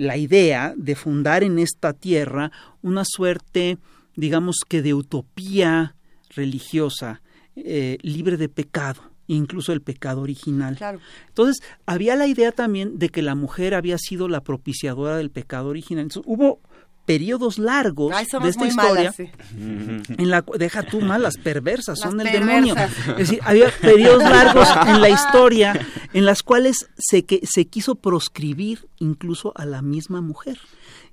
la 0.00 0.16
idea 0.16 0.72
de 0.76 0.94
fundar 0.94 1.42
en 1.42 1.58
esta 1.58 1.92
tierra 1.92 2.50
una 2.80 3.04
suerte, 3.04 3.76
digamos 4.16 4.60
que 4.66 4.80
de 4.80 4.94
utopía 4.94 5.96
religiosa, 6.30 7.20
eh, 7.56 7.98
libre 8.00 8.38
de 8.38 8.48
pecado, 8.48 9.02
incluso 9.26 9.72
el 9.72 9.80
pecado 9.80 10.20
original. 10.22 10.76
Claro. 10.76 11.00
Entonces, 11.28 11.62
había 11.86 12.16
la 12.16 12.26
idea 12.26 12.52
también 12.52 12.98
de 12.98 13.08
que 13.08 13.22
la 13.22 13.34
mujer 13.34 13.74
había 13.74 13.98
sido 13.98 14.28
la 14.28 14.42
propiciadora 14.42 15.16
del 15.16 15.30
pecado 15.30 15.68
original. 15.68 16.02
Entonces, 16.02 16.30
hubo 16.30 16.60
periodos 17.04 17.58
largos 17.58 18.14
Ay, 18.14 18.26
de 18.42 18.48
esta 18.48 18.66
historia 18.66 19.12
malas, 19.12 19.16
sí. 19.16 19.30
en 19.58 20.30
la 20.30 20.42
deja 20.56 20.82
tú 20.82 21.00
mal 21.00 21.22
las 21.22 21.36
perversas 21.36 21.98
las 21.98 22.10
son 22.10 22.20
el 22.20 22.26
perversas. 22.30 22.48
demonio 22.48 22.74
es 23.08 23.28
decir 23.28 23.40
había 23.42 23.70
periodos 23.80 24.22
largos 24.22 24.68
en 24.86 25.00
la 25.02 25.10
historia 25.10 25.78
en 26.14 26.24
las 26.24 26.42
cuales 26.42 26.88
se 26.96 27.24
que 27.24 27.40
se 27.44 27.66
quiso 27.66 27.96
proscribir 27.96 28.88
incluso 28.98 29.52
a 29.54 29.66
la 29.66 29.82
misma 29.82 30.22
mujer 30.22 30.58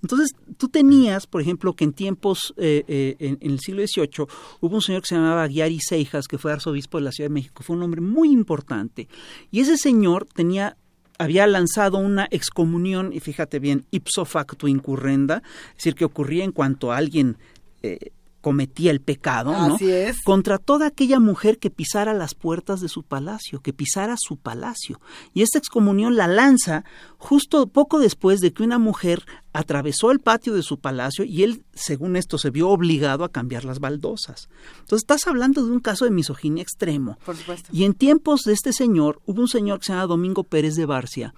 entonces, 0.01 0.31
tú 0.57 0.67
tenías, 0.69 1.27
por 1.27 1.41
ejemplo, 1.41 1.73
que 1.73 1.83
en 1.83 1.93
tiempos, 1.93 2.53
eh, 2.57 2.83
eh, 2.87 3.15
en, 3.19 3.37
el 3.41 3.59
siglo 3.59 3.85
XVIII, 3.85 4.25
hubo 4.59 4.75
un 4.75 4.81
señor 4.81 5.01
que 5.01 5.09
se 5.09 5.15
llamaba 5.15 5.43
Aguiar 5.43 5.71
y 5.71 5.79
Seijas, 5.79 6.27
que 6.27 6.37
fue 6.37 6.51
arzobispo 6.51 6.97
de 6.97 7.03
la 7.03 7.11
Ciudad 7.11 7.29
de 7.29 7.33
México, 7.35 7.63
fue 7.63 7.75
un 7.75 7.83
hombre 7.83 8.01
muy 8.01 8.31
importante. 8.31 9.07
Y 9.51 9.59
ese 9.59 9.77
señor 9.77 10.25
tenía 10.25 10.77
había 11.19 11.45
lanzado 11.45 11.99
una 11.99 12.27
excomunión, 12.31 13.13
y 13.13 13.19
fíjate 13.19 13.59
bien, 13.59 13.85
ipso 13.91 14.25
facto 14.25 14.67
incurrenda, 14.67 15.43
es 15.69 15.75
decir, 15.75 15.93
que 15.93 16.05
ocurría 16.05 16.43
en 16.43 16.51
cuanto 16.51 16.91
alguien 16.91 17.37
eh, 17.83 18.11
cometía 18.41 18.91
el 18.91 19.01
pecado, 19.01 19.51
¿no? 19.51 19.75
Así 19.75 19.89
es. 19.89 20.21
Contra 20.23 20.57
toda 20.57 20.87
aquella 20.87 21.19
mujer 21.19 21.59
que 21.59 21.69
pisara 21.69 22.13
las 22.13 22.33
puertas 22.33 22.81
de 22.81 22.89
su 22.89 23.03
palacio, 23.03 23.61
que 23.61 23.71
pisara 23.71 24.15
su 24.17 24.37
palacio. 24.37 24.99
Y 25.33 25.43
esta 25.43 25.59
excomunión 25.59 26.15
la 26.15 26.27
lanza 26.27 26.83
justo 27.17 27.67
poco 27.67 27.99
después 27.99 28.41
de 28.41 28.51
que 28.51 28.63
una 28.63 28.79
mujer 28.79 29.23
atravesó 29.53 30.11
el 30.11 30.19
patio 30.19 30.53
de 30.53 30.63
su 30.63 30.79
palacio 30.79 31.23
y 31.23 31.43
él, 31.43 31.63
según 31.73 32.15
esto, 32.15 32.37
se 32.37 32.49
vio 32.49 32.69
obligado 32.69 33.23
a 33.23 33.31
cambiar 33.31 33.63
las 33.63 33.79
baldosas. 33.79 34.49
Entonces, 34.79 35.03
estás 35.03 35.27
hablando 35.27 35.63
de 35.63 35.71
un 35.71 35.79
caso 35.79 36.05
de 36.05 36.11
misoginia 36.11 36.63
extremo. 36.63 37.17
Por 37.23 37.37
supuesto. 37.37 37.69
Y 37.71 37.83
en 37.83 37.93
tiempos 37.93 38.41
de 38.41 38.53
este 38.53 38.73
señor, 38.73 39.21
hubo 39.25 39.41
un 39.41 39.47
señor 39.47 39.79
que 39.79 39.85
se 39.85 39.93
llama 39.93 40.07
Domingo 40.07 40.43
Pérez 40.43 40.75
de 40.75 40.85
Barcia, 40.85 41.33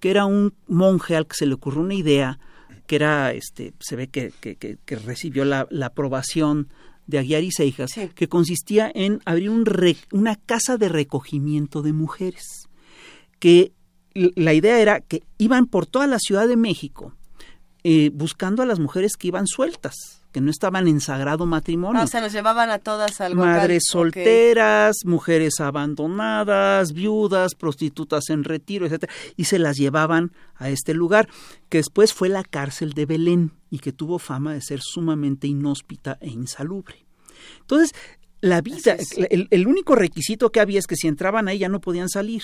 que 0.00 0.10
era 0.10 0.26
un 0.26 0.54
monje 0.66 1.16
al 1.16 1.26
que 1.26 1.36
se 1.36 1.46
le 1.46 1.54
ocurrió 1.54 1.80
una 1.80 1.94
idea 1.94 2.38
que 2.86 2.96
era, 2.96 3.32
este, 3.32 3.72
se 3.80 3.96
ve 3.96 4.08
que, 4.08 4.32
que, 4.40 4.56
que, 4.56 4.78
que 4.84 4.96
recibió 4.96 5.44
la, 5.44 5.66
la, 5.70 5.86
aprobación 5.86 6.68
de 7.06 7.18
Aguiar 7.18 7.42
y 7.42 7.50
Seijas, 7.50 7.90
Sí. 7.92 8.08
que 8.14 8.28
consistía 8.28 8.90
en 8.94 9.20
abrir 9.24 9.50
un 9.50 9.66
re- 9.66 9.96
una 10.12 10.36
casa 10.36 10.76
de 10.76 10.88
recogimiento 10.88 11.82
de 11.82 11.92
mujeres, 11.92 12.68
que 13.38 13.72
la 14.14 14.52
idea 14.54 14.78
era 14.80 15.00
que 15.00 15.22
iban 15.38 15.66
por 15.66 15.86
toda 15.86 16.06
la 16.06 16.18
Ciudad 16.18 16.46
de 16.46 16.56
México 16.56 17.14
eh, 17.82 18.10
buscando 18.14 18.62
a 18.62 18.66
las 18.66 18.78
mujeres 18.78 19.16
que 19.16 19.28
iban 19.28 19.46
sueltas, 19.46 20.21
que 20.32 20.40
no 20.40 20.50
estaban 20.50 20.88
en 20.88 21.00
sagrado 21.00 21.46
matrimonio. 21.46 22.00
Ah, 22.00 22.04
o 22.04 22.06
sea, 22.06 22.20
nos 22.20 22.32
llevaban 22.32 22.70
a 22.70 22.78
todas 22.78 23.20
al 23.20 23.36
Huacal. 23.36 23.56
Madres 23.56 23.84
solteras, 23.86 24.96
mujeres 25.04 25.60
abandonadas, 25.60 26.92
viudas, 26.92 27.54
prostitutas 27.54 28.30
en 28.30 28.44
retiro, 28.44 28.86
etcétera, 28.86 29.12
y 29.36 29.44
se 29.44 29.58
las 29.58 29.76
llevaban 29.76 30.32
a 30.56 30.70
este 30.70 30.94
lugar, 30.94 31.28
que 31.68 31.78
después 31.78 32.12
fue 32.12 32.28
la 32.28 32.42
cárcel 32.42 32.94
de 32.94 33.06
Belén 33.06 33.52
y 33.70 33.78
que 33.78 33.92
tuvo 33.92 34.18
fama 34.18 34.54
de 34.54 34.62
ser 34.62 34.80
sumamente 34.80 35.46
inhóspita 35.46 36.18
e 36.20 36.30
insalubre. 36.30 37.04
Entonces, 37.60 37.92
la 38.40 38.60
vida, 38.60 38.96
el, 39.30 39.48
el 39.50 39.66
único 39.66 39.94
requisito 39.94 40.50
que 40.50 40.60
había 40.60 40.78
es 40.78 40.86
que 40.86 40.96
si 40.96 41.08
entraban 41.08 41.46
ahí 41.46 41.58
ya 41.58 41.68
no 41.68 41.80
podían 41.80 42.08
salir. 42.08 42.42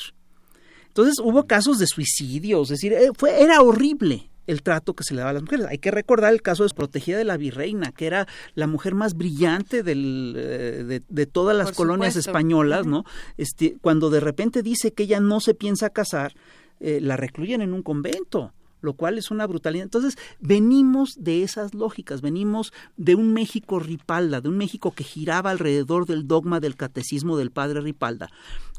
Entonces 0.89 1.17
hubo 1.23 1.47
casos 1.47 1.79
de 1.79 1.87
suicidios, 1.87 2.71
es 2.71 2.81
decir, 2.81 2.93
eh, 2.93 3.11
fue, 3.17 3.43
era 3.43 3.61
horrible 3.61 4.31
el 4.49 4.63
trato 4.63 4.95
que 4.95 5.05
se 5.05 5.15
le 5.15 5.19
daba 5.21 5.31
a 5.31 5.35
las 5.35 5.43
mujeres. 5.43 5.67
Hay 5.67 5.79
que 5.79 5.91
recordar 5.91 6.33
el 6.33 6.43
caso 6.43 6.63
desprotegida 6.65 7.19
de 7.19 7.25
la 7.25 7.37
virreina, 7.37 7.93
que 7.93 8.07
era 8.07 8.27
la 8.55 8.67
mujer 8.67 8.95
más 8.95 9.15
brillante 9.15 9.83
del, 9.83 10.35
eh, 10.37 10.85
de, 10.85 11.03
de, 11.07 11.27
todas 11.27 11.57
las 11.57 11.69
Por 11.69 11.77
colonias 11.77 12.15
supuesto. 12.15 12.31
españolas, 12.31 12.87
¿no? 12.87 13.05
Este, 13.37 13.77
cuando 13.81 14.09
de 14.09 14.21
repente 14.21 14.63
dice 14.63 14.93
que 14.93 15.03
ella 15.05 15.21
no 15.21 15.41
se 15.41 15.55
piensa 15.55 15.91
casar, 15.91 16.35
eh, 16.81 16.99
la 17.01 17.17
recluyen 17.17 17.61
en 17.61 17.73
un 17.73 17.83
convento 17.83 18.53
lo 18.81 18.93
cual 18.93 19.19
es 19.19 19.33
una 19.33 19.45
brutalidad. 19.45 19.83
Entonces, 19.83 20.17
venimos 20.39 21.17
de 21.19 21.43
esas 21.43 21.75
lógicas, 21.75 22.21
venimos 22.21 22.73
de 22.97 23.17
un 23.17 23.33
México 23.33 23.81
ripalda, 23.81 24.41
de 24.41 24.49
un 24.49 24.57
México 24.57 24.93
que 24.93 25.03
giraba 25.03 25.51
alrededor 25.51 26.07
del 26.07 26.29
dogma 26.29 26.61
del 26.61 26.77
catecismo 26.77 27.37
del 27.37 27.51
padre 27.51 27.81
Ripalda, 27.81 28.31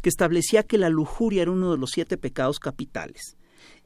que 0.02 0.08
establecía 0.08 0.64
que 0.64 0.78
la 0.78 0.88
lujuria 0.88 1.42
era 1.42 1.52
uno 1.52 1.74
de 1.74 1.78
los 1.78 1.90
siete 1.92 2.18
pecados 2.18 2.60
capitales 2.60 3.36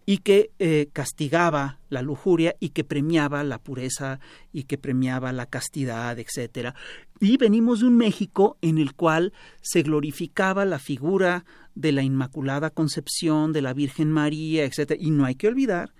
y 0.05 0.19
que 0.19 0.51
eh, 0.59 0.89
castigaba 0.91 1.79
la 1.89 2.01
lujuria 2.01 2.55
y 2.59 2.69
que 2.69 2.83
premiaba 2.83 3.43
la 3.43 3.57
pureza 3.57 4.19
y 4.51 4.63
que 4.63 4.77
premiaba 4.77 5.31
la 5.31 5.45
castidad, 5.45 6.19
etcétera. 6.19 6.75
Y 7.19 7.37
venimos 7.37 7.79
de 7.79 7.87
un 7.87 7.97
México 7.97 8.57
en 8.61 8.77
el 8.77 8.93
cual 8.93 9.33
se 9.61 9.83
glorificaba 9.83 10.65
la 10.65 10.79
figura 10.79 11.45
de 11.75 11.91
la 11.91 12.03
Inmaculada 12.03 12.69
Concepción, 12.69 13.53
de 13.53 13.61
la 13.61 13.73
Virgen 13.73 14.11
María, 14.11 14.65
etcétera. 14.65 14.99
Y 15.01 15.11
no 15.11 15.25
hay 15.25 15.35
que 15.35 15.47
olvidar 15.47 15.93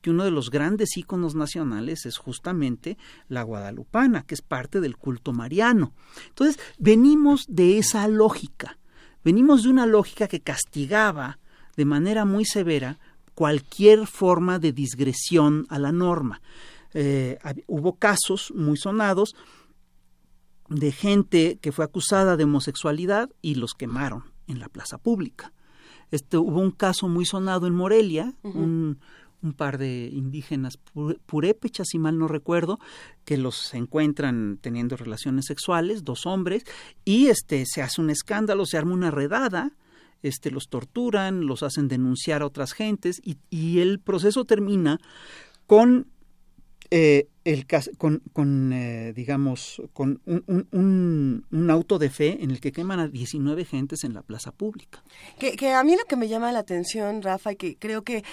que 0.00 0.10
uno 0.10 0.24
de 0.24 0.30
los 0.30 0.50
grandes 0.50 0.96
íconos 0.96 1.34
nacionales 1.34 2.06
es 2.06 2.16
justamente 2.16 2.96
la 3.28 3.42
guadalupana, 3.42 4.22
que 4.22 4.34
es 4.34 4.42
parte 4.42 4.80
del 4.80 4.96
culto 4.96 5.32
mariano. 5.32 5.92
Entonces, 6.28 6.58
venimos 6.78 7.44
de 7.48 7.78
esa 7.78 8.08
lógica, 8.08 8.78
venimos 9.22 9.62
de 9.62 9.68
una 9.68 9.86
lógica 9.86 10.26
que 10.26 10.40
castigaba 10.40 11.38
de 11.76 11.84
manera 11.84 12.24
muy 12.24 12.44
severa 12.44 12.98
cualquier 13.40 14.06
forma 14.06 14.58
de 14.58 14.70
digresión 14.70 15.64
a 15.70 15.78
la 15.78 15.92
norma. 15.92 16.42
Eh, 16.92 17.38
hubo 17.68 17.94
casos 17.94 18.52
muy 18.54 18.76
sonados 18.76 19.34
de 20.68 20.92
gente 20.92 21.58
que 21.62 21.72
fue 21.72 21.86
acusada 21.86 22.36
de 22.36 22.44
homosexualidad 22.44 23.30
y 23.40 23.54
los 23.54 23.72
quemaron 23.72 24.24
en 24.46 24.58
la 24.58 24.68
plaza 24.68 24.98
pública. 24.98 25.54
Este, 26.10 26.36
hubo 26.36 26.60
un 26.60 26.70
caso 26.70 27.08
muy 27.08 27.24
sonado 27.24 27.66
en 27.66 27.74
Morelia, 27.74 28.34
uh 28.42 28.50
-huh. 28.50 28.56
un, 28.56 28.98
un, 29.40 29.52
par 29.54 29.78
de 29.78 30.10
indígenas 30.12 30.76
purépechas, 31.24 31.88
si 31.88 31.98
mal 31.98 32.18
no 32.18 32.28
recuerdo, 32.28 32.78
que 33.24 33.38
los 33.38 33.72
encuentran 33.72 34.58
teniendo 34.60 34.98
relaciones 34.98 35.46
sexuales, 35.46 36.04
dos 36.04 36.26
hombres, 36.26 36.64
y 37.06 37.28
este, 37.28 37.64
se 37.64 37.80
hace 37.80 38.02
un 38.02 38.10
escándalo, 38.10 38.66
se 38.66 38.76
arma 38.76 38.92
una 38.92 39.10
redada, 39.10 39.72
este, 40.22 40.50
los 40.50 40.68
torturan, 40.68 41.46
los 41.46 41.62
hacen 41.62 41.88
denunciar 41.88 42.42
a 42.42 42.46
otras 42.46 42.72
gentes, 42.72 43.20
y, 43.24 43.38
y 43.50 43.80
el 43.80 44.00
proceso 44.00 44.44
termina 44.44 45.00
con 45.66 46.06
eh, 46.92 47.28
el 47.44 47.66
con, 47.98 48.20
con 48.32 48.72
eh, 48.72 49.12
digamos 49.14 49.80
con 49.92 50.20
un, 50.26 50.66
un, 50.72 51.46
un, 51.50 51.70
auto 51.70 52.00
de 52.00 52.10
fe 52.10 52.42
en 52.42 52.50
el 52.50 52.60
que 52.60 52.72
queman 52.72 52.98
a 52.98 53.06
19 53.06 53.64
gentes 53.64 54.02
en 54.02 54.12
la 54.12 54.22
plaza 54.22 54.50
pública. 54.50 55.02
Que, 55.38 55.52
que, 55.52 55.72
a 55.72 55.84
mí 55.84 55.96
lo 55.96 56.04
que 56.04 56.16
me 56.16 56.26
llama 56.26 56.50
la 56.50 56.58
atención, 56.58 57.22
Rafa, 57.22 57.52
y 57.52 57.56
que 57.56 57.76
creo 57.76 58.02
que 58.02 58.24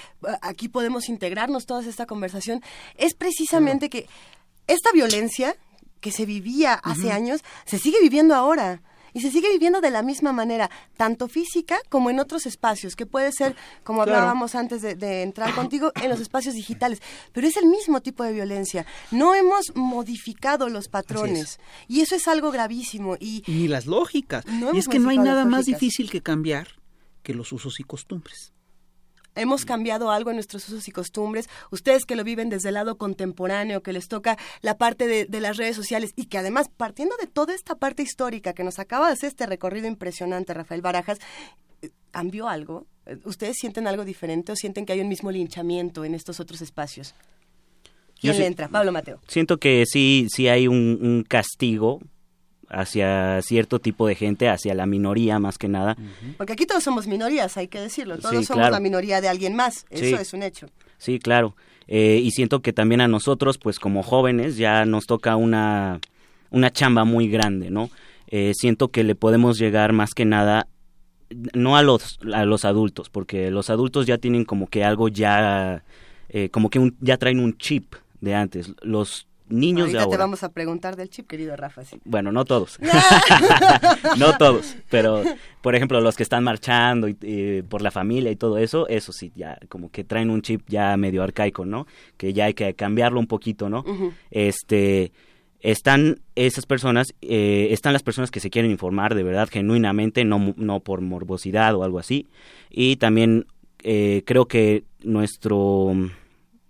aquí 0.41 0.69
podemos 0.69 1.07
integrarnos 1.07 1.67
toda 1.67 1.87
esta 1.87 2.07
conversación, 2.07 2.61
es 2.95 3.13
precisamente 3.13 3.89
que 3.89 4.07
esta 4.65 4.91
violencia 4.91 5.55
que 6.01 6.11
se 6.11 6.25
vivía 6.25 6.73
hace 6.73 7.07
uh 7.07 7.09
-huh. 7.09 7.15
años 7.15 7.41
se 7.65 7.77
sigue 7.77 7.97
viviendo 8.01 8.33
ahora 8.33 8.81
y 9.13 9.21
se 9.21 9.31
sigue 9.31 9.49
viviendo 9.51 9.81
de 9.81 9.91
la 9.91 10.01
misma 10.01 10.31
manera, 10.31 10.69
tanto 10.95 11.27
física 11.27 11.79
como 11.89 12.09
en 12.09 12.19
otros 12.19 12.45
espacios, 12.45 12.95
que 12.95 13.05
puede 13.05 13.31
ser, 13.31 13.55
como 13.83 14.03
claro. 14.03 14.19
hablábamos 14.19 14.55
antes 14.55 14.81
de, 14.81 14.95
de, 14.95 15.23
entrar 15.23 15.53
contigo, 15.53 15.91
en 16.01 16.09
los 16.09 16.19
espacios 16.19 16.55
digitales, 16.55 17.01
pero 17.31 17.47
es 17.47 17.57
el 17.57 17.65
mismo 17.65 18.01
tipo 18.01 18.23
de 18.23 18.33
violencia. 18.33 18.85
No 19.11 19.35
hemos 19.35 19.75
modificado 19.75 20.69
los 20.69 20.87
patrones 20.87 21.59
y 21.87 22.01
eso 22.01 22.15
es 22.15 22.27
algo 22.27 22.51
gravísimo. 22.51 23.15
Y, 23.19 23.43
Ni 23.47 23.67
las 23.67 23.85
lógicas. 23.85 24.45
No 24.45 24.73
y 24.73 24.79
es 24.79 24.87
que 24.87 24.99
no 24.99 25.09
hay 25.09 25.17
nada 25.17 25.45
más 25.45 25.65
difícil 25.65 26.09
que 26.09 26.21
cambiar 26.21 26.67
que 27.23 27.33
los 27.33 27.51
usos 27.51 27.79
y 27.79 27.83
costumbres 27.83 28.53
hemos 29.37 29.65
cambiado 29.65 30.11
algo 30.11 30.29
en 30.29 30.37
nuestros 30.37 30.67
usos 30.67 30.87
y 30.87 30.91
costumbres. 30.91 31.49
Ustedes 31.71 32.05
que 32.05 32.15
lo 32.15 32.23
viven 32.23 32.49
desde 32.49 32.69
el 32.69 32.75
lado 32.75 32.97
contemporáneo, 32.97 33.81
que 33.81 33.93
les 33.93 34.07
toca 34.07 34.37
la 34.61 34.77
parte 34.77 35.07
de, 35.07 35.25
de, 35.25 35.39
las 35.39 35.57
redes 35.57 35.75
sociales 35.75 36.11
y 36.15 36.25
que 36.25 36.37
además, 36.37 36.69
partiendo 36.75 37.15
de 37.17 37.27
toda 37.27 37.53
esta 37.53 37.75
parte 37.75 38.03
histórica 38.03 38.53
que 38.53 38.63
nos 38.63 38.79
acaba 38.79 39.07
de 39.07 39.13
hacer 39.13 39.29
este 39.29 39.45
recorrido 39.45 39.87
impresionante, 39.87 40.53
Rafael 40.53 40.81
Barajas, 40.81 41.19
¿cambió 42.11 42.47
algo? 42.49 42.85
¿Ustedes 43.25 43.57
sienten 43.59 43.87
algo 43.87 44.03
diferente 44.03 44.51
o 44.51 44.55
sienten 44.55 44.85
que 44.85 44.93
hay 44.93 45.01
un 45.01 45.07
mismo 45.07 45.31
linchamiento 45.31 46.03
en 46.03 46.15
estos 46.15 46.39
otros 46.39 46.61
espacios? 46.61 47.13
¿Quién 48.19 48.33
Yo 48.33 48.39
le 48.39 48.47
entra? 48.47 48.67
Pablo 48.67 48.91
Mateo. 48.91 49.19
Siento 49.27 49.57
que 49.57 49.83
sí, 49.85 50.27
sí 50.29 50.47
hay 50.47 50.67
un, 50.67 50.97
un 51.01 51.23
castigo 51.23 51.99
hacia 52.69 53.41
cierto 53.41 53.79
tipo 53.79 54.07
de 54.07 54.15
gente, 54.15 54.49
hacia 54.49 54.73
la 54.73 54.85
minoría 54.85 55.39
más 55.39 55.57
que 55.57 55.67
nada. 55.67 55.97
Porque 56.37 56.53
aquí 56.53 56.65
todos 56.65 56.83
somos 56.83 57.07
minorías, 57.07 57.57
hay 57.57 57.67
que 57.67 57.79
decirlo, 57.79 58.17
todos 58.17 58.37
sí, 58.37 58.43
somos 58.43 58.61
claro. 58.61 58.73
la 58.73 58.79
minoría 58.79 59.21
de 59.21 59.29
alguien 59.29 59.55
más, 59.55 59.85
eso 59.89 60.03
sí. 60.03 60.13
es 60.13 60.33
un 60.33 60.43
hecho. 60.43 60.67
Sí, 60.97 61.19
claro. 61.19 61.55
Eh, 61.87 62.19
y 62.21 62.31
siento 62.31 62.61
que 62.61 62.73
también 62.73 63.01
a 63.01 63.07
nosotros, 63.07 63.57
pues 63.57 63.79
como 63.79 64.03
jóvenes, 64.03 64.57
ya 64.57 64.85
nos 64.85 65.05
toca 65.05 65.35
una, 65.35 65.99
una 66.49 66.71
chamba 66.71 67.05
muy 67.05 67.29
grande, 67.29 67.69
¿no? 67.69 67.89
Eh, 68.27 68.51
siento 68.55 68.89
que 68.89 69.03
le 69.03 69.15
podemos 69.15 69.57
llegar 69.57 69.93
más 69.93 70.13
que 70.13 70.25
nada, 70.25 70.67
no 71.53 71.77
a 71.77 71.83
los, 71.83 72.19
a 72.33 72.43
los 72.45 72.65
adultos, 72.65 73.09
porque 73.09 73.51
los 73.51 73.69
adultos 73.69 74.05
ya 74.05 74.17
tienen 74.17 74.43
como 74.43 74.67
que 74.67 74.83
algo 74.83 75.07
ya, 75.07 75.83
eh, 76.29 76.49
como 76.49 76.69
que 76.69 76.79
un, 76.79 76.97
ya 76.99 77.17
traen 77.17 77.39
un 77.39 77.57
chip 77.57 77.95
de 78.19 78.35
antes. 78.35 78.73
Los 78.81 79.26
niños 79.49 79.81
Ahorita 79.81 79.97
de 79.97 80.03
ahora. 80.03 80.17
te 80.17 80.21
vamos 80.21 80.43
a 80.43 80.49
preguntar 80.49 80.95
del 80.95 81.09
chip, 81.09 81.27
querido 81.27 81.55
Rafa. 81.55 81.83
Sí. 81.83 81.99
Bueno, 82.05 82.31
no 82.31 82.45
todos. 82.45 82.79
no 84.17 84.37
todos. 84.37 84.75
Pero, 84.89 85.23
por 85.61 85.75
ejemplo, 85.75 86.01
los 86.01 86.15
que 86.15 86.23
están 86.23 86.43
marchando 86.43 87.07
y, 87.07 87.61
por 87.67 87.81
la 87.81 87.91
familia 87.91 88.31
y 88.31 88.35
todo 88.35 88.57
eso, 88.57 88.87
eso 88.87 89.11
sí, 89.11 89.31
ya 89.35 89.57
como 89.69 89.89
que 89.89 90.03
traen 90.03 90.29
un 90.29 90.41
chip 90.41 90.61
ya 90.67 90.95
medio 90.97 91.23
arcaico, 91.23 91.65
¿no? 91.65 91.87
Que 92.17 92.33
ya 92.33 92.45
hay 92.45 92.53
que 92.53 92.73
cambiarlo 92.73 93.19
un 93.19 93.27
poquito, 93.27 93.69
¿no? 93.69 93.79
Uh 93.79 93.91
-huh. 93.91 94.13
Este. 94.31 95.11
Están 95.59 96.19
esas 96.35 96.67
personas, 96.67 97.15
eh, 97.21 97.69
están 97.71 97.91
las 97.91 98.03
personas 98.03 98.29
que 98.29 98.39
se 98.39 98.51
quieren 98.51 98.69
informar 98.69 99.15
de 99.15 99.23
verdad, 99.23 99.49
genuinamente, 99.51 100.23
no, 100.23 100.53
no 100.55 100.81
por 100.81 101.01
morbosidad 101.01 101.73
o 101.73 101.83
algo 101.83 101.97
así. 101.97 102.27
Y 102.69 102.97
también 102.97 103.47
eh, 103.83 104.21
creo 104.25 104.45
que 104.45 104.83
nuestro 105.01 105.93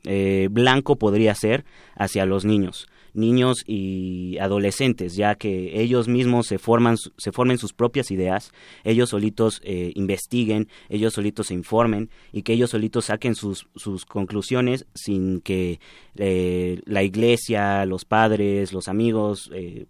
eh, 0.08 0.48
blanco 0.50 0.96
podría 0.96 1.36
ser 1.36 1.66
hacia 1.96 2.26
los 2.26 2.46
niños 2.46 2.88
niños 3.18 3.64
y 3.66 4.38
adolescentes, 4.38 5.16
ya 5.16 5.36
que 5.36 5.82
ellos 5.82 6.08
mismos 6.08 6.48
se 6.48 6.60
forman, 6.60 6.98
se 7.18 7.32
formen 7.32 7.58
sus 7.58 7.74
propias 7.74 8.12
ideas, 8.12 8.52
ellos 8.84 9.10
solitos 9.10 9.60
eh, 9.64 9.92
investiguen, 9.96 10.70
ellos 10.88 11.14
solitos 11.14 11.48
se 11.48 11.56
informen 11.56 12.10
y 12.32 12.44
que 12.44 12.54
ellos 12.54 12.70
solitos 12.70 13.06
saquen 13.06 13.36
sus, 13.36 13.68
sus 13.76 14.06
conclusiones 14.06 14.86
sin 14.94 15.42
que 15.42 15.80
eh, 16.16 16.80
la 16.86 17.04
iglesia, 17.04 17.86
los 17.86 18.06
padres, 18.06 18.72
los 18.72 18.88
amigos, 18.88 19.50
eh, 19.54 19.88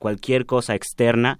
cualquier 0.00 0.46
cosa 0.46 0.74
externa 0.74 1.38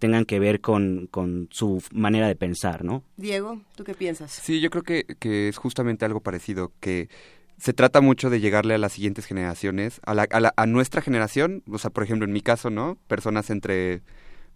tengan 0.00 0.24
que 0.24 0.40
ver 0.40 0.60
con, 0.60 1.08
con, 1.10 1.48
su 1.50 1.82
manera 1.92 2.26
de 2.26 2.34
pensar, 2.34 2.82
¿no? 2.84 3.04
Diego, 3.16 3.60
¿tú 3.76 3.84
qué 3.84 3.94
piensas? 3.94 4.32
Sí, 4.32 4.60
yo 4.60 4.70
creo 4.70 4.82
que, 4.82 5.04
que 5.20 5.48
es 5.48 5.58
justamente 5.58 6.04
algo 6.04 6.20
parecido, 6.20 6.72
que 6.80 7.08
se 7.62 7.72
trata 7.72 8.00
mucho 8.00 8.28
de 8.28 8.40
llegarle 8.40 8.74
a 8.74 8.78
las 8.78 8.92
siguientes 8.92 9.24
generaciones, 9.24 10.00
a, 10.04 10.14
la, 10.14 10.26
a, 10.56 10.66
nuestra 10.66 11.00
generación, 11.00 11.62
o 11.70 11.78
sea, 11.78 11.90
por 11.90 12.02
ejemplo, 12.02 12.24
en 12.24 12.32
mi 12.32 12.40
caso, 12.40 12.70
¿no? 12.70 12.98
Personas 13.06 13.50
entre 13.50 14.02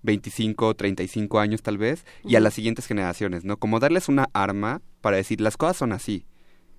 25, 0.03 0.75
35 0.75 1.39
años 1.39 1.63
tal 1.63 1.79
vez, 1.79 2.05
y 2.25 2.35
a 2.35 2.41
las 2.41 2.55
siguientes 2.55 2.87
generaciones, 2.87 3.45
¿no? 3.45 3.59
Como 3.59 3.79
darles 3.79 4.09
una 4.09 4.29
arma 4.33 4.83
para 5.03 5.19
decir, 5.19 5.41
las 5.41 5.57
cosas 5.57 5.77
son 5.77 5.93
así. 5.93 6.27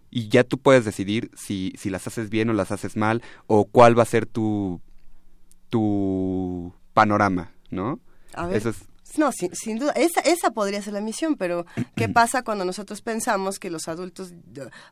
Y 0.09 0.27
ya 0.27 0.43
tú 0.43 0.57
puedes 0.57 0.83
decidir 0.83 1.31
si, 1.33 1.73
si 1.77 1.89
las 1.89 2.07
haces 2.07 2.29
bien 2.29 2.49
o 2.49 2.53
las 2.53 2.73
haces 2.73 2.97
mal, 2.97 3.21
o 3.45 3.63
cuál 3.63 3.97
va 3.97 4.03
a 4.03 4.07
ser 4.07 4.25
tu, 4.25 4.81
tu 5.69 6.73
panorama, 6.93 7.51
¿no? 7.69 7.99
A 8.33 8.47
ver. 8.47 8.57
Eso 8.57 8.69
es, 8.69 8.77
no, 9.17 9.31
sin, 9.31 9.79
duda, 9.79 9.93
esa, 9.93 10.21
esa 10.21 10.51
podría 10.51 10.81
ser 10.81 10.93
la 10.93 11.01
misión, 11.01 11.35
pero 11.35 11.65
¿qué 11.95 12.09
pasa 12.09 12.43
cuando 12.43 12.65
nosotros 12.65 13.01
pensamos 13.01 13.59
que 13.59 13.69
los 13.69 13.87
adultos, 13.87 14.33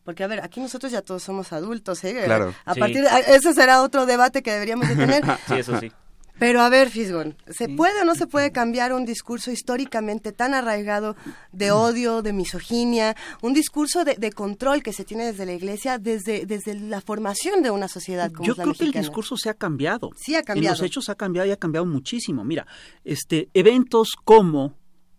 porque 0.04 0.24
a 0.24 0.28
ver, 0.28 0.44
aquí 0.44 0.60
nosotros 0.60 0.92
ya 0.92 1.02
todos 1.02 1.24
somos 1.24 1.54
adultos, 1.54 2.04
¿eh? 2.04 2.22
Claro. 2.26 2.54
A 2.66 2.76
partir 2.76 3.04
de, 3.04 3.10
ese 3.36 3.54
será 3.54 3.82
otro 3.82 4.06
debate 4.06 4.42
que 4.42 4.52
deberíamos 4.52 4.88
de 4.88 4.96
tener. 4.96 5.24
Sí, 5.48 5.56
eso 5.56 5.80
sí. 5.80 5.92
Pero 6.38 6.62
a 6.62 6.70
ver, 6.70 6.90
Fisgon, 6.90 7.36
¿se 7.50 7.70
puede 7.70 8.02
o 8.02 8.06
no 8.06 8.16
se 8.16 8.28
puede 8.28 8.52
cambiar 8.52 8.94
un 8.94 9.06
discurso 9.06 9.52
históricamente 9.52 10.32
tan 10.32 10.54
arraigado 10.54 11.16
de 11.52 11.72
odio, 11.72 12.22
de 12.22 12.34
misoginia, 12.34 13.16
un 13.42 13.54
discurso 13.54 14.04
de, 14.04 14.32
control 14.32 14.84
que 14.84 14.92
se 14.92 15.06
tiene 15.06 15.26
desde 15.26 15.46
la 15.46 15.54
Iglesia, 15.54 15.98
desde, 15.98 16.46
desde 16.46 16.76
la 16.76 17.00
formación 17.00 17.62
de 17.64 17.72
una 17.72 17.88
sociedad 17.88 18.32
como 18.32 18.48
Yo 18.48 18.54
la 18.58 18.64
creo 18.64 18.76
que 18.76 18.86
el 18.86 18.92
discurso 18.92 19.38
se 19.38 19.50
ha 19.50 19.54
cambiado. 19.54 20.12
Sí 20.18 20.36
ha 20.36 20.44
cambiado. 20.44 20.76
En 20.76 20.82
los 20.82 20.86
hechos 20.86 21.10
ha 21.10 21.16
cambiado 21.16 21.48
y 21.48 21.52
ha 21.52 21.58
cambiado 21.58 21.86
muchísimo. 21.86 22.44
Mira, 22.44 22.68
este 23.04 23.50
eventos 23.54 24.16
como 24.24 24.74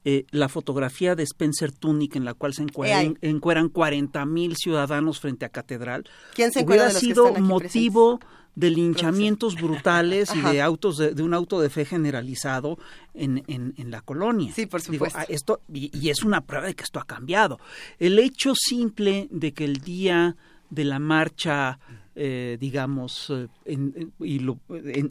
eh, 0.08 0.24
la 0.30 0.48
fotografía 0.48 1.16
de 1.16 1.24
Spencer 1.24 1.72
Tunick 1.72 2.14
en 2.14 2.24
la 2.24 2.34
cual 2.34 2.54
se 2.54 2.62
encueran, 2.62 3.18
encueran 3.22 3.68
40 3.68 4.24
mil 4.24 4.54
ciudadanos 4.56 5.18
frente 5.18 5.44
a 5.44 5.48
catedral. 5.48 6.04
¿Quién 6.32 6.52
se 6.52 6.64
hubiera 6.64 6.86
de 6.86 6.92
los 6.92 7.00
sido 7.00 7.24
que 7.24 7.28
están 7.30 7.42
aquí 7.42 7.52
motivo 7.52 8.20
de 8.54 8.70
linchamientos 8.70 9.56
brutales 9.56 10.32
y 10.32 10.40
de 10.52 10.62
autos 10.62 10.98
de, 10.98 11.20
un 11.20 11.34
auto 11.34 11.60
de 11.60 11.70
fe 11.70 11.84
generalizado 11.84 12.78
en, 13.14 13.42
en, 13.48 13.90
la 13.90 14.00
colonia. 14.00 14.52
Sí, 14.54 14.66
por 14.66 14.80
supuesto. 14.80 15.18
Ah, 15.18 15.26
esto, 15.28 15.60
y, 15.72 16.08
es 16.08 16.22
una 16.22 16.40
prueba 16.40 16.68
de 16.68 16.76
que 16.76 16.84
esto 16.84 17.00
ha 17.00 17.04
cambiado. 17.04 17.58
El 17.98 18.20
hecho 18.20 18.54
simple 18.54 19.26
de 19.32 19.52
que 19.54 19.64
el 19.64 19.78
día 19.78 20.36
de 20.70 20.84
la 20.84 21.00
marcha 21.00 21.80
eh, 22.18 22.56
digamos, 22.58 23.28
eh, 23.28 23.46
en, 23.66 24.12
y 24.20 24.40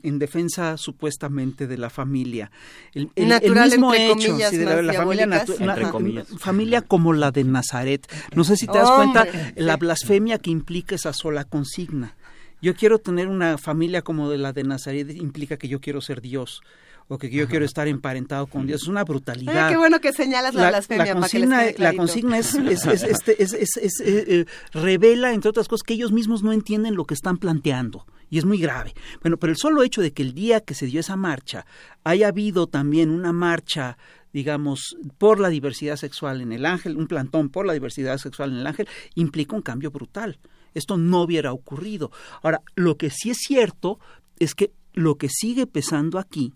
en, 0.04 0.20
defensa 0.20 0.76
supuestamente 0.76 1.68
de 1.68 1.78
la 1.78 1.92
familia. 1.92 2.50
El, 2.94 3.12
mismo 3.16 3.94
hecho, 3.94 4.36
de 4.36 4.66
la, 4.82 4.94
familia, 4.94 6.26
familia 6.40 6.82
como 6.82 7.14
la 7.14 7.32
de 7.32 7.44
Nazaret. 7.44 8.12
No 8.34 8.44
sé 8.44 8.58
si 8.58 8.66
te 8.66 8.80
das 8.80 8.90
cuenta 8.90 9.28
la 9.56 9.78
blasfemia 9.78 10.40
que 10.40 10.50
implica 10.50 10.96
esa 10.96 11.14
sola 11.14 11.44
consigna. 11.44 12.16
Yo 12.60 12.74
quiero 12.74 12.98
tener 12.98 13.28
una 13.28 13.60
familia 13.60 14.02
como 14.02 14.32
de 14.32 14.40
la 14.40 14.52
de 14.52 14.64
Nazaret 14.64 15.08
implica 15.16 15.58
que 15.58 15.68
yo 15.68 15.80
quiero 15.80 16.02
ser 16.02 16.22
Dios 16.22 16.64
o 17.08 17.18
que 17.18 17.30
yo 17.30 17.48
quiero 17.48 17.66
estar 17.66 17.88
emparentado 17.88 18.48
con 18.48 18.66
Dios. 18.66 18.84
Es 18.84 18.88
una 18.88 19.04
brutalidad. 19.04 19.70
qué 19.70 19.78
bueno 19.78 20.00
que 20.00 20.12
señalas 20.12 20.56
la, 20.56 20.70
blasfemia. 20.70 21.06
La 21.06 21.14
consigna, 21.14 21.64
la 21.78 21.94
consigna 21.94 22.38
es, 22.38 22.56
este, 22.56 23.44
es, 23.44 23.54
es, 23.54 24.00
eh, 24.02 24.26
eh, 24.28 24.46
revela, 24.74 25.34
entre 25.34 25.50
otras 25.50 25.68
cosas, 25.68 25.84
que 25.84 25.94
ellos 25.94 26.12
mismos 26.12 26.44
no 26.44 26.52
entienden 26.52 26.96
lo 26.96 27.06
que 27.06 27.14
están 27.14 27.38
planteando. 27.38 28.06
Y 28.30 28.40
es 28.40 28.46
muy 28.46 28.58
grave. 28.58 28.94
Bueno, 29.22 29.38
pero 29.38 29.52
el 29.52 29.58
solo 29.58 29.84
hecho 29.84 30.02
de 30.02 30.12
que 30.12 30.24
el 30.24 30.34
día 30.34 30.62
que 30.62 30.74
se 30.74 30.88
dio 30.88 31.00
esa 31.00 31.16
marcha 31.16 31.66
haya 32.04 32.28
habido 32.28 32.68
también 32.68 33.10
una 33.12 33.34
marcha 33.34 33.98
digamos, 34.34 34.98
por 35.18 35.40
la 35.40 35.48
diversidad 35.48 35.96
sexual 35.96 36.42
en 36.42 36.52
el 36.52 36.66
ángel, 36.66 36.98
un 36.98 37.08
plantón 37.08 37.48
por 37.48 37.66
la 37.66 37.72
diversidad 37.72 38.18
sexual 38.18 38.52
en 38.52 38.58
el 38.58 38.68
ángel, 38.68 38.86
implica 39.16 39.56
un 39.56 39.62
cambio 39.62 39.92
brutal 39.92 40.40
esto 40.76 40.98
no 40.98 41.22
hubiera 41.22 41.52
ocurrido. 41.52 42.12
Ahora, 42.44 42.62
lo 42.76 42.98
que 42.98 43.10
sí 43.10 43.32
es 43.32 43.40
cierto 43.40 44.00
es 44.38 44.54
que 44.54 44.72
lo 44.94 45.16
que 45.16 45.30
sigue 45.30 45.66
pesando 45.66 46.20
aquí 46.20 46.54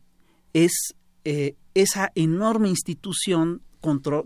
es 0.54 0.96
eh, 1.26 1.56
esa 1.74 2.12
enorme 2.16 2.70
institución 2.70 3.62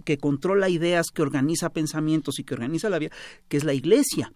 que 0.03 0.17
controla 0.17 0.69
ideas, 0.69 1.07
que 1.13 1.21
organiza 1.21 1.69
pensamientos 1.69 2.39
y 2.39 2.43
que 2.43 2.55
organiza 2.55 2.89
la 2.89 2.99
vida, 2.99 3.11
que 3.47 3.57
es 3.57 3.63
la 3.63 3.73
Iglesia. 3.73 4.33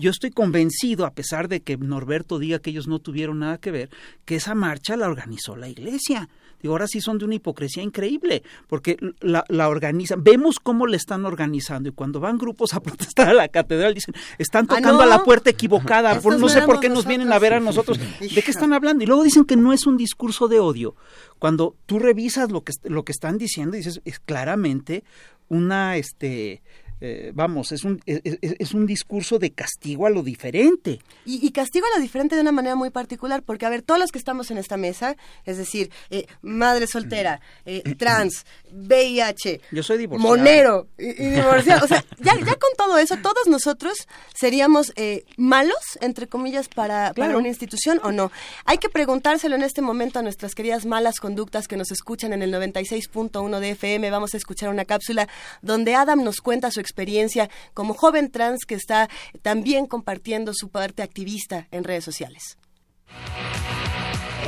Yo 0.00 0.10
estoy 0.10 0.30
convencido, 0.30 1.06
a 1.06 1.12
pesar 1.12 1.46
de 1.46 1.60
que 1.60 1.76
Norberto 1.76 2.40
diga 2.40 2.58
que 2.58 2.70
ellos 2.70 2.88
no 2.88 2.98
tuvieron 2.98 3.38
nada 3.38 3.58
que 3.58 3.70
ver, 3.70 3.90
que 4.24 4.34
esa 4.36 4.56
marcha 4.56 4.96
la 4.96 5.08
organizó 5.08 5.54
la 5.54 5.68
Iglesia. 5.68 6.28
Digo, 6.62 6.74
ahora 6.74 6.86
sí 6.86 7.00
son 7.00 7.18
de 7.18 7.24
una 7.24 7.34
hipocresía 7.34 7.82
increíble, 7.82 8.42
porque 8.66 8.96
la, 9.20 9.44
la 9.48 9.68
organizan, 9.68 10.22
vemos 10.22 10.58
cómo 10.60 10.86
le 10.86 10.96
están 10.96 11.24
organizando 11.24 11.88
y 11.88 11.92
cuando 11.92 12.20
van 12.20 12.38
grupos 12.38 12.74
a 12.74 12.80
protestar 12.82 13.28
a 13.28 13.32
la 13.32 13.48
catedral 13.48 13.94
dicen, 13.94 14.14
están 14.38 14.66
ah, 14.70 14.76
tocando 14.76 15.02
a 15.02 15.06
la 15.06 15.24
puerta 15.24 15.50
equivocada, 15.50 16.20
no 16.20 16.48
sé 16.48 16.62
por 16.62 16.80
qué 16.80 16.88
nos 16.88 17.06
vienen 17.06 17.32
a 17.32 17.38
ver 17.38 17.54
a 17.54 17.60
nosotros, 17.60 17.98
¿de 18.20 18.42
qué 18.42 18.50
están 18.50 18.72
hablando? 18.72 19.04
Y 19.04 19.06
luego 19.06 19.22
dicen 19.22 19.44
que 19.44 19.56
no 19.56 19.72
es 19.72 19.86
un 19.86 19.96
discurso 19.96 20.48
de 20.48 20.60
odio. 20.60 20.94
Cuando 21.38 21.76
tú 21.86 21.98
revisas 21.98 22.50
lo 22.50 22.62
que, 22.62 22.72
lo 22.84 23.04
que 23.04 23.12
están 23.12 23.38
diciendo, 23.38 23.76
dices, 23.76 24.00
es 24.04 24.18
claramente 24.18 25.04
una, 25.48 25.96
este, 25.96 26.62
eh, 27.00 27.30
vamos, 27.34 27.70
es 27.72 27.84
un, 27.84 28.00
es, 28.06 28.74
un 28.74 28.86
discurso 28.86 29.38
de 29.38 29.52
castigo 29.52 30.06
a 30.06 30.10
lo 30.10 30.22
diferente. 30.22 31.00
Y, 31.24 31.50
castigo 31.52 31.86
a 31.86 31.96
lo 31.96 32.02
diferente 32.02 32.34
de 32.34 32.42
una 32.42 32.52
manera 32.52 32.74
muy 32.74 32.90
particular, 32.90 33.42
porque, 33.42 33.66
a 33.66 33.70
ver, 33.70 33.82
todos 33.82 34.00
los 34.00 34.10
que 34.10 34.18
estamos 34.18 34.50
en 34.50 34.58
esta 34.58 34.76
mesa, 34.76 35.16
es 35.44 35.58
decir, 35.58 35.90
eh, 36.10 36.26
madre 36.42 36.86
soltera, 36.86 37.40
eh, 37.66 37.82
trans, 37.96 38.44
VIH, 38.72 39.60
Yo 39.70 39.82
soy 39.82 39.98
divorciado. 39.98 40.36
monero 40.36 40.88
y, 40.98 41.12
divorciado, 41.12 41.84
o 41.84 41.88
sea, 41.88 42.04
ya, 42.18 42.34
ya, 42.36 42.54
con 42.56 42.70
todo 42.76 42.98
eso, 42.98 43.16
todos 43.18 43.46
nosotros 43.46 44.08
seríamos 44.34 44.92
malos, 45.36 45.78
entre 46.00 46.26
comillas, 46.26 46.68
para, 46.68 47.12
para 47.14 47.36
una 47.36 47.48
institución 47.48 48.00
o 48.02 48.12
no. 48.12 48.30
Hay 48.64 48.78
que 48.78 48.88
preguntárselo 48.88 49.54
en 49.54 49.62
este 49.62 49.82
momento 49.82 50.18
a 50.18 50.22
nuestras 50.22 50.54
queridas 50.54 50.84
malas 50.84 51.20
conductas 51.20 51.68
que 51.68 51.76
nos 51.76 51.90
escuchan 51.90 52.32
en 52.32 52.42
el 52.42 52.52
96.1 52.52 53.60
de 53.60 53.70
FM. 53.70 54.10
Vamos 54.10 54.34
a 54.34 54.36
escuchar 54.36 54.70
una 54.70 54.84
cápsula 54.84 55.28
donde 55.62 55.94
Adam 55.94 56.22
nos 56.24 56.40
cuenta 56.40 56.70
su 56.70 56.80
experiencia 56.88 57.50
como 57.74 57.94
joven 57.94 58.30
trans 58.30 58.64
que 58.66 58.74
está 58.74 59.08
también 59.42 59.86
compartiendo 59.86 60.52
su 60.54 60.70
parte 60.70 61.02
activista 61.02 61.68
en 61.70 61.84
redes 61.84 62.04
sociales. 62.04 62.56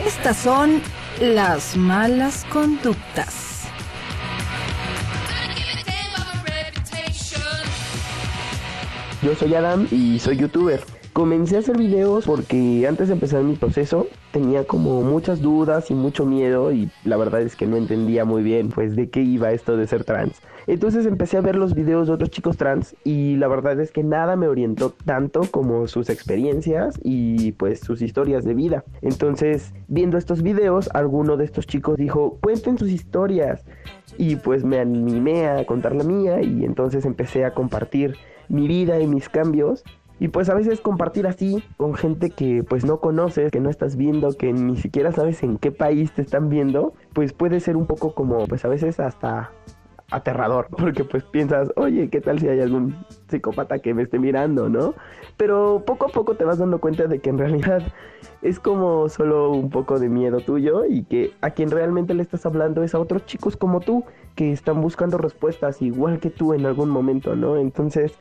Estas 0.07 0.38
son 0.38 0.82
las 1.20 1.76
malas 1.76 2.45
conductas. 2.47 3.51
Yo 9.22 9.34
soy 9.34 9.55
Adam 9.55 9.86
y 9.91 10.18
soy 10.18 10.38
youtuber. 10.38 10.99
Comencé 11.20 11.56
a 11.56 11.58
hacer 11.58 11.76
videos 11.76 12.24
porque 12.24 12.86
antes 12.88 13.08
de 13.08 13.12
empezar 13.12 13.42
mi 13.42 13.54
proceso 13.54 14.06
tenía 14.32 14.64
como 14.64 15.02
muchas 15.02 15.42
dudas 15.42 15.90
y 15.90 15.94
mucho 15.94 16.24
miedo 16.24 16.72
y 16.72 16.90
la 17.04 17.18
verdad 17.18 17.42
es 17.42 17.56
que 17.56 17.66
no 17.66 17.76
entendía 17.76 18.24
muy 18.24 18.42
bien 18.42 18.70
pues 18.70 18.96
de 18.96 19.10
qué 19.10 19.20
iba 19.20 19.52
esto 19.52 19.76
de 19.76 19.86
ser 19.86 20.04
trans. 20.04 20.40
Entonces 20.66 21.04
empecé 21.04 21.36
a 21.36 21.42
ver 21.42 21.56
los 21.56 21.74
videos 21.74 22.06
de 22.06 22.14
otros 22.14 22.30
chicos 22.30 22.56
trans 22.56 22.96
y 23.04 23.36
la 23.36 23.48
verdad 23.48 23.78
es 23.80 23.92
que 23.92 24.02
nada 24.02 24.34
me 24.34 24.48
orientó 24.48 24.94
tanto 25.04 25.42
como 25.50 25.86
sus 25.88 26.08
experiencias 26.08 26.98
y 27.02 27.52
pues 27.52 27.80
sus 27.80 28.00
historias 28.00 28.46
de 28.46 28.54
vida. 28.54 28.84
Entonces 29.02 29.74
viendo 29.88 30.16
estos 30.16 30.40
videos 30.40 30.88
alguno 30.94 31.36
de 31.36 31.44
estos 31.44 31.66
chicos 31.66 31.98
dijo 31.98 32.38
cuenten 32.40 32.78
sus 32.78 32.88
historias 32.88 33.66
y 34.16 34.36
pues 34.36 34.64
me 34.64 34.78
animé 34.78 35.48
a 35.48 35.66
contar 35.66 35.94
la 35.94 36.04
mía 36.04 36.40
y 36.40 36.64
entonces 36.64 37.04
empecé 37.04 37.44
a 37.44 37.52
compartir 37.52 38.16
mi 38.48 38.66
vida 38.66 38.98
y 39.00 39.06
mis 39.06 39.28
cambios 39.28 39.84
y 40.20 40.28
pues 40.28 40.50
a 40.50 40.54
veces 40.54 40.80
compartir 40.82 41.26
así 41.26 41.64
con 41.78 41.94
gente 41.94 42.30
que 42.30 42.62
pues 42.62 42.84
no 42.84 43.00
conoces, 43.00 43.50
que 43.50 43.58
no 43.58 43.70
estás 43.70 43.96
viendo, 43.96 44.36
que 44.36 44.52
ni 44.52 44.76
siquiera 44.76 45.12
sabes 45.12 45.42
en 45.42 45.56
qué 45.56 45.72
país 45.72 46.12
te 46.12 46.20
están 46.20 46.50
viendo, 46.50 46.92
pues 47.14 47.32
puede 47.32 47.58
ser 47.58 47.76
un 47.76 47.86
poco 47.86 48.14
como 48.14 48.46
pues 48.46 48.64
a 48.66 48.68
veces 48.68 49.00
hasta 49.00 49.50
aterrador, 50.10 50.66
porque 50.78 51.04
pues 51.04 51.24
piensas, 51.24 51.72
oye, 51.76 52.10
¿qué 52.10 52.20
tal 52.20 52.38
si 52.38 52.48
hay 52.48 52.60
algún 52.60 52.94
psicópata 53.28 53.78
que 53.78 53.94
me 53.94 54.02
esté 54.02 54.18
mirando, 54.18 54.68
no? 54.68 54.94
Pero 55.38 55.84
poco 55.86 56.06
a 56.06 56.08
poco 56.10 56.34
te 56.34 56.44
vas 56.44 56.58
dando 56.58 56.80
cuenta 56.80 57.06
de 57.06 57.20
que 57.20 57.30
en 57.30 57.38
realidad 57.38 57.82
es 58.42 58.60
como 58.60 59.08
solo 59.08 59.50
un 59.50 59.70
poco 59.70 59.98
de 59.98 60.10
miedo 60.10 60.40
tuyo 60.40 60.84
y 60.84 61.04
que 61.04 61.32
a 61.40 61.50
quien 61.50 61.70
realmente 61.70 62.12
le 62.12 62.22
estás 62.22 62.44
hablando 62.44 62.82
es 62.82 62.94
a 62.94 62.98
otros 62.98 63.24
chicos 63.24 63.56
como 63.56 63.80
tú 63.80 64.04
que 64.34 64.52
están 64.52 64.82
buscando 64.82 65.16
respuestas 65.16 65.80
igual 65.80 66.20
que 66.20 66.28
tú 66.28 66.52
en 66.52 66.66
algún 66.66 66.90
momento, 66.90 67.36
¿no? 67.36 67.56
Entonces 67.56 68.18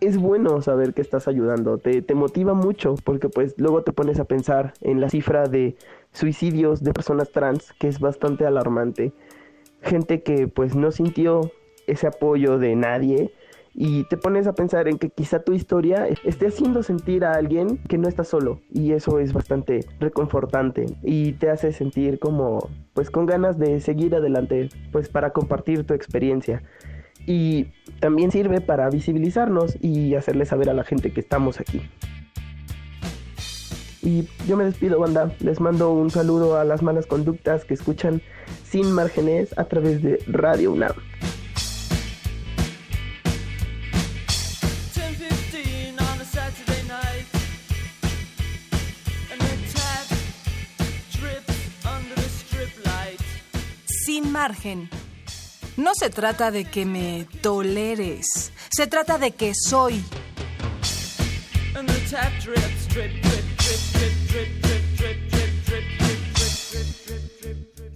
es 0.00 0.18
bueno 0.18 0.60
saber 0.60 0.94
que 0.94 1.00
estás 1.00 1.28
ayudando, 1.28 1.78
te, 1.78 2.02
te 2.02 2.14
motiva 2.14 2.54
mucho 2.54 2.94
porque 3.04 3.28
pues 3.28 3.54
luego 3.58 3.82
te 3.82 3.92
pones 3.92 4.20
a 4.20 4.24
pensar 4.24 4.74
en 4.80 5.00
la 5.00 5.08
cifra 5.08 5.46
de 5.46 5.76
suicidios 6.12 6.82
de 6.82 6.92
personas 6.92 7.30
trans 7.30 7.72
que 7.78 7.88
es 7.88 8.00
bastante 8.00 8.46
alarmante. 8.46 9.12
Gente 9.82 10.22
que 10.22 10.48
pues 10.48 10.74
no 10.74 10.90
sintió 10.90 11.50
ese 11.86 12.06
apoyo 12.06 12.58
de 12.58 12.74
nadie 12.76 13.32
y 13.74 14.04
te 14.04 14.16
pones 14.16 14.46
a 14.46 14.54
pensar 14.54 14.86
en 14.88 14.98
que 14.98 15.10
quizá 15.10 15.40
tu 15.40 15.52
historia 15.52 16.06
esté 16.24 16.46
haciendo 16.46 16.82
sentir 16.82 17.24
a 17.24 17.32
alguien 17.32 17.78
que 17.88 17.98
no 17.98 18.08
está 18.08 18.22
solo 18.22 18.60
y 18.70 18.92
eso 18.92 19.18
es 19.18 19.32
bastante 19.32 19.84
reconfortante 19.98 20.86
y 21.02 21.32
te 21.32 21.50
hace 21.50 21.72
sentir 21.72 22.20
como 22.20 22.68
pues 22.94 23.10
con 23.10 23.26
ganas 23.26 23.58
de 23.58 23.80
seguir 23.80 24.14
adelante 24.14 24.68
pues 24.92 25.08
para 25.08 25.30
compartir 25.30 25.84
tu 25.84 25.92
experiencia 25.92 26.62
y 27.26 27.68
también 28.00 28.30
sirve 28.30 28.60
para 28.60 28.90
visibilizarnos 28.90 29.76
y 29.80 30.14
hacerle 30.14 30.46
saber 30.46 30.70
a 30.70 30.74
la 30.74 30.84
gente 30.84 31.12
que 31.12 31.20
estamos 31.20 31.60
aquí. 31.60 31.82
Y 34.02 34.28
yo 34.46 34.56
me 34.58 34.64
despido, 34.64 35.00
banda. 35.00 35.34
Les 35.40 35.60
mando 35.60 35.92
un 35.92 36.10
saludo 36.10 36.58
a 36.58 36.64
las 36.64 36.82
malas 36.82 37.06
conductas 37.06 37.64
que 37.64 37.72
escuchan 37.72 38.20
sin 38.62 38.92
márgenes 38.92 39.56
a 39.56 39.64
través 39.64 40.02
de 40.02 40.22
Radio 40.26 40.72
UNAM. 40.72 40.92
Sin 54.04 54.30
margen. 54.30 54.90
No 55.76 55.92
se 55.94 56.08
trata 56.08 56.52
de 56.52 56.64
que 56.64 56.86
me 56.86 57.26
toleres, 57.42 58.52
se 58.70 58.86
trata 58.86 59.18
de 59.18 59.32
que 59.32 59.52
soy. 59.54 60.04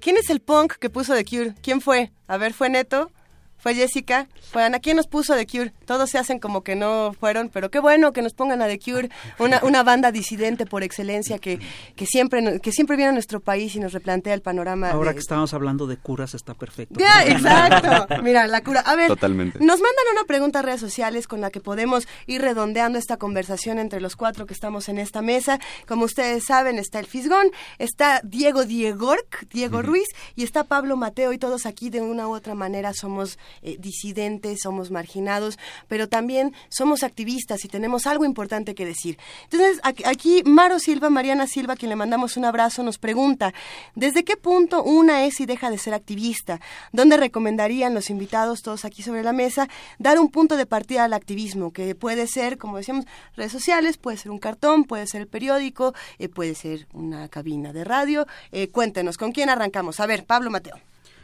¿Quién 0.01 0.17
es 0.17 0.31
el 0.31 0.41
punk 0.41 0.75
que 0.75 0.91
puso 0.91 1.15
The 1.15 1.25
Cure? 1.25 1.55
¿Quién 1.63 1.81
fue? 1.81 2.11
A 2.27 2.37
ver, 2.37 2.53
¿fue 2.53 2.69
Neto? 2.69 3.13
¿Fue 3.59 3.75
Jessica? 3.75 4.29
¿Fue 4.53 4.63
Ana? 4.65 4.79
¿Quién 4.79 4.97
nos 4.97 5.07
puso 5.07 5.35
The 5.35 5.47
Cure? 5.47 5.73
Todos 5.85 6.11
se 6.11 6.19
hacen 6.19 6.39
como 6.39 6.63
que 6.63 6.77
no 6.77 7.13
fueron, 7.19 7.49
pero 7.49 7.71
qué 7.71 7.81
bueno 7.81 8.13
que 8.13 8.23
nos 8.23 8.33
pongan 8.35 8.63
a 8.63 8.67
The 8.67 8.79
Cure, 8.79 9.11
una, 9.39 9.61
una 9.63 9.83
banda 9.83 10.13
disidente 10.13 10.65
por 10.65 10.83
excelencia 10.83 11.39
que, 11.39 11.59
que, 11.97 12.07
siempre, 12.07 12.61
que 12.61 12.73
siempre 12.73 12.97
viene 12.97 13.11
a 13.11 13.13
nuestro 13.13 13.41
país 13.41 13.75
y 13.75 13.81
nos 13.81 13.93
replantea 13.93 14.35
el 14.35 14.43
panorama. 14.43 14.91
Ahora 14.91 15.11
de- 15.11 15.17
que 15.17 15.21
estábamos 15.21 15.53
hablando 15.55 15.87
de 15.87 15.97
curas 15.97 16.35
está 16.35 16.55
perfecto. 16.55 16.99
Ya, 16.99 17.25
exacto. 17.25 18.23
Mira, 18.23 18.47
la 18.47 18.63
cura. 18.63 18.81
A 18.81 18.95
ver, 18.97 19.09
Totalmente. 19.09 19.59
nos 19.59 19.81
mandan 19.81 20.05
una 20.13 20.25
pregunta 20.25 20.61
a 20.61 20.63
redes 20.63 20.81
sociales 20.81 21.27
con 21.27 21.41
la 21.41 21.51
que 21.51 21.61
podemos 21.61 22.07
ir 22.27 22.41
redondeando 22.43 22.99
esta 22.99 23.17
conversación 23.17 23.79
entre 23.79 24.01
los 24.01 24.17
cuatro 24.17 24.47
que 24.47 24.55
estamos 24.55 24.89
en 24.89 24.99
esta 24.99 25.21
mesa. 25.23 25.59
Como 25.87 26.05
ustedes 26.05 26.45
saben, 26.45 26.79
está 26.79 26.99
el 27.01 27.07
Fisgón, 27.07 27.49
está 27.79 28.21
Diego 28.25 28.65
Diegorc, 28.65 29.49
Diego 29.51 29.83
Ruiz, 29.83 30.07
y 30.37 30.45
está 30.45 30.65
Pablo 30.65 30.97
Mateo, 30.97 31.33
y 31.33 31.39
todos 31.39 31.67
aquí 31.67 31.91
de 31.91 32.01
una 32.01 32.29
u 32.29 32.35
otra 32.35 32.55
manera 32.55 32.93
somos 32.95 33.39
eh, 33.63 33.77
disidentes, 33.79 34.61
somos 34.63 34.91
marginados, 34.91 35.59
pero 35.89 36.09
también 36.09 36.55
somos 36.69 37.03
activistas 37.03 37.65
y 37.65 37.69
tenemos 37.69 38.07
algo 38.07 38.25
importante 38.25 38.75
que 38.75 38.85
decir. 38.87 39.19
Entonces, 39.45 39.81
aquí- 39.83 40.43
Maro 40.45 40.79
Silva, 40.79 41.11
Mariana 41.11 41.47
Silva, 41.47 41.77
quien 41.77 41.91
le 41.91 41.97
mandamos 41.97 42.37
un 42.37 42.45
abrazo, 42.45 42.83
nos 42.83 42.99
pregunta, 42.99 43.53
¿desde 43.95 44.25
qué 44.25 44.37
punto 44.37 44.83
una 44.83 45.25
es 45.25 45.41
y 45.41 45.47
deja 45.47 45.71
de 45.71 45.79
ser 45.79 45.95
activista? 45.95 46.61
¿Dónde 46.93 47.17
recomendarían 47.17 47.95
los 47.95 48.11
invitados, 48.11 48.63
todos 48.63 48.85
aquí 48.85 49.03
sobre 49.03 49.23
la 49.23 49.33
mesa, 49.33 49.69
dar 49.99 50.19
un 50.19 50.29
punto 50.31 50.57
de 50.57 50.67
partida 50.67 51.05
al 51.05 51.13
activismo? 51.13 51.73
Que 51.73 51.95
puede 51.95 52.27
ser, 52.27 52.59
como 52.59 52.77
decíamos, 52.77 53.05
redes 53.37 53.53
sociales, 53.53 53.97
puede 53.97 54.17
ser 54.17 54.31
un 54.31 54.39
cartón, 54.39 54.85
puede 54.85 55.07
ser 55.07 55.23
el 55.23 55.27
periódico, 55.29 55.95
eh, 56.19 56.29
puede 56.29 56.55
ser 56.55 56.87
una 56.93 57.29
cabina 57.29 57.73
de 57.73 57.85
radio. 57.85 58.27
Eh, 58.53 58.69
cuéntenos, 58.69 59.17
¿con 59.17 59.33
quién 59.33 59.51
arrancamos? 59.51 60.01
A 60.01 60.07
ver, 60.07 60.25
Pablo 60.25 60.51
Mateo. 60.51 60.77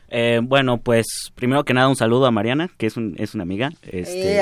Eh, 0.08 0.40
bueno, 0.42 0.78
pues 0.78 1.06
primero 1.34 1.64
que 1.64 1.74
nada 1.74 1.88
un 1.88 1.96
saludo 1.96 2.26
a 2.26 2.30
Mariana, 2.30 2.70
que 2.78 2.86
es, 2.86 2.96
un, 2.96 3.14
es 3.18 3.34
una 3.34 3.42
amiga. 3.42 3.70
Este, 3.82 4.40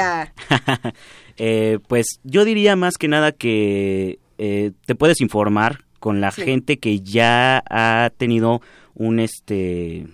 eh, 1.36 1.78
pues 1.88 2.20
yo 2.24 2.44
diría 2.44 2.76
más 2.76 2.96
que 2.98 3.08
nada 3.08 3.32
que 3.32 4.18
eh, 4.38 4.72
te 4.86 4.94
puedes 4.94 5.20
informar 5.20 5.80
con 5.98 6.20
la 6.20 6.30
Sí. 6.30 6.42
gente 6.42 6.78
que 6.78 7.00
ya 7.00 7.62
ha 7.70 8.10
tenido 8.16 8.60
un 8.94 9.20
este 9.20 10.06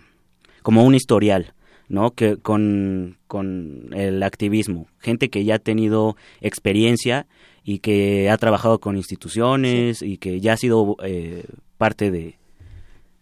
como 0.62 0.84
un 0.84 0.94
historial, 0.94 1.54
¿no? 1.88 2.10
Que 2.12 2.36
con, 2.36 3.16
con 3.26 3.88
el 3.94 4.22
activismo, 4.22 4.86
gente 4.98 5.30
que 5.30 5.44
ya 5.44 5.54
ha 5.56 5.58
tenido 5.58 6.16
experiencia 6.40 7.26
y 7.64 7.78
que 7.78 8.28
ha 8.30 8.36
trabajado 8.36 8.78
con 8.80 8.96
instituciones 8.96 10.02
y 10.02 10.18
que 10.18 10.40
ya 10.40 10.52
ha 10.54 10.56
sido 10.56 10.96
eh, 11.02 11.44
parte 11.78 12.10
de, 12.10 12.37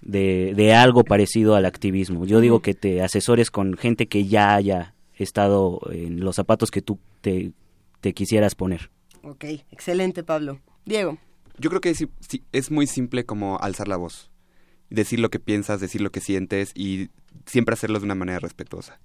de, 0.02 0.52
de 0.54 0.74
algo 0.74 1.04
parecido 1.04 1.54
al 1.56 1.64
activismo. 1.66 2.24
Yo 2.26 2.40
digo 2.40 2.60
que 2.60 2.74
te 2.74 3.02
asesores 3.02 3.50
con 3.50 3.76
gente 3.76 4.06
que 4.06 4.26
ya 4.26 4.54
haya 4.54 4.94
estado 5.16 5.80
en 5.90 6.20
los 6.20 6.36
zapatos 6.36 6.70
que 6.70 6.82
tú 6.82 6.98
te, 7.20 7.52
te 8.00 8.12
quisieras 8.12 8.54
poner. 8.54 8.90
Ok, 9.22 9.44
excelente, 9.70 10.22
Pablo. 10.22 10.60
Diego. 10.84 11.18
Yo 11.58 11.70
creo 11.70 11.80
que 11.80 11.94
sí- 11.94 12.08
sí, 12.20 12.42
es 12.52 12.70
muy 12.70 12.86
simple 12.86 13.24
como 13.24 13.58
alzar 13.58 13.88
la 13.88 13.96
voz. 13.96 14.30
Decir 14.90 15.18
lo 15.18 15.30
que 15.30 15.40
piensas, 15.40 15.80
decir 15.80 16.00
lo 16.00 16.10
que 16.12 16.20
sientes 16.20 16.70
y 16.74 17.08
siempre 17.46 17.72
hacerlo 17.72 17.98
de 17.98 18.04
una 18.04 18.14
manera 18.14 18.38
respetuosa. 18.38 19.00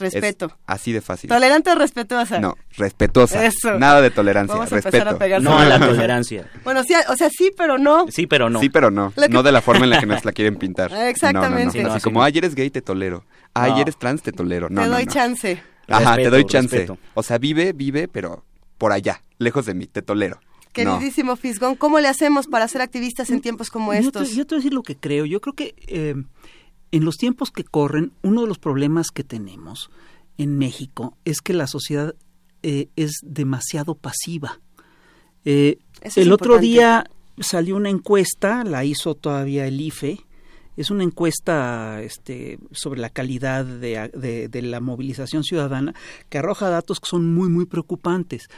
Respeto. 0.00 0.46
Es 0.46 0.52
así 0.66 0.92
de 0.92 1.00
fácil. 1.00 1.28
¿Tolerante 1.28 1.70
o 1.70 1.74
respetuosa? 1.76 2.40
No, 2.40 2.56
respetuosa. 2.76 3.44
Eso. 3.44 3.78
Nada 3.78 4.00
de 4.00 4.10
tolerancia, 4.10 4.54
Vamos 4.56 4.72
a 4.72 4.76
empezar 4.76 5.06
respeto. 5.06 5.36
a. 5.36 5.38
No 5.40 5.58
a 5.58 5.64
la 5.66 5.78
tolerancia. 5.78 6.50
Bueno, 6.64 6.82
sí, 6.82 6.94
o 7.08 7.16
sea, 7.16 7.28
sí, 7.30 7.50
pero 7.56 7.78
no. 7.78 8.06
Sí, 8.08 8.26
pero 8.26 8.50
no. 8.50 8.58
Sí, 8.60 8.68
pero 8.70 8.90
no. 8.90 9.12
Que- 9.12 9.28
No 9.28 9.42
de 9.42 9.52
la 9.52 9.60
forma 9.60 9.84
en 9.84 9.90
la 9.90 10.00
que 10.00 10.06
nos 10.06 10.24
la 10.24 10.32
quieren 10.32 10.56
pintar. 10.56 10.92
Exactamente. 10.92 11.50
No, 11.50 11.58
no, 11.58 11.64
no. 11.66 11.72
Sí, 11.72 11.82
no, 11.82 11.92
Así 11.92 12.02
como, 12.02 12.20
no. 12.20 12.24
ay, 12.24 12.32
eres 12.38 12.54
gay, 12.54 12.70
te 12.70 12.82
tolero. 12.82 13.24
Ay, 13.54 13.72
No. 13.72 13.78
eres 13.80 13.96
trans, 13.98 14.22
te 14.22 14.32
tolero. 14.32 14.68
No, 14.70 14.80
Te 14.82 14.86
no, 14.88 14.94
doy 14.94 15.04
no. 15.06 15.12
chance. 15.12 15.62
Ajá, 15.88 16.16
te 16.16 16.30
doy 16.30 16.44
chance. 16.44 16.76
respeto. 16.76 16.98
O 17.14 17.22
sea, 17.22 17.38
vive, 17.38 17.72
vive, 17.72 18.08
pero 18.08 18.44
por 18.78 18.92
allá, 18.92 19.22
lejos 19.38 19.66
de 19.66 19.74
mí, 19.74 19.86
te 19.86 20.02
tolero. 20.02 20.36
No. 20.36 20.72
Queridísimo 20.72 21.34
Fisgón, 21.34 21.74
¿cómo 21.74 21.98
le 21.98 22.06
hacemos 22.06 22.46
para 22.46 22.68
ser 22.68 22.80
activistas 22.80 23.28
en 23.30 23.40
tiempos 23.40 23.70
como 23.70 23.92
Yo 23.92 24.00
te, 24.00 24.06
estos? 24.06 24.34
yo 24.36 24.46
te 24.46 24.54
voy 24.54 24.58
a 24.58 24.62
decir 24.62 24.72
lo 24.72 24.82
que 24.84 24.96
creo. 24.96 25.26
Yo 25.26 25.40
creo 25.40 25.54
que 25.54 25.74
eh, 25.88 26.14
en 26.92 27.04
los 27.04 27.16
tiempos 27.16 27.50
que 27.50 27.64
corren, 27.64 28.12
uno 28.22 28.42
de 28.42 28.46
los 28.48 28.58
problemas 28.58 29.08
que 29.10 29.24
tenemos 29.24 29.90
en 30.38 30.58
México 30.58 31.16
es 31.24 31.40
que 31.40 31.52
la 31.52 31.66
sociedad 31.66 32.14
eh, 32.62 32.88
es 32.96 33.12
demasiado 33.22 33.94
pasiva. 33.94 34.60
Eh, 35.44 35.78
el 36.16 36.32
otro 36.32 36.54
día 36.58 37.10
salió 37.38 37.76
una 37.76 37.90
encuesta, 37.90 38.64
la 38.64 38.84
hizo 38.84 39.14
todavía 39.14 39.66
el 39.66 39.80
IFE. 39.80 40.20
Es 40.76 40.90
una 40.90 41.04
encuesta 41.04 42.00
este, 42.02 42.58
sobre 42.72 43.00
la 43.00 43.10
calidad 43.10 43.64
de, 43.64 44.10
de- 44.14 44.48
de 44.48 44.62
la 44.62 44.80
movilización 44.80 45.44
ciudadana 45.44 45.94
que 46.30 46.38
arroja 46.38 46.70
datos 46.70 47.00
que 47.00 47.08
son 47.08 47.34
muy, 47.34 47.48
muy 47.50 47.66
preocupantes. 47.66 48.48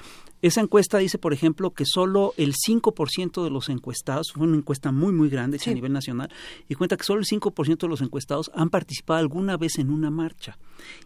Esa 0.43 0.61
encuesta 0.61 0.99
dice, 0.99 1.19
por 1.19 1.33
ejemplo, 1.33 1.71
que 1.71 1.85
solo 1.87 2.35
el 2.37 2.55
5% 2.55 3.45
de 3.45 3.51
los 3.51 3.69
encuestados, 3.69 4.33
fue 4.33 4.45
una 4.45 4.57
encuesta 4.57 4.91
muy, 4.91 5.13
muy 5.13 5.31
grande 5.31 5.59
a 5.65 5.71
nivel 5.71 5.93
nacional, 5.93 6.31
y 6.69 6.75
cuenta 6.75 6.97
que 6.97 7.05
solo 7.05 7.21
el 7.21 7.27
5% 7.27 7.79
de 7.79 7.89
los 7.89 8.03
encuestados 8.03 8.51
han 8.55 8.69
participado 8.69 9.21
alguna 9.21 9.57
vez 9.57 9.79
en 9.79 9.91
una 9.91 10.11
marcha. 10.11 10.59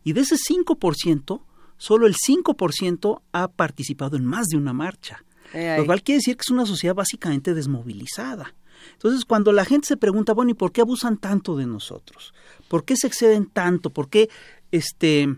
Y 0.02 0.14
de 0.14 0.22
ese 0.22 0.36
5%, 0.36 1.42
solo 1.76 2.06
el 2.06 2.14
5% 2.14 3.20
ha 3.32 3.48
participado 3.48 4.16
en 4.16 4.24
más 4.24 4.46
de 4.46 4.56
una 4.56 4.72
marcha. 4.72 5.22
Eh. 5.52 5.76
Lo 5.78 5.86
cual 5.86 6.02
quiere 6.02 6.18
decir 6.18 6.36
que 6.36 6.42
es 6.42 6.50
una 6.50 6.66
sociedad 6.66 6.94
básicamente 6.94 7.52
desmovilizada. 7.52 8.54
Entonces, 8.92 9.24
cuando 9.24 9.52
la 9.52 9.64
gente 9.64 9.86
se 9.86 9.96
pregunta, 9.96 10.32
bueno, 10.32 10.52
¿y 10.52 10.54
por 10.54 10.72
qué 10.72 10.80
abusan 10.80 11.18
tanto 11.18 11.56
de 11.56 11.66
nosotros? 11.66 12.32
¿Por 12.68 12.84
qué 12.84 12.96
se 12.96 13.06
exceden 13.06 13.46
tanto? 13.46 13.90
¿Por 13.90 14.08
qué 14.08 14.28
este 14.70 15.36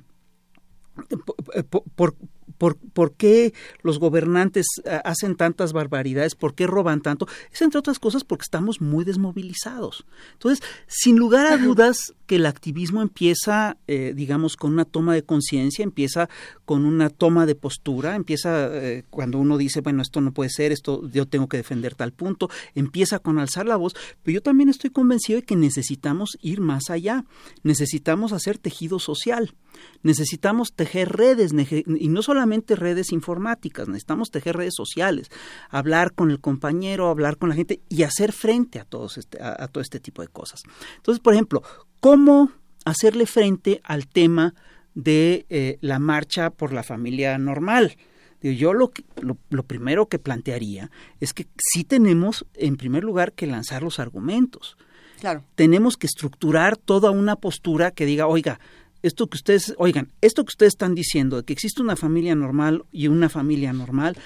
por, 1.69 1.85
por, 1.95 2.15
por, 2.59 2.77
por 2.77 3.13
qué 3.13 3.55
los 3.83 3.99
gobernantes 3.99 4.67
eh, 4.85 5.01
hacen 5.05 5.37
tantas 5.37 5.73
barbaridades? 5.73 6.35
¿Por 6.35 6.55
qué 6.55 6.67
roban 6.67 7.01
tanto? 7.01 7.27
Es 7.53 7.63
entre 7.63 7.79
otras 7.79 7.99
cosas 7.99 8.25
porque 8.25 8.43
estamos 8.43 8.81
muy 8.81 9.05
desmovilizados. 9.05 10.05
Entonces, 10.35 10.63
sin 10.87 11.17
lugar 11.17 11.47
a 11.47 11.57
dudas 11.57 12.15
que 12.27 12.37
el 12.37 12.47
activismo 12.47 13.01
empieza, 13.01 13.79
eh, 13.87 14.13
digamos, 14.15 14.57
con 14.57 14.73
una 14.73 14.85
toma 14.85 15.15
de 15.15 15.23
conciencia, 15.23 15.83
empieza 15.83 16.29
con 16.67 16.85
una 16.85 17.09
toma 17.09 17.47
de 17.47 17.55
postura, 17.55 18.17
empieza 18.17 18.69
eh, 18.71 19.05
cuando 19.09 19.39
uno 19.39 19.57
dice, 19.57 19.81
bueno, 19.81 20.03
esto 20.03 20.21
no 20.21 20.33
puede 20.33 20.51
ser, 20.51 20.71
esto 20.71 21.09
yo 21.11 21.27
tengo 21.27 21.49
que 21.49 21.57
defender 21.57 21.95
tal 21.95 22.13
punto, 22.13 22.51
empieza 22.75 23.19
con 23.19 23.39
alzar 23.39 23.67
la 23.67 23.77
voz, 23.77 23.95
pero 24.23 24.35
yo 24.35 24.43
también 24.43 24.69
estoy 24.69 24.91
convencido 24.91 25.41
de 25.41 25.47
que 25.47 25.57
necesitamos 25.57 26.37
ir 26.43 26.61
más 26.61 26.91
allá, 26.91 27.25
necesitamos 27.63 28.33
hacer 28.33 28.59
tejido 28.59 28.99
social, 28.99 29.55
necesitamos 30.03 30.75
tejer 30.75 31.11
redes, 31.11 31.53
y 31.87 32.09
no 32.09 32.23
solamente 32.23 32.48
redes 32.77 33.13
informáticas, 33.13 33.89
necesitamos 33.89 34.31
tejer 34.31 34.57
redes 34.57 34.75
sociales, 34.77 35.29
hablar 35.71 36.13
con 36.13 36.31
el 36.31 36.41
compañero, 36.41 37.09
hablar 37.09 37.37
con 37.37 37.49
la 37.49 37.55
gente 37.55 37.81
y 37.89 38.03
hacer 38.03 38.33
frente 38.33 38.79
a, 38.79 38.85
todos 38.85 39.19
este, 39.19 39.43
a, 39.43 39.65
a 39.65 39.69
todo 39.69 39.83
este 39.83 40.01
tipo 40.01 40.23
de 40.23 40.29
cosas. 40.29 40.63
Entonces, 40.97 41.21
por 41.21 41.35
ejemplo, 41.35 41.63
¿cómo 42.01 42.51
hacerle 42.85 43.27
frente 43.27 43.81
al 43.85 44.07
tema 44.09 44.55
de 44.95 45.47
eh, 45.49 45.79
la 45.81 46.01
marcha 46.01 46.51
por 46.51 46.73
la 46.73 46.83
familia 46.83 47.39
normal. 47.39 47.97
Yo 48.41 48.73
lo, 48.73 48.93
lo, 49.21 49.63
primero 49.65 50.07
que 50.07 50.19
plantearía 50.19 50.91
es 51.21 51.33
que 51.33 51.47
sí 51.57 51.85
tenemos, 51.85 52.47
en 52.55 52.77
primer 52.77 53.05
lugar, 53.05 53.33
que 53.33 53.47
lanzar 53.47 53.83
los 53.83 53.99
argumentos. 53.99 54.77
Claro. 55.21 55.45
Tenemos 55.57 55.97
que 55.97 56.07
estructurar 56.07 56.77
toda 56.77 57.11
una 57.11 57.37
postura 57.37 57.91
que 57.91 58.07
diga, 58.07 58.29
oiga, 58.29 58.61
esto 59.03 59.29
que 59.29 59.37
ustedes, 59.37 59.75
oigan, 59.79 60.13
esto 60.21 60.45
que 60.45 60.51
ustedes 60.51 60.73
están 60.73 60.95
diciendo, 60.95 61.37
de 61.37 61.45
que 61.45 61.53
existe 61.53 61.83
una 61.83 61.97
familia 61.97 62.35
normal 62.35 62.85
y 62.93 63.09
una 63.09 63.29
familia 63.29 63.73
normal, 63.73 64.17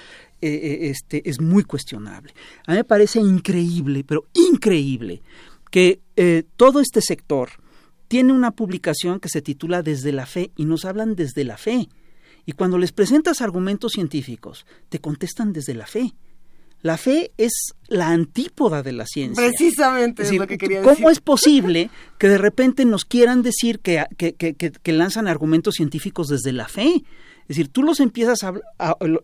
eh, 0.41 0.49
eh, 0.51 0.89
este, 0.89 1.29
es 1.29 1.39
muy 1.39 1.63
cuestionable. 1.63 2.33
A 2.65 2.71
mí 2.71 2.77
me 2.77 2.83
parece 2.83 3.19
increíble, 3.19 4.03
pero 4.03 4.25
increíble, 4.33 5.21
que 5.71 6.01
eh, 6.15 6.43
todo 6.57 6.79
este 6.79 7.01
sector 7.01 7.49
tiene 8.07 8.33
una 8.33 8.51
publicación 8.51 9.19
que 9.19 9.29
se 9.29 9.41
titula 9.41 9.81
Desde 9.81 10.11
la 10.11 10.25
Fe 10.25 10.51
y 10.55 10.65
nos 10.65 10.85
hablan 10.85 11.15
desde 11.15 11.43
la 11.43 11.57
fe. 11.57 11.89
Y 12.45 12.51
cuando 12.51 12.77
les 12.77 12.91
presentas 12.91 13.41
argumentos 13.41 13.93
científicos, 13.93 14.65
te 14.89 14.99
contestan 14.99 15.53
desde 15.53 15.73
la 15.73 15.87
fe. 15.87 16.13
La 16.83 16.97
fe 16.97 17.31
es 17.37 17.73
la 17.87 18.09
antípoda 18.09 18.83
de 18.83 18.91
la 18.91 19.05
ciencia. 19.07 19.41
Precisamente 19.41 20.23
es, 20.23 20.33
lo 20.33 20.45
que 20.45 20.57
quería 20.57 20.81
decir. 20.81 20.95
¿Cómo 20.95 21.09
es 21.09 21.21
posible 21.21 21.89
que 22.17 22.27
de 22.27 22.37
repente 22.37 22.83
nos 22.83 23.05
quieran 23.05 23.41
decir 23.41 23.79
que, 23.79 24.03
que, 24.17 24.35
que, 24.35 24.53
que, 24.53 24.91
lanzan 24.91 25.29
argumentos 25.29 25.75
científicos 25.75 26.27
desde 26.27 26.51
la 26.51 26.67
fe? 26.67 27.05
Es 27.43 27.47
decir, 27.47 27.69
tú 27.69 27.83
los 27.83 28.01
empiezas 28.01 28.43
a, 28.43 28.53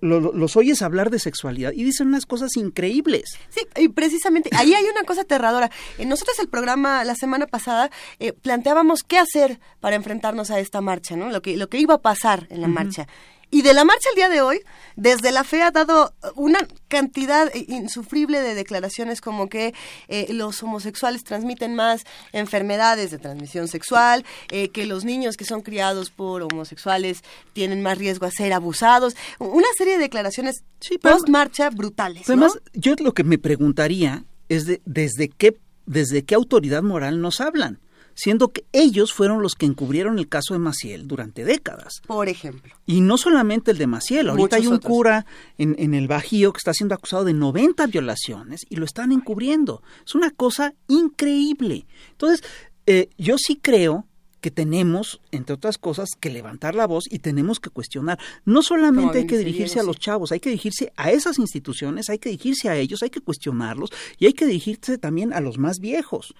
los 0.02 0.56
oyes 0.56 0.82
hablar 0.82 1.10
de 1.10 1.20
sexualidad 1.20 1.74
y 1.74 1.84
dicen 1.84 2.08
unas 2.08 2.26
cosas 2.26 2.56
increíbles. 2.56 3.38
Sí, 3.50 3.62
y 3.78 3.90
precisamente 3.90 4.50
ahí 4.54 4.74
hay 4.74 4.86
una 4.86 5.04
cosa 5.04 5.22
aterradora. 5.22 5.70
Eh, 5.98 6.06
nosotros 6.06 6.38
el 6.40 6.48
programa 6.48 7.04
la 7.04 7.16
semana 7.16 7.46
pasada 7.46 7.90
eh, 8.20 8.32
planteábamos 8.32 9.04
qué 9.04 9.18
hacer 9.18 9.60
para 9.82 9.98
enfrentarnos 9.98 10.50
a 10.50 10.60
esta 10.60 10.80
marcha, 10.80 11.16
¿no? 11.18 11.30
Lo 11.30 11.42
que 11.42 11.58
lo 11.58 11.68
que 11.68 11.80
iba 11.80 11.96
a 11.96 12.02
pasar 12.02 12.48
en 12.50 12.62
la 12.62 12.68
marcha. 12.68 13.08
Y 13.52 13.62
de 13.64 13.74
la 13.74 13.84
marcha 13.84 14.10
el 14.10 14.16
día 14.16 14.30
de 14.30 14.42
hoy, 14.42 14.62
desde 14.96 15.32
la 15.32 15.44
FE 15.44 15.62
ha 15.64 15.72
dado 15.72 16.14
una 16.36 16.60
cantidad 16.88 17.52
insufrible 17.54 18.42
de 18.42 18.54
declaraciones 18.54 19.22
como 19.22 19.50
que 19.50 19.74
eh, 20.08 20.28
los 20.34 20.62
homosexuales 20.62 21.24
transmiten 21.24 21.74
más 21.74 22.04
enfermedades 22.32 23.10
de 23.10 23.18
transmisión 23.18 23.68
sexual, 23.68 24.24
eh, 24.52 24.70
que 24.70 24.86
los 24.86 25.06
niños 25.06 25.38
que 25.38 25.46
son 25.46 25.62
criados 25.62 26.12
por 26.12 26.44
homosexuales 26.44 27.24
tienen 27.54 27.82
más 27.82 27.98
riesgo 27.98 28.26
a 28.26 28.32
ser 28.32 28.54
abusados. 28.54 29.16
Una 29.40 29.68
serie 29.78 29.94
de 29.94 30.00
declaraciones 30.00 30.64
post-marcha 31.02 31.70
brutales. 31.70 32.30
Además, 32.30 32.60
yo 32.74 32.94
lo 33.00 33.14
que 33.14 33.24
me 33.24 33.38
preguntaría 33.38 34.26
es 34.48 34.66
de, 34.66 34.82
desde 34.86 35.30
qué 35.30 35.58
desde 35.86 36.24
qué 36.24 36.36
autoridad 36.36 36.84
moral 36.84 37.20
nos 37.20 37.42
hablan 37.42 37.80
siendo 38.20 38.50
que 38.50 38.66
ellos 38.74 39.14
fueron 39.14 39.42
los 39.42 39.56
que 39.56 39.66
encubrieron 39.66 40.20
el 40.20 40.28
caso 40.28 40.54
de 40.54 40.60
Maciel 40.60 41.08
durante 41.08 41.46
décadas. 41.46 42.02
Por 42.06 42.28
ejemplo. 42.28 42.76
Y 42.86 43.02
no 43.02 43.18
solamente 43.18 43.72
el 43.72 43.78
de 43.78 43.88
Maciel, 43.88 44.30
ahorita 44.30 44.58
hay 44.58 44.68
un 44.68 44.80
cura 44.80 45.26
en, 45.58 45.76
en, 45.80 45.94
el 45.94 46.08
Bajío 46.08 46.52
que 46.52 46.58
está 46.58 46.74
siendo 46.74 46.96
acusado 46.96 47.24
de 47.24 47.34
90 47.34 47.88
violaciones 47.88 48.66
y 48.70 48.76
lo 48.76 48.86
están 48.86 49.12
encubriendo. 49.12 49.82
Es 50.06 50.16
una 50.16 50.32
cosa 50.32 50.74
increíble. 50.88 51.86
Entonces, 52.12 52.44
eh, 52.86 53.10
yo 53.18 53.38
sí 53.38 53.56
creo 53.56 54.06
que 54.42 54.52
tenemos, 54.52 55.22
entre 55.32 55.56
otras 55.56 55.78
cosas, 55.78 56.10
que 56.20 56.30
levantar 56.30 56.76
la 56.76 56.88
voz 56.88 57.06
y 57.10 57.20
tenemos 57.20 57.60
que 57.60 57.70
cuestionar. 57.70 58.20
No 58.46 58.62
solamente 58.62 59.20
hay 59.20 59.28
que 59.28 59.38
dirigirse 59.38 59.80
a 59.80 59.84
los 59.84 60.00
chavos, 60.00 60.32
hay 60.32 60.40
que 60.40 60.50
dirigirse 60.50 60.92
a 60.96 61.12
esas 61.12 61.40
instituciones, 61.40 62.10
hay 62.10 62.20
que 62.20 62.30
dirigirse 62.30 62.70
a 62.70 62.76
ellos, 62.76 63.04
hay 63.04 63.10
que 63.10 63.22
cuestionarlos 63.22 63.92
y 64.18 64.26
hay 64.26 64.34
que 64.34 64.46
dirigirse 64.46 64.98
también 64.98 65.34
a 65.34 65.42
los 65.42 65.58
más 65.58 65.80
viejos. 65.80 66.34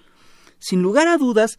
Sin 0.60 0.82
lugar 0.82 1.08
a 1.08 1.16
dudas, 1.16 1.58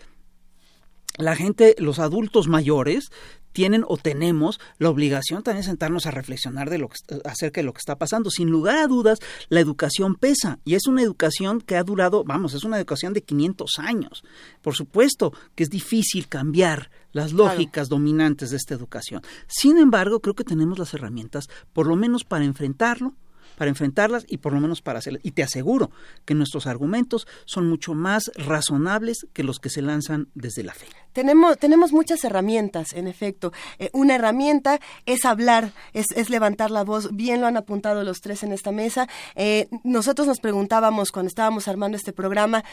la 1.17 1.35
gente, 1.35 1.75
los 1.77 1.99
adultos 1.99 2.47
mayores, 2.47 3.11
tienen 3.51 3.83
o 3.87 3.97
tenemos 3.97 4.59
la 4.77 4.89
obligación 4.89 5.43
también 5.43 5.61
de 5.61 5.67
sentarnos 5.67 6.05
a 6.05 6.11
reflexionar 6.11 6.69
de 6.69 6.77
lo 6.77 6.87
que, 6.87 6.95
acerca 7.25 7.61
de 7.61 7.65
lo 7.65 7.73
que 7.73 7.79
está 7.79 7.97
pasando. 7.97 8.29
Sin 8.29 8.49
lugar 8.49 8.77
a 8.77 8.87
dudas, 8.87 9.19
la 9.49 9.59
educación 9.59 10.15
pesa 10.15 10.59
y 10.63 10.75
es 10.75 10.87
una 10.87 11.01
educación 11.01 11.61
que 11.61 11.75
ha 11.75 11.83
durado, 11.83 12.23
vamos, 12.23 12.53
es 12.53 12.63
una 12.63 12.77
educación 12.77 13.13
de 13.13 13.23
500 13.23 13.79
años. 13.79 14.23
Por 14.61 14.75
supuesto 14.75 15.33
que 15.55 15.63
es 15.63 15.69
difícil 15.69 16.27
cambiar 16.27 16.89
las 17.11 17.33
lógicas 17.33 17.89
dominantes 17.89 18.51
de 18.51 18.57
esta 18.57 18.73
educación. 18.73 19.21
Sin 19.47 19.77
embargo, 19.77 20.21
creo 20.21 20.33
que 20.33 20.45
tenemos 20.45 20.79
las 20.79 20.93
herramientas, 20.93 21.49
por 21.73 21.87
lo 21.87 21.95
menos 21.95 22.23
para 22.23 22.45
enfrentarlo, 22.45 23.15
para 23.61 23.69
enfrentarlas 23.69 24.25
y 24.27 24.37
por 24.37 24.53
lo 24.53 24.59
menos 24.59 24.81
para 24.81 24.97
hacerlas. 24.97 25.21
Y 25.23 25.33
te 25.33 25.43
aseguro 25.43 25.91
que 26.25 26.33
nuestros 26.33 26.65
argumentos 26.65 27.27
son 27.45 27.69
mucho 27.69 27.93
más 27.93 28.31
razonables 28.33 29.27
que 29.33 29.43
los 29.43 29.59
que 29.59 29.69
se 29.69 29.83
lanzan 29.83 30.29
desde 30.33 30.63
la 30.63 30.73
fe. 30.73 30.87
Tenemos, 31.13 31.59
tenemos 31.59 31.93
muchas 31.93 32.23
herramientas, 32.23 32.93
en 32.93 33.05
efecto. 33.05 33.53
Eh, 33.77 33.91
una 33.93 34.15
herramienta 34.15 34.79
es 35.05 35.25
hablar, 35.25 35.73
es, 35.93 36.07
es, 36.15 36.31
levantar 36.31 36.71
la 36.71 36.83
voz. 36.83 37.15
Bien 37.15 37.39
lo 37.39 37.45
han 37.45 37.55
apuntado 37.55 38.03
los 38.03 38.21
tres 38.21 38.41
en 38.41 38.51
esta 38.51 38.71
mesa. 38.71 39.07
Eh, 39.35 39.67
nosotros 39.83 40.27
nos 40.27 40.39
preguntábamos 40.39 41.11
cuando 41.11 41.27
estábamos 41.27 41.67
armando 41.67 41.97
este 41.97 42.13
programa, 42.13 42.63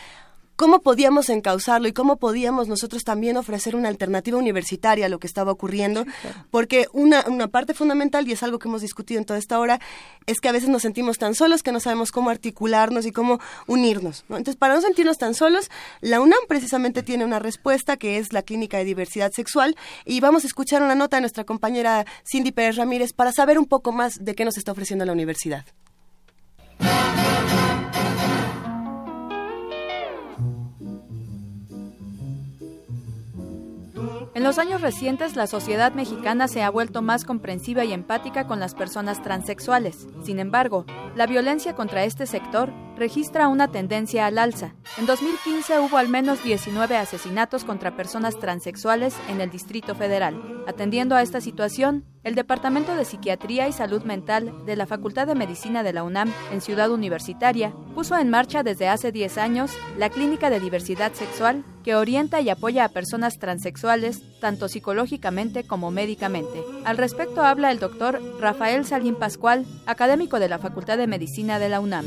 cómo 0.58 0.80
podíamos 0.80 1.30
encauzarlo 1.30 1.86
y 1.86 1.92
cómo 1.92 2.16
podíamos 2.16 2.66
nosotros 2.66 3.04
también 3.04 3.36
ofrecer 3.36 3.76
una 3.76 3.88
alternativa 3.88 4.36
universitaria 4.36 5.06
a 5.06 5.08
lo 5.08 5.20
que 5.20 5.28
estaba 5.28 5.52
ocurriendo, 5.52 6.04
porque 6.50 6.88
una, 6.92 7.24
una 7.28 7.46
parte 7.46 7.74
fundamental, 7.74 8.26
y 8.26 8.32
es 8.32 8.42
algo 8.42 8.58
que 8.58 8.66
hemos 8.66 8.82
discutido 8.82 9.20
en 9.20 9.24
toda 9.24 9.38
esta 9.38 9.60
hora, 9.60 9.78
es 10.26 10.40
que 10.40 10.48
a 10.48 10.52
veces 10.52 10.68
nos 10.68 10.82
sentimos 10.82 11.16
tan 11.16 11.36
solos 11.36 11.62
que 11.62 11.70
no 11.70 11.78
sabemos 11.78 12.10
cómo 12.10 12.28
articularnos 12.28 13.06
y 13.06 13.12
cómo 13.12 13.38
unirnos. 13.68 14.24
Entonces, 14.30 14.56
para 14.56 14.74
no 14.74 14.80
sentirnos 14.80 15.16
tan 15.16 15.34
solos, 15.34 15.70
la 16.00 16.20
UNAM 16.20 16.40
precisamente 16.48 17.04
tiene 17.04 17.24
una 17.24 17.38
respuesta 17.38 17.96
que 17.96 18.18
es 18.18 18.32
la 18.32 18.42
Clínica 18.42 18.78
de 18.78 18.84
Diversidad 18.84 19.30
Sexual, 19.30 19.76
y 20.04 20.18
vamos 20.18 20.42
a 20.42 20.48
escuchar 20.48 20.82
una 20.82 20.96
nota 20.96 21.18
de 21.18 21.20
nuestra 21.20 21.44
compañera 21.44 22.04
Cindy 22.28 22.50
Pérez 22.50 22.74
Ramírez 22.74 23.12
para 23.12 23.30
saber 23.30 23.60
un 23.60 23.66
poco 23.66 23.92
más 23.92 24.24
de 24.24 24.34
qué 24.34 24.44
nos 24.44 24.58
está 24.58 24.72
ofreciendo 24.72 25.04
la 25.04 25.12
universidad. 25.12 25.64
En 34.38 34.44
los 34.44 34.58
años 34.60 34.82
recientes, 34.82 35.34
la 35.34 35.48
sociedad 35.48 35.94
mexicana 35.94 36.46
se 36.46 36.62
ha 36.62 36.70
vuelto 36.70 37.02
más 37.02 37.24
comprensiva 37.24 37.84
y 37.84 37.92
empática 37.92 38.46
con 38.46 38.60
las 38.60 38.76
personas 38.76 39.20
transexuales. 39.20 40.06
Sin 40.22 40.38
embargo, 40.38 40.84
la 41.16 41.26
violencia 41.26 41.74
contra 41.74 42.04
este 42.04 42.24
sector 42.24 42.72
registra 42.98 43.48
una 43.48 43.68
tendencia 43.68 44.26
al 44.26 44.38
alza. 44.38 44.74
En 44.98 45.06
2015 45.06 45.78
hubo 45.80 45.96
al 45.96 46.08
menos 46.08 46.42
19 46.42 46.96
asesinatos 46.96 47.64
contra 47.64 47.96
personas 47.96 48.38
transexuales 48.38 49.14
en 49.28 49.40
el 49.40 49.50
Distrito 49.50 49.94
Federal. 49.94 50.64
Atendiendo 50.66 51.14
a 51.14 51.22
esta 51.22 51.40
situación, 51.40 52.04
el 52.24 52.34
Departamento 52.34 52.94
de 52.94 53.04
Psiquiatría 53.04 53.68
y 53.68 53.72
Salud 53.72 54.02
Mental 54.02 54.52
de 54.66 54.76
la 54.76 54.86
Facultad 54.86 55.26
de 55.26 55.34
Medicina 55.34 55.82
de 55.82 55.92
la 55.92 56.02
UNAM 56.02 56.32
en 56.52 56.60
Ciudad 56.60 56.90
Universitaria 56.90 57.72
puso 57.94 58.18
en 58.18 58.28
marcha 58.28 58.62
desde 58.62 58.88
hace 58.88 59.12
10 59.12 59.38
años 59.38 59.70
la 59.96 60.10
Clínica 60.10 60.50
de 60.50 60.60
Diversidad 60.60 61.12
Sexual 61.14 61.64
que 61.84 61.94
orienta 61.94 62.40
y 62.40 62.50
apoya 62.50 62.84
a 62.84 62.90
personas 62.90 63.38
transexuales 63.38 64.22
tanto 64.40 64.68
psicológicamente 64.68 65.64
como 65.64 65.90
médicamente. 65.90 66.62
Al 66.84 66.98
respecto 66.98 67.44
habla 67.44 67.70
el 67.70 67.78
doctor 67.78 68.20
Rafael 68.40 68.84
Salín 68.84 69.14
Pascual, 69.14 69.64
académico 69.86 70.38
de 70.38 70.48
la 70.48 70.58
Facultad 70.58 70.98
de 70.98 71.06
Medicina 71.06 71.58
de 71.58 71.68
la 71.70 71.80
UNAM. 71.80 72.04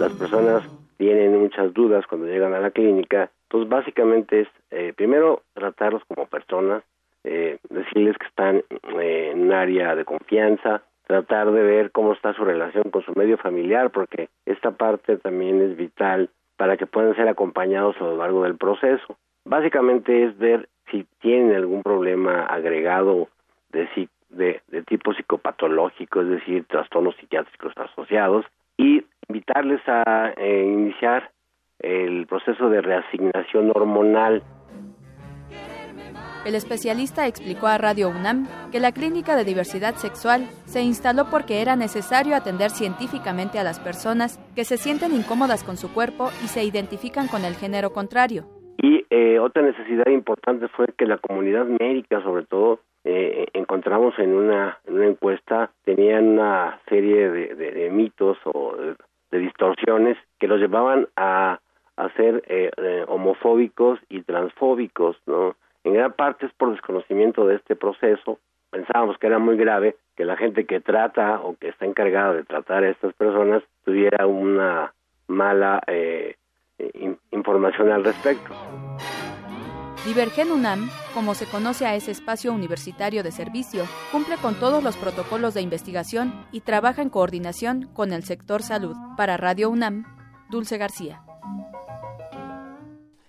Las 0.00 0.14
personas 0.14 0.62
tienen 0.96 1.38
muchas 1.38 1.74
dudas 1.74 2.06
cuando 2.06 2.26
llegan 2.26 2.54
a 2.54 2.58
la 2.58 2.70
clínica, 2.70 3.30
entonces 3.42 3.68
básicamente 3.68 4.40
es 4.40 4.48
eh, 4.70 4.94
primero 4.96 5.42
tratarlos 5.52 6.02
como 6.06 6.24
personas, 6.24 6.82
eh, 7.22 7.58
decirles 7.68 8.16
que 8.16 8.26
están 8.26 8.64
eh, 8.98 9.28
en 9.30 9.42
un 9.42 9.52
área 9.52 9.94
de 9.94 10.06
confianza, 10.06 10.80
tratar 11.06 11.52
de 11.52 11.62
ver 11.62 11.90
cómo 11.90 12.14
está 12.14 12.32
su 12.32 12.46
relación 12.46 12.84
con 12.84 13.02
su 13.02 13.12
medio 13.12 13.36
familiar, 13.36 13.90
porque 13.90 14.30
esta 14.46 14.70
parte 14.70 15.18
también 15.18 15.60
es 15.60 15.76
vital 15.76 16.30
para 16.56 16.78
que 16.78 16.86
puedan 16.86 17.14
ser 17.14 17.28
acompañados 17.28 17.94
a 18.00 18.04
lo 18.04 18.16
largo 18.16 18.44
del 18.44 18.56
proceso. 18.56 19.18
Básicamente 19.44 20.24
es 20.24 20.38
ver 20.38 20.70
si 20.90 21.06
tienen 21.20 21.54
algún 21.54 21.82
problema 21.82 22.46
agregado 22.46 23.28
de, 23.70 23.86
de, 24.30 24.62
de 24.66 24.82
tipo 24.82 25.12
psicopatológico, 25.12 26.22
es 26.22 26.28
decir, 26.30 26.64
trastornos 26.68 27.16
psiquiátricos 27.16 27.74
asociados, 27.76 28.46
y 28.80 29.04
invitarles 29.28 29.80
a 29.86 30.32
eh, 30.36 30.64
iniciar 30.64 31.30
el 31.78 32.26
proceso 32.26 32.68
de 32.68 32.80
reasignación 32.80 33.70
hormonal 33.74 34.42
el 36.46 36.54
especialista 36.54 37.26
explicó 37.26 37.66
a 37.66 37.76
Radio 37.76 38.08
UNAM 38.08 38.46
que 38.72 38.80
la 38.80 38.92
clínica 38.92 39.36
de 39.36 39.44
diversidad 39.44 39.96
sexual 39.96 40.46
se 40.64 40.80
instaló 40.80 41.26
porque 41.30 41.60
era 41.60 41.76
necesario 41.76 42.34
atender 42.34 42.70
científicamente 42.70 43.58
a 43.58 43.62
las 43.62 43.78
personas 43.78 44.38
que 44.54 44.64
se 44.64 44.78
sienten 44.78 45.12
incómodas 45.12 45.64
con 45.64 45.76
su 45.76 45.92
cuerpo 45.92 46.30
y 46.42 46.48
se 46.48 46.64
identifican 46.64 47.28
con 47.28 47.44
el 47.44 47.56
género 47.56 47.90
contrario. 47.90 48.46
Y 48.78 49.04
eh, 49.10 49.38
otra 49.38 49.62
necesidad 49.62 50.06
importante 50.06 50.68
fue 50.68 50.86
que 50.96 51.04
la 51.04 51.18
comunidad 51.18 51.66
médica, 51.66 52.22
sobre 52.22 52.46
todo, 52.46 52.80
eh, 53.04 53.46
encontramos 53.54 54.18
en 54.18 54.34
una, 54.34 54.78
encuesta, 54.86 55.70
tenían 55.84 56.28
una 56.28 56.80
serie 56.88 57.30
de, 57.30 57.90
mitos 57.90 58.38
o 58.44 58.76
de, 58.76 59.38
distorsiones 59.38 60.18
que 60.38 60.48
los 60.48 60.60
llevaban 60.60 61.08
a, 61.16 61.60
a 61.96 62.08
ser 62.14 62.42
eh, 62.46 63.04
homofóbicos 63.08 63.98
y 64.08 64.22
transfóbicos, 64.22 65.16
¿no? 65.26 65.56
en 65.84 65.94
gran 65.94 66.12
parte 66.12 66.46
es 66.46 66.52
por 66.52 66.72
desconocimiento 66.72 67.46
de 67.46 67.56
este 67.56 67.76
proceso. 67.76 68.38
Pensábamos 68.70 69.18
que 69.18 69.26
era 69.26 69.38
muy 69.38 69.56
grave 69.56 69.96
que 70.16 70.24
la 70.24 70.36
gente 70.36 70.66
que 70.66 70.80
trata 70.80 71.40
o 71.40 71.56
que 71.56 71.68
está 71.68 71.86
encargada 71.86 72.34
de 72.34 72.44
tratar 72.44 72.84
a 72.84 72.90
estas 72.90 73.14
personas 73.14 73.62
tuviera 73.84 74.26
una 74.26 74.92
mala 75.26 75.80
eh, 75.86 76.36
información 77.30 77.90
al 77.90 78.04
respecto. 78.04 78.54
Divergen 80.06 80.50
UNAM, 80.50 80.90
como 81.12 81.34
se 81.34 81.44
conoce 81.44 81.84
a 81.84 81.94
ese 81.94 82.10
espacio 82.10 82.54
universitario 82.54 83.22
de 83.22 83.30
servicio, 83.32 83.86
cumple 84.10 84.38
con 84.38 84.58
todos 84.58 84.82
los 84.82 84.96
protocolos 84.96 85.52
de 85.52 85.60
investigación 85.60 86.46
y 86.52 86.60
trabaja 86.60 87.02
en 87.02 87.10
coordinación 87.10 87.90
con 87.92 88.14
el 88.14 88.24
sector 88.24 88.62
salud. 88.62 88.96
Para 89.18 89.36
Radio 89.36 89.68
UNAM, 89.68 90.06
Dulce 90.50 90.78
García. 90.78 91.22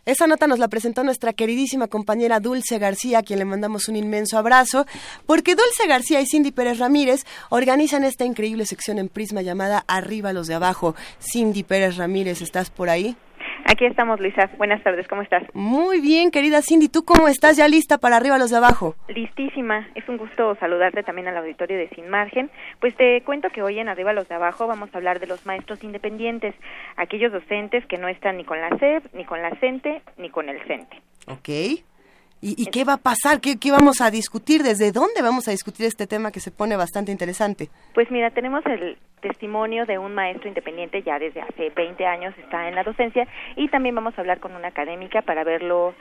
Esa 0.06 0.28
nota 0.28 0.48
nos 0.48 0.60
la 0.60 0.70
presentó 0.70 1.04
nuestra 1.04 1.34
queridísima 1.34 1.88
compañera 1.88 2.40
Dulce 2.40 2.80
García, 2.80 3.20
a 3.20 3.24
quien 3.24 3.40
le 3.40 3.46
mandamos 3.46 3.90
un 3.90 3.98
inmenso 3.98 4.38
abrazo, 4.38 4.86
porque 5.26 5.56
Dulce 5.56 5.88
García 5.88 6.22
y 6.22 6.26
Cindy 6.26 6.52
Pérez 6.52 6.80
Ramírez 6.80 7.26
organizan 7.50 8.06
esta 8.06 8.24
increíble 8.24 8.66
sección 8.66 8.98
en 8.98 9.10
Prisma 9.10 9.42
llamada 9.42 9.84
Arriba 9.88 10.32
los 10.32 10.48
de 10.48 10.54
abajo. 10.54 10.96
Cindy 11.20 11.64
Pérez 11.64 11.98
Ramírez, 11.98 12.42
¿estás 12.42 12.70
por 12.70 12.90
ahí? 12.90 13.18
Aquí 13.66 13.86
estamos, 13.86 14.20
Luisa. 14.20 14.50
Buenas 14.58 14.84
tardes, 14.84 15.08
¿cómo 15.08 15.22
estás? 15.22 15.44
Muy 15.54 16.02
bien, 16.02 16.32
querida 16.32 16.62
Cindy. 16.62 16.90
¿Tú 16.90 17.04
cómo 17.04 17.28
estás? 17.28 17.58
¿Ya 17.58 17.68
lista 17.68 17.98
para 17.98 18.18
arriba 18.18 18.38
los 18.38 18.52
de 18.52 18.58
abajo? 18.58 18.96
Listísima. 19.08 19.88
Es 19.96 20.08
un 20.10 20.18
gusto 20.18 20.56
saludarte 20.60 21.04
también 21.04 21.28
al 21.28 21.38
auditorio 21.38 21.78
de 21.78 21.90
Sin 21.90 22.10
Margen. 22.10 22.50
Pues 22.80 22.96
te 22.96 23.22
cuento 23.22 23.50
que 23.50 23.62
hoy 23.62 23.80
en 23.80 23.90
Arriba 23.90 24.14
los 24.14 24.28
de 24.28 24.36
abajo 24.36 24.68
vamos 24.68 24.90
a 24.94 24.98
hablar 24.98 25.20
de 25.20 25.28
los 25.28 25.46
maestros 25.46 25.84
independientes, 25.84 26.56
aquellos 26.98 27.32
docentes 27.32 27.86
que 27.86 27.98
no 27.98 28.08
están 28.08 28.38
ni 28.38 28.46
con 28.46 28.60
la 28.60 28.70
SEP, 28.78 29.14
ni 29.14 29.26
con 29.26 29.42
la 29.42 29.52
CENTE, 29.56 30.02
ni 30.18 30.30
con 30.30 30.50
el 30.50 30.62
CENTE. 30.68 31.02
Ok. 31.28 31.50
¿Y, 32.42 32.66
qué 32.72 32.84
va 32.84 32.94
a 32.94 32.98
pasar? 32.98 33.40
¿Qué, 33.40 33.60
¿Qué, 33.60 33.72
vamos 33.72 34.02
a 34.02 34.10
discutir? 34.10 34.64
¿Desde 34.64 34.92
dónde 34.92 35.22
vamos 35.22 35.48
a 35.48 35.52
discutir 35.52 35.86
este 35.86 36.08
tema 36.08 36.32
que 36.32 36.40
se 36.40 36.50
pone 36.50 36.76
bastante 36.76 37.12
interesante? 37.12 37.70
Pues 37.94 38.10
mira, 38.10 38.32
tenemos 38.32 38.66
el 38.66 38.98
testimonio 39.22 39.86
de 39.86 40.00
un 40.00 40.16
maestro 40.16 40.48
independiente 40.48 41.04
ya 41.04 41.20
desde 41.20 41.42
hace 41.42 41.70
20 41.70 42.06
años 42.06 42.34
está 42.40 42.68
en 42.68 42.76
la 42.76 42.84
docencia 42.84 43.28
y 43.56 43.70
también 43.70 43.96
vamos 43.96 44.18
a 44.18 44.22
hablar 44.22 44.40
con 44.40 44.56
una 44.56 44.70
académica 44.70 45.22
para 45.22 45.44
verlo 45.44 45.94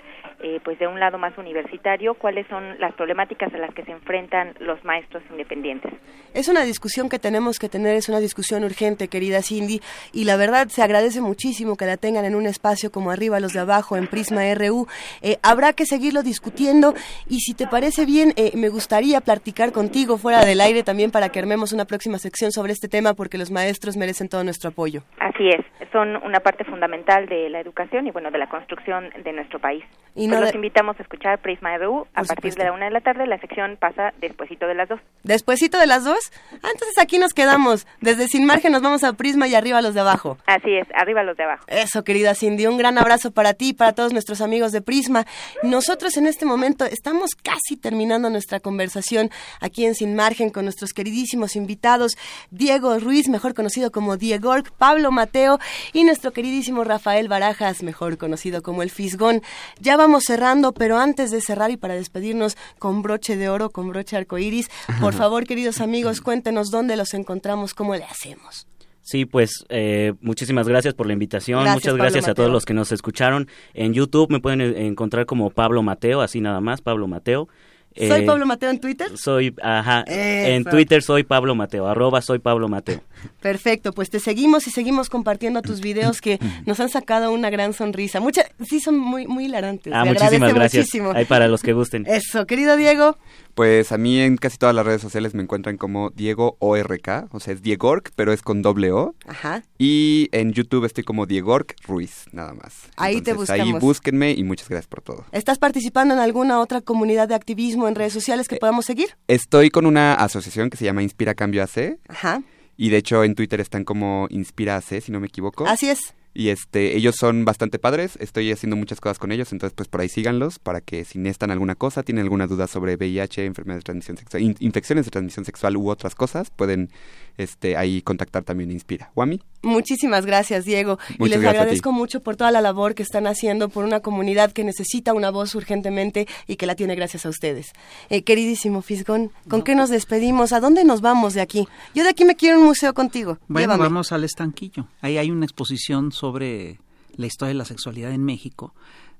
eh, 0.43 0.61
pues 0.65 0.79
de 0.79 0.87
un 0.87 0.99
lado 0.99 1.19
más 1.19 1.37
universitario 1.39 2.15
cuáles 2.15 2.47
son 2.49 2.79
las 2.79 2.95
problemáticas 2.95 3.53
a 3.53 3.59
las 3.59 3.75
que 3.75 3.85
se 3.85 3.93
enfrentan 3.93 4.55
los 4.61 4.83
maestros 4.85 5.23
independientes. 5.31 5.93
Es 6.35 6.49
una 6.49 6.63
discusión 6.63 7.09
que 7.09 7.19
tenemos 7.19 7.59
que 7.59 7.69
tener, 7.69 7.97
es 7.97 8.09
una 8.09 8.21
discusión 8.21 8.65
urgente, 8.65 9.09
querida 9.09 9.43
Cindy, 9.43 9.81
y 10.13 10.25
la 10.25 10.37
verdad 10.37 10.69
se 10.69 10.83
agradece 10.83 11.21
muchísimo 11.21 11.77
que 11.77 11.87
la 11.87 11.97
tengan 11.97 12.25
en 12.25 12.35
un 12.35 12.47
espacio 12.47 12.91
como 12.91 13.11
arriba 13.11 13.41
los 13.41 13.53
de 13.53 13.61
abajo 13.61 13.97
en 13.97 14.07
Prisma 14.07 14.43
RU. 14.55 14.87
Eh, 15.23 15.37
habrá 15.43 15.73
que 15.73 15.87
seguirlo 15.87 16.23
discutiendo 16.23 16.95
y 17.29 17.41
si 17.41 17.55
te 17.55 17.67
parece 17.67 18.07
bien, 18.07 18.33
eh, 18.37 18.53
me 18.57 18.69
gustaría 18.69 19.21
platicar 19.21 19.73
contigo 19.73 20.19
fuera 20.19 20.45
del 20.45 20.61
aire 20.61 20.83
también 20.83 21.11
para 21.11 21.31
que 21.31 21.39
armemos 21.39 21.73
una 21.73 21.85
próxima 21.85 22.19
sección 22.19 22.53
sobre 22.53 22.73
este 22.73 22.89
tema 22.89 23.15
porque 23.15 23.39
los 23.39 23.51
maestros 23.51 23.97
merecen 23.97 24.29
todo 24.29 24.45
nuestro 24.45 24.71
apoyo. 24.71 25.03
Así 25.19 25.49
es, 25.49 25.65
son 25.93 26.17
una 26.23 26.41
parte 26.41 26.65
fundamental 26.65 27.27
de 27.27 27.51
la 27.51 27.61
educación 27.61 28.07
y 28.07 28.11
bueno, 28.11 28.31
de 28.31 28.39
la 28.39 28.49
construcción 28.49 29.11
de 29.23 29.33
nuestro 29.33 29.59
país. 29.59 29.85
Y 30.15 30.29
pues 30.31 30.41
los 30.41 30.55
invitamos 30.55 30.99
a 30.99 31.03
escuchar 31.03 31.39
Prisma 31.41 31.75
EBU 31.75 32.07
a 32.15 32.25
partir 32.25 32.55
de 32.55 32.65
la 32.65 32.73
una 32.73 32.87
de 32.87 32.91
la 32.91 33.01
tarde, 33.01 33.27
la 33.27 33.39
sección 33.39 33.77
pasa 33.79 34.13
despuesito 34.21 34.67
de 34.67 34.75
las 34.75 34.89
dos. 34.89 35.01
¿Despuesito 35.23 35.79
de 35.79 35.87
las 35.87 36.05
dos? 36.05 36.33
Ah, 36.63 36.69
entonces 36.73 36.99
aquí 36.99 37.19
nos 37.19 37.33
quedamos, 37.33 37.87
desde 38.01 38.29
Sin 38.29 38.47
Margen 38.47 38.73
nos 38.73 38.83
vamos 38.83 39.05
a 39.05 39.13
Prisma 39.13 39.49
y 39.49 39.55
arriba 39.55 39.81
los 39.83 39.95
de 39.95 40.01
abajo. 40.01 40.39
Así 40.47 40.75
es, 40.75 40.87
arriba 40.95 41.23
los 41.23 41.37
de 41.37 41.45
abajo. 41.45 41.65
Eso, 41.69 42.05
querida 42.05 42.35
Cindy, 42.35 42.67
un 42.67 42.79
gran 42.79 42.99
abrazo 42.99 43.31
para 43.31 43.55
ti 43.55 43.69
y 43.69 43.73
para 43.73 43.93
todos 43.93 44.13
nuestros 44.13 44.41
amigos 44.41 44.73
de 44.73 44.83
Prisma. 44.83 45.25
Nosotros 45.63 46.17
en 46.17 46.27
este 46.27 46.45
momento 46.45 46.85
estamos 46.85 47.31
casi 47.35 47.77
terminando 47.77 48.31
nuestra 48.31 48.61
conversación 48.61 49.31
aquí 49.61 49.87
en 49.87 49.95
Sin 49.95 50.15
Margen 50.15 50.51
con 50.51 50.65
nuestros 50.65 50.93
queridísimos 50.93 51.57
invitados, 51.57 52.17
Diego 52.51 52.99
Ruiz, 52.99 53.29
mejor 53.29 53.55
conocido 53.55 53.91
como 53.91 54.17
Diego, 54.17 54.51
Pablo 54.79 55.11
Mateo 55.11 55.59
y 55.93 56.05
nuestro 56.05 56.33
queridísimo 56.33 56.83
Rafael 56.83 57.29
Barajas, 57.29 57.83
mejor 57.83 58.19
conocido 58.19 58.63
como 58.63 58.83
el 58.83 58.91
Fisgón. 58.91 59.43
Ya 59.79 59.97
vamos 59.97 60.20
cerrando, 60.21 60.73
pero 60.73 60.99
antes 60.99 61.31
de 61.31 61.41
cerrar 61.41 61.71
y 61.71 61.77
para 61.77 61.95
despedirnos 61.95 62.57
con 62.79 63.03
broche 63.03 63.37
de 63.37 63.49
oro, 63.49 63.71
con 63.71 63.89
broche 63.89 64.17
arcoíris, 64.17 64.71
por 65.01 65.13
favor, 65.15 65.47
queridos 65.47 65.81
amigos, 65.81 66.21
cuéntenos 66.21 66.71
dónde 66.71 66.97
los 66.97 67.15
encontramos, 67.15 67.75
cómo 67.75 67.95
le 67.95 68.05
hacemos. 68.05 68.67
Sí, 69.03 69.25
pues 69.25 69.65
eh, 69.71 70.13
muchísimas 70.21 70.69
gracias 70.69 70.95
por 70.95 71.07
la 71.07 71.15
invitación. 71.15 71.65
Muchas 71.69 71.97
gracias 71.97 72.29
a 72.29 72.35
todos 72.35 72.51
los 72.51 72.65
que 72.65 72.75
nos 72.75 72.93
escucharon. 72.93 73.49
En 73.75 73.93
YouTube 73.93 74.31
me 74.31 74.41
pueden 74.41 74.61
encontrar 74.61 75.27
como 75.27 75.51
Pablo 75.51 75.83
Mateo, 75.83 76.21
así 76.21 76.41
nada 76.41 76.61
más, 76.61 76.81
Pablo 76.81 77.09
Mateo. 77.09 77.49
¿Soy 77.97 78.23
eh, 78.23 78.27
Pablo 78.27 78.47
Mateo 78.47 78.71
en 78.71 78.79
Twitter? 78.79 79.09
Soy, 79.17 79.55
ajá, 79.63 80.05
en 80.07 80.65
Twitter 80.65 81.03
soy 81.03 81.25
Pablo 81.25 81.55
Mateo, 81.57 81.89
arroba 81.89 82.23
soy 82.23 82.39
Pablo 82.39 82.69
Mateo. 82.69 83.03
Perfecto, 83.41 83.93
pues 83.93 84.11
te 84.11 84.21
seguimos 84.21 84.67
y 84.69 84.71
seguimos 84.71 85.11
compartiendo 85.11 85.61
tus 85.61 85.81
videos 85.81 86.21
que 86.21 86.39
nos 86.67 86.79
han 86.79 86.89
sacado 86.89 87.33
una 87.33 87.51
gran 87.51 87.73
sonrisa. 87.73 88.21
Muchas, 88.21 88.47
sí 88.65 88.81
son 88.81 88.97
muy, 88.97 89.27
muy 89.27 89.47
hilarantes. 89.47 89.93
Ah, 89.93 90.05
muchísimas 90.05 90.55
gracias. 90.55 90.85
Muchísimo. 90.85 91.13
Ahí 91.15 91.25
para 91.25 91.49
los 91.49 91.63
que 91.63 91.73
gusten. 91.73 92.07
Eso, 92.07 92.47
querido 92.47 92.77
Diego. 92.77 93.19
Pues 93.61 93.93
a 93.93 93.99
mí 93.99 94.19
en 94.19 94.39
casi 94.39 94.57
todas 94.57 94.75
las 94.75 94.87
redes 94.87 95.03
sociales 95.03 95.35
me 95.35 95.43
encuentran 95.43 95.77
como 95.77 96.09
Diego 96.09 96.57
ORK, 96.61 97.29
o 97.31 97.41
sea, 97.41 97.53
es 97.53 97.61
Diegork, 97.61 98.11
pero 98.17 98.33
es 98.33 98.41
con 98.41 98.63
doble 98.63 98.91
O. 98.91 99.15
Ajá. 99.27 99.65
Y 99.77 100.31
en 100.33 100.55
YouTube 100.55 100.87
estoy 100.87 101.05
como 101.05 101.27
Diegork 101.27 101.77
Ruiz, 101.87 102.25
nada 102.33 102.55
más. 102.55 102.89
Ahí 102.97 103.21
te 103.21 103.35
buscamos. 103.35 103.61
Ahí 103.61 103.79
búsquenme 103.79 104.33
y 104.33 104.45
muchas 104.45 104.71
gracias 104.71 104.87
por 104.87 105.03
todo. 105.03 105.27
¿Estás 105.33 105.59
participando 105.59 106.15
en 106.15 106.21
alguna 106.21 106.59
otra 106.59 106.81
comunidad 106.81 107.29
de 107.29 107.35
activismo 107.35 107.87
en 107.87 107.97
redes 107.97 108.15
sociales 108.15 108.49
que 108.49 108.57
podamos 108.57 108.87
seguir? 108.87 109.15
Estoy 109.29 109.69
con 109.69 109.85
una 109.85 110.15
asociación 110.15 110.71
que 110.71 110.79
se 110.79 110.87
llama 110.87 111.03
Inspira 111.03 111.35
Cambio 111.35 111.63
AC. 111.63 111.99
Ajá. 112.09 112.43
Y 112.79 112.89
de 112.89 112.97
hecho 112.97 113.25
en 113.25 113.35
Twitter 113.35 113.61
están 113.61 113.85
como 113.85 114.27
Inspira 114.31 114.77
AC, 114.79 115.03
si 115.03 115.13
no 115.13 115.21
me 115.21 115.27
equivoco. 115.27 115.67
Así 115.67 115.91
es. 115.91 116.15
Y 116.33 116.51
este, 116.51 116.97
ellos 116.97 117.17
son 117.17 117.45
bastante 117.45 117.81
padres, 117.81 118.17
estoy 118.21 118.53
haciendo 118.53 118.77
muchas 118.77 119.01
cosas 119.01 119.19
con 119.19 119.33
ellos, 119.33 119.51
entonces 119.53 119.75
pues 119.75 119.89
por 119.89 120.01
ahí 120.01 120.09
síganlos 120.09 120.61
para 120.61 120.81
que 120.81 121.05
si 121.05 121.19
necesitan 121.19 121.51
alguna 121.51 121.75
cosa, 121.75 122.05
tienen 122.05 122.23
alguna 122.23 122.47
duda 122.47 122.69
sobre 122.69 122.95
VIH, 122.95 123.47
enfermedades 123.47 123.81
de 123.83 123.87
transmisión 123.87 124.17
sexual, 124.17 124.57
infecciones 124.61 125.07
de 125.07 125.11
transmisión 125.11 125.45
sexual 125.45 125.77
u 125.77 125.91
otras 125.91 126.15
cosas, 126.15 126.51
pueden 126.51 126.91
este, 127.37 127.77
ahí 127.77 128.03
contactar 128.03 128.45
también 128.45 128.71
Inspira. 128.71 129.11
¿O 129.15 129.23
a 129.23 129.27
mí? 129.27 129.41
Muchísimas 129.63 130.27
gracias, 130.27 130.65
Diego. 130.65 130.99
y 131.19 131.29
les 131.29 131.45
agradezco 131.45 131.93
mucho 131.93 132.23
por 132.23 132.37
toda 132.37 132.51
la 132.51 132.61
labor 132.61 132.95
que 132.95 133.03
están 133.03 133.27
haciendo 133.27 133.69
por 133.69 133.85
una 133.85 134.01
comunidad 134.01 134.53
que 134.53 134.65
necesita 134.65 135.13
una 135.13 135.31
voz 135.31 135.55
urgentemente 135.55 136.27
y 136.47 136.57
que 136.57 136.67
la 136.67 136.75
tiene 136.75 136.95
gracias 136.95 137.27
a 137.27 137.29
ustedes. 137.29 137.73
Eh, 138.09 138.23
queridísimo 138.23 138.83
Fisgón, 138.83 139.33
¿con 139.49 139.63
qué 139.63 139.75
nos 139.75 139.91
despedimos? 139.91 140.53
¿A 140.53 140.61
dónde 140.61 140.85
nos 140.85 141.01
vamos 141.01 141.35
de 141.35 141.41
aquí? 141.41 141.69
Yo 141.95 142.05
de 142.05 142.11
aquí 142.11 142.25
me 142.25 142.37
quiero 142.37 142.59
un 142.59 142.67
museo 142.67 142.95
contigo. 142.95 143.39
Bueno, 143.49 143.77
vamos 143.77 144.13
al 144.13 144.25
estanquillo. 144.25 144.87
Ahí 145.01 145.19
hay 145.19 145.31
una 145.31 145.45
exposición 145.45 146.13
sobre 146.13 146.79
la 147.17 147.27
historia 147.27 147.51
de 147.51 147.59
la 147.59 147.65
sexualidad 147.65 148.13
en 148.13 148.25
México. 148.25 148.75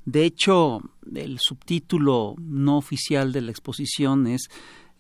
De 0.05 0.25
hecho, 0.25 0.81
el 1.15 1.39
subtítulo 1.39 2.35
no 2.39 2.79
oficial 2.79 3.33
de 3.33 3.43
la 3.43 3.51
exposición 3.51 4.27
es 4.27 4.49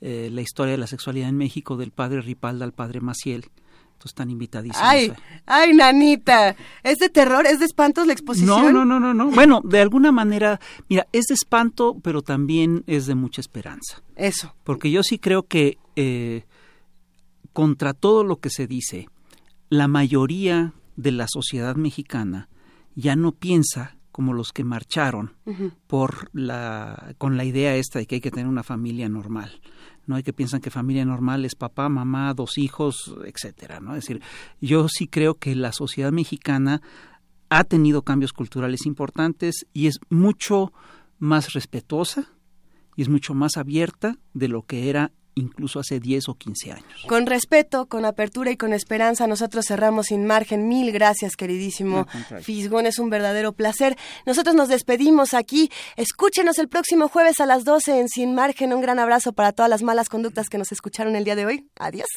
eh, 0.01 0.29
La 0.33 0.41
historia 0.41 0.73
de 0.73 0.79
la 0.79 0.87
sexualidad 0.87 1.29
en 1.29 1.37
México 1.37 1.77
del 1.77 1.91
padre 1.91 2.23
Ripalda 2.23 2.65
al 2.65 2.73
padre 2.73 3.01
Maciel. 3.01 3.51
Entonces 4.01 4.13
están 4.13 4.31
invitadísimos. 4.31 4.83
Ay, 4.83 5.13
ay, 5.45 5.75
nanita, 5.75 6.57
¿es 6.83 6.99
de 6.99 7.11
terror? 7.11 7.47
¿Es 7.47 7.59
de 7.59 7.67
espantos 7.67 8.07
la 8.07 8.15
exposición? 8.15 8.73
No, 8.73 8.73
no, 8.73 8.85
no, 8.87 8.99
no, 8.99 9.13
no. 9.13 9.31
Bueno, 9.31 9.61
de 9.63 9.79
alguna 9.79 10.11
manera, 10.11 10.59
mira, 10.89 11.07
es 11.13 11.27
de 11.27 11.35
espanto, 11.35 11.99
pero 12.03 12.23
también 12.23 12.83
es 12.87 13.05
de 13.05 13.15
mucha 13.15 13.43
esperanza. 13.43 14.03
Eso. 14.17 14.55
Porque 14.65 14.91
yo 14.91 15.03
sí 15.03 15.19
creo 15.19 15.43
que 15.43 15.77
eh, 15.97 16.45
contra 17.53 17.93
todo 17.93 18.25
lo 18.25 18.37
que 18.37 18.49
se 18.49 18.67
dice, 18.67 19.11
la 19.69 19.87
mayoría 19.87 20.73
de 20.97 21.13
la 21.13 21.27
sociedad 21.29 21.77
mexicana 21.77 22.49
ya 22.95 23.17
no 23.17 23.33
piensa 23.33 23.97
como 24.13 24.33
los 24.33 24.53
que 24.53 24.65
marcharon 24.65 25.37
por 25.87 26.31
la 26.33 27.15
con 27.19 27.37
la 27.37 27.45
idea 27.45 27.77
esta 27.77 27.99
de 27.99 28.07
que 28.07 28.17
hay 28.17 28.21
que 28.21 28.31
tener 28.31 28.47
una 28.47 28.63
familia 28.63 29.09
normal 29.09 29.61
no 30.07 30.17
hay 30.17 30.23
que 30.23 30.33
piensan 30.33 30.61
que 30.61 30.71
familia 30.71 31.05
normal 31.05 31.45
es 31.45 31.55
papá 31.55 31.89
mamá 31.89 32.35
dos 32.35 32.59
hijos 32.59 33.15
etcétera 33.25 33.81
no 33.81 33.95
es 33.95 34.05
decir 34.05 34.23
yo 34.61 34.89
sí 34.89 35.07
creo 35.07 35.35
que 35.35 35.55
la 35.55 35.73
sociedad 35.73 36.13
mexicana 36.13 36.83
ha 37.49 37.65
tenido 37.65 38.03
cambios 38.03 38.33
culturales 38.33 38.87
importantes 38.87 39.67
y 39.73 39.89
es 39.89 39.99
mucho 40.09 40.73
más 41.19 41.53
respetuosa 41.53 42.31
y 42.97 43.03
es 43.03 43.09
mucho 43.09 43.35
más 43.35 43.57
abierta 43.57 44.19
de 44.35 44.49
lo 44.49 44.63
que 44.63 44.89
era 44.89 45.13
incluso 45.35 45.81
hace 45.81 46.01
10 46.01 46.29
o 46.29 46.35
15 46.35 46.73
años. 46.73 47.05
Con 47.07 47.27
respeto, 47.27 47.87
con 47.87 48.05
apertura 48.05 48.51
y 48.51 48.57
con 48.57 48.73
esperanza, 48.73 49.27
nosotros 49.27 49.65
cerramos 49.67 50.07
sin 50.07 50.27
margen. 50.27 50.69
Mil 50.69 50.93
gracias, 50.93 51.37
queridísimo 51.37 52.07
Fisgón, 52.43 52.87
es 52.87 52.99
un 52.99 53.11
verdadero 53.11 53.53
placer. 53.53 53.97
Nosotros 54.27 54.55
nos 54.55 54.69
despedimos 54.69 55.35
aquí. 55.35 55.71
Escúchenos 55.97 56.59
el 56.59 56.69
próximo 56.69 57.09
jueves 57.09 57.41
a 57.41 57.47
las 57.47 57.65
12 57.65 58.01
en 58.01 58.09
Sin 58.09 58.35
Margen. 58.35 58.73
Un 58.73 58.81
gran 58.81 58.99
abrazo 58.99 59.33
para 59.33 59.53
todas 59.53 59.71
las 59.71 59.83
malas 59.83 60.09
conductas 60.09 60.49
que 60.49 60.59
nos 60.59 60.73
escucharon 60.73 61.17
el 61.17 61.25
día 61.25 61.37
de 61.37 61.47
hoy. 61.47 61.69
Adiós. 61.79 62.09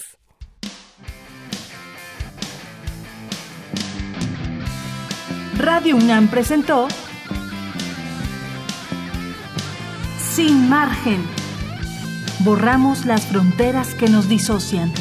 Radio 5.58 5.96
UNAM 5.96 6.28
presentó 6.30 6.88
Sin 10.18 10.68
margen. 10.68 11.43
Borramos 12.44 13.06
las 13.06 13.26
fronteras 13.26 13.96
que 13.96 14.10
nos 14.10 14.28
disocian. 14.28 14.92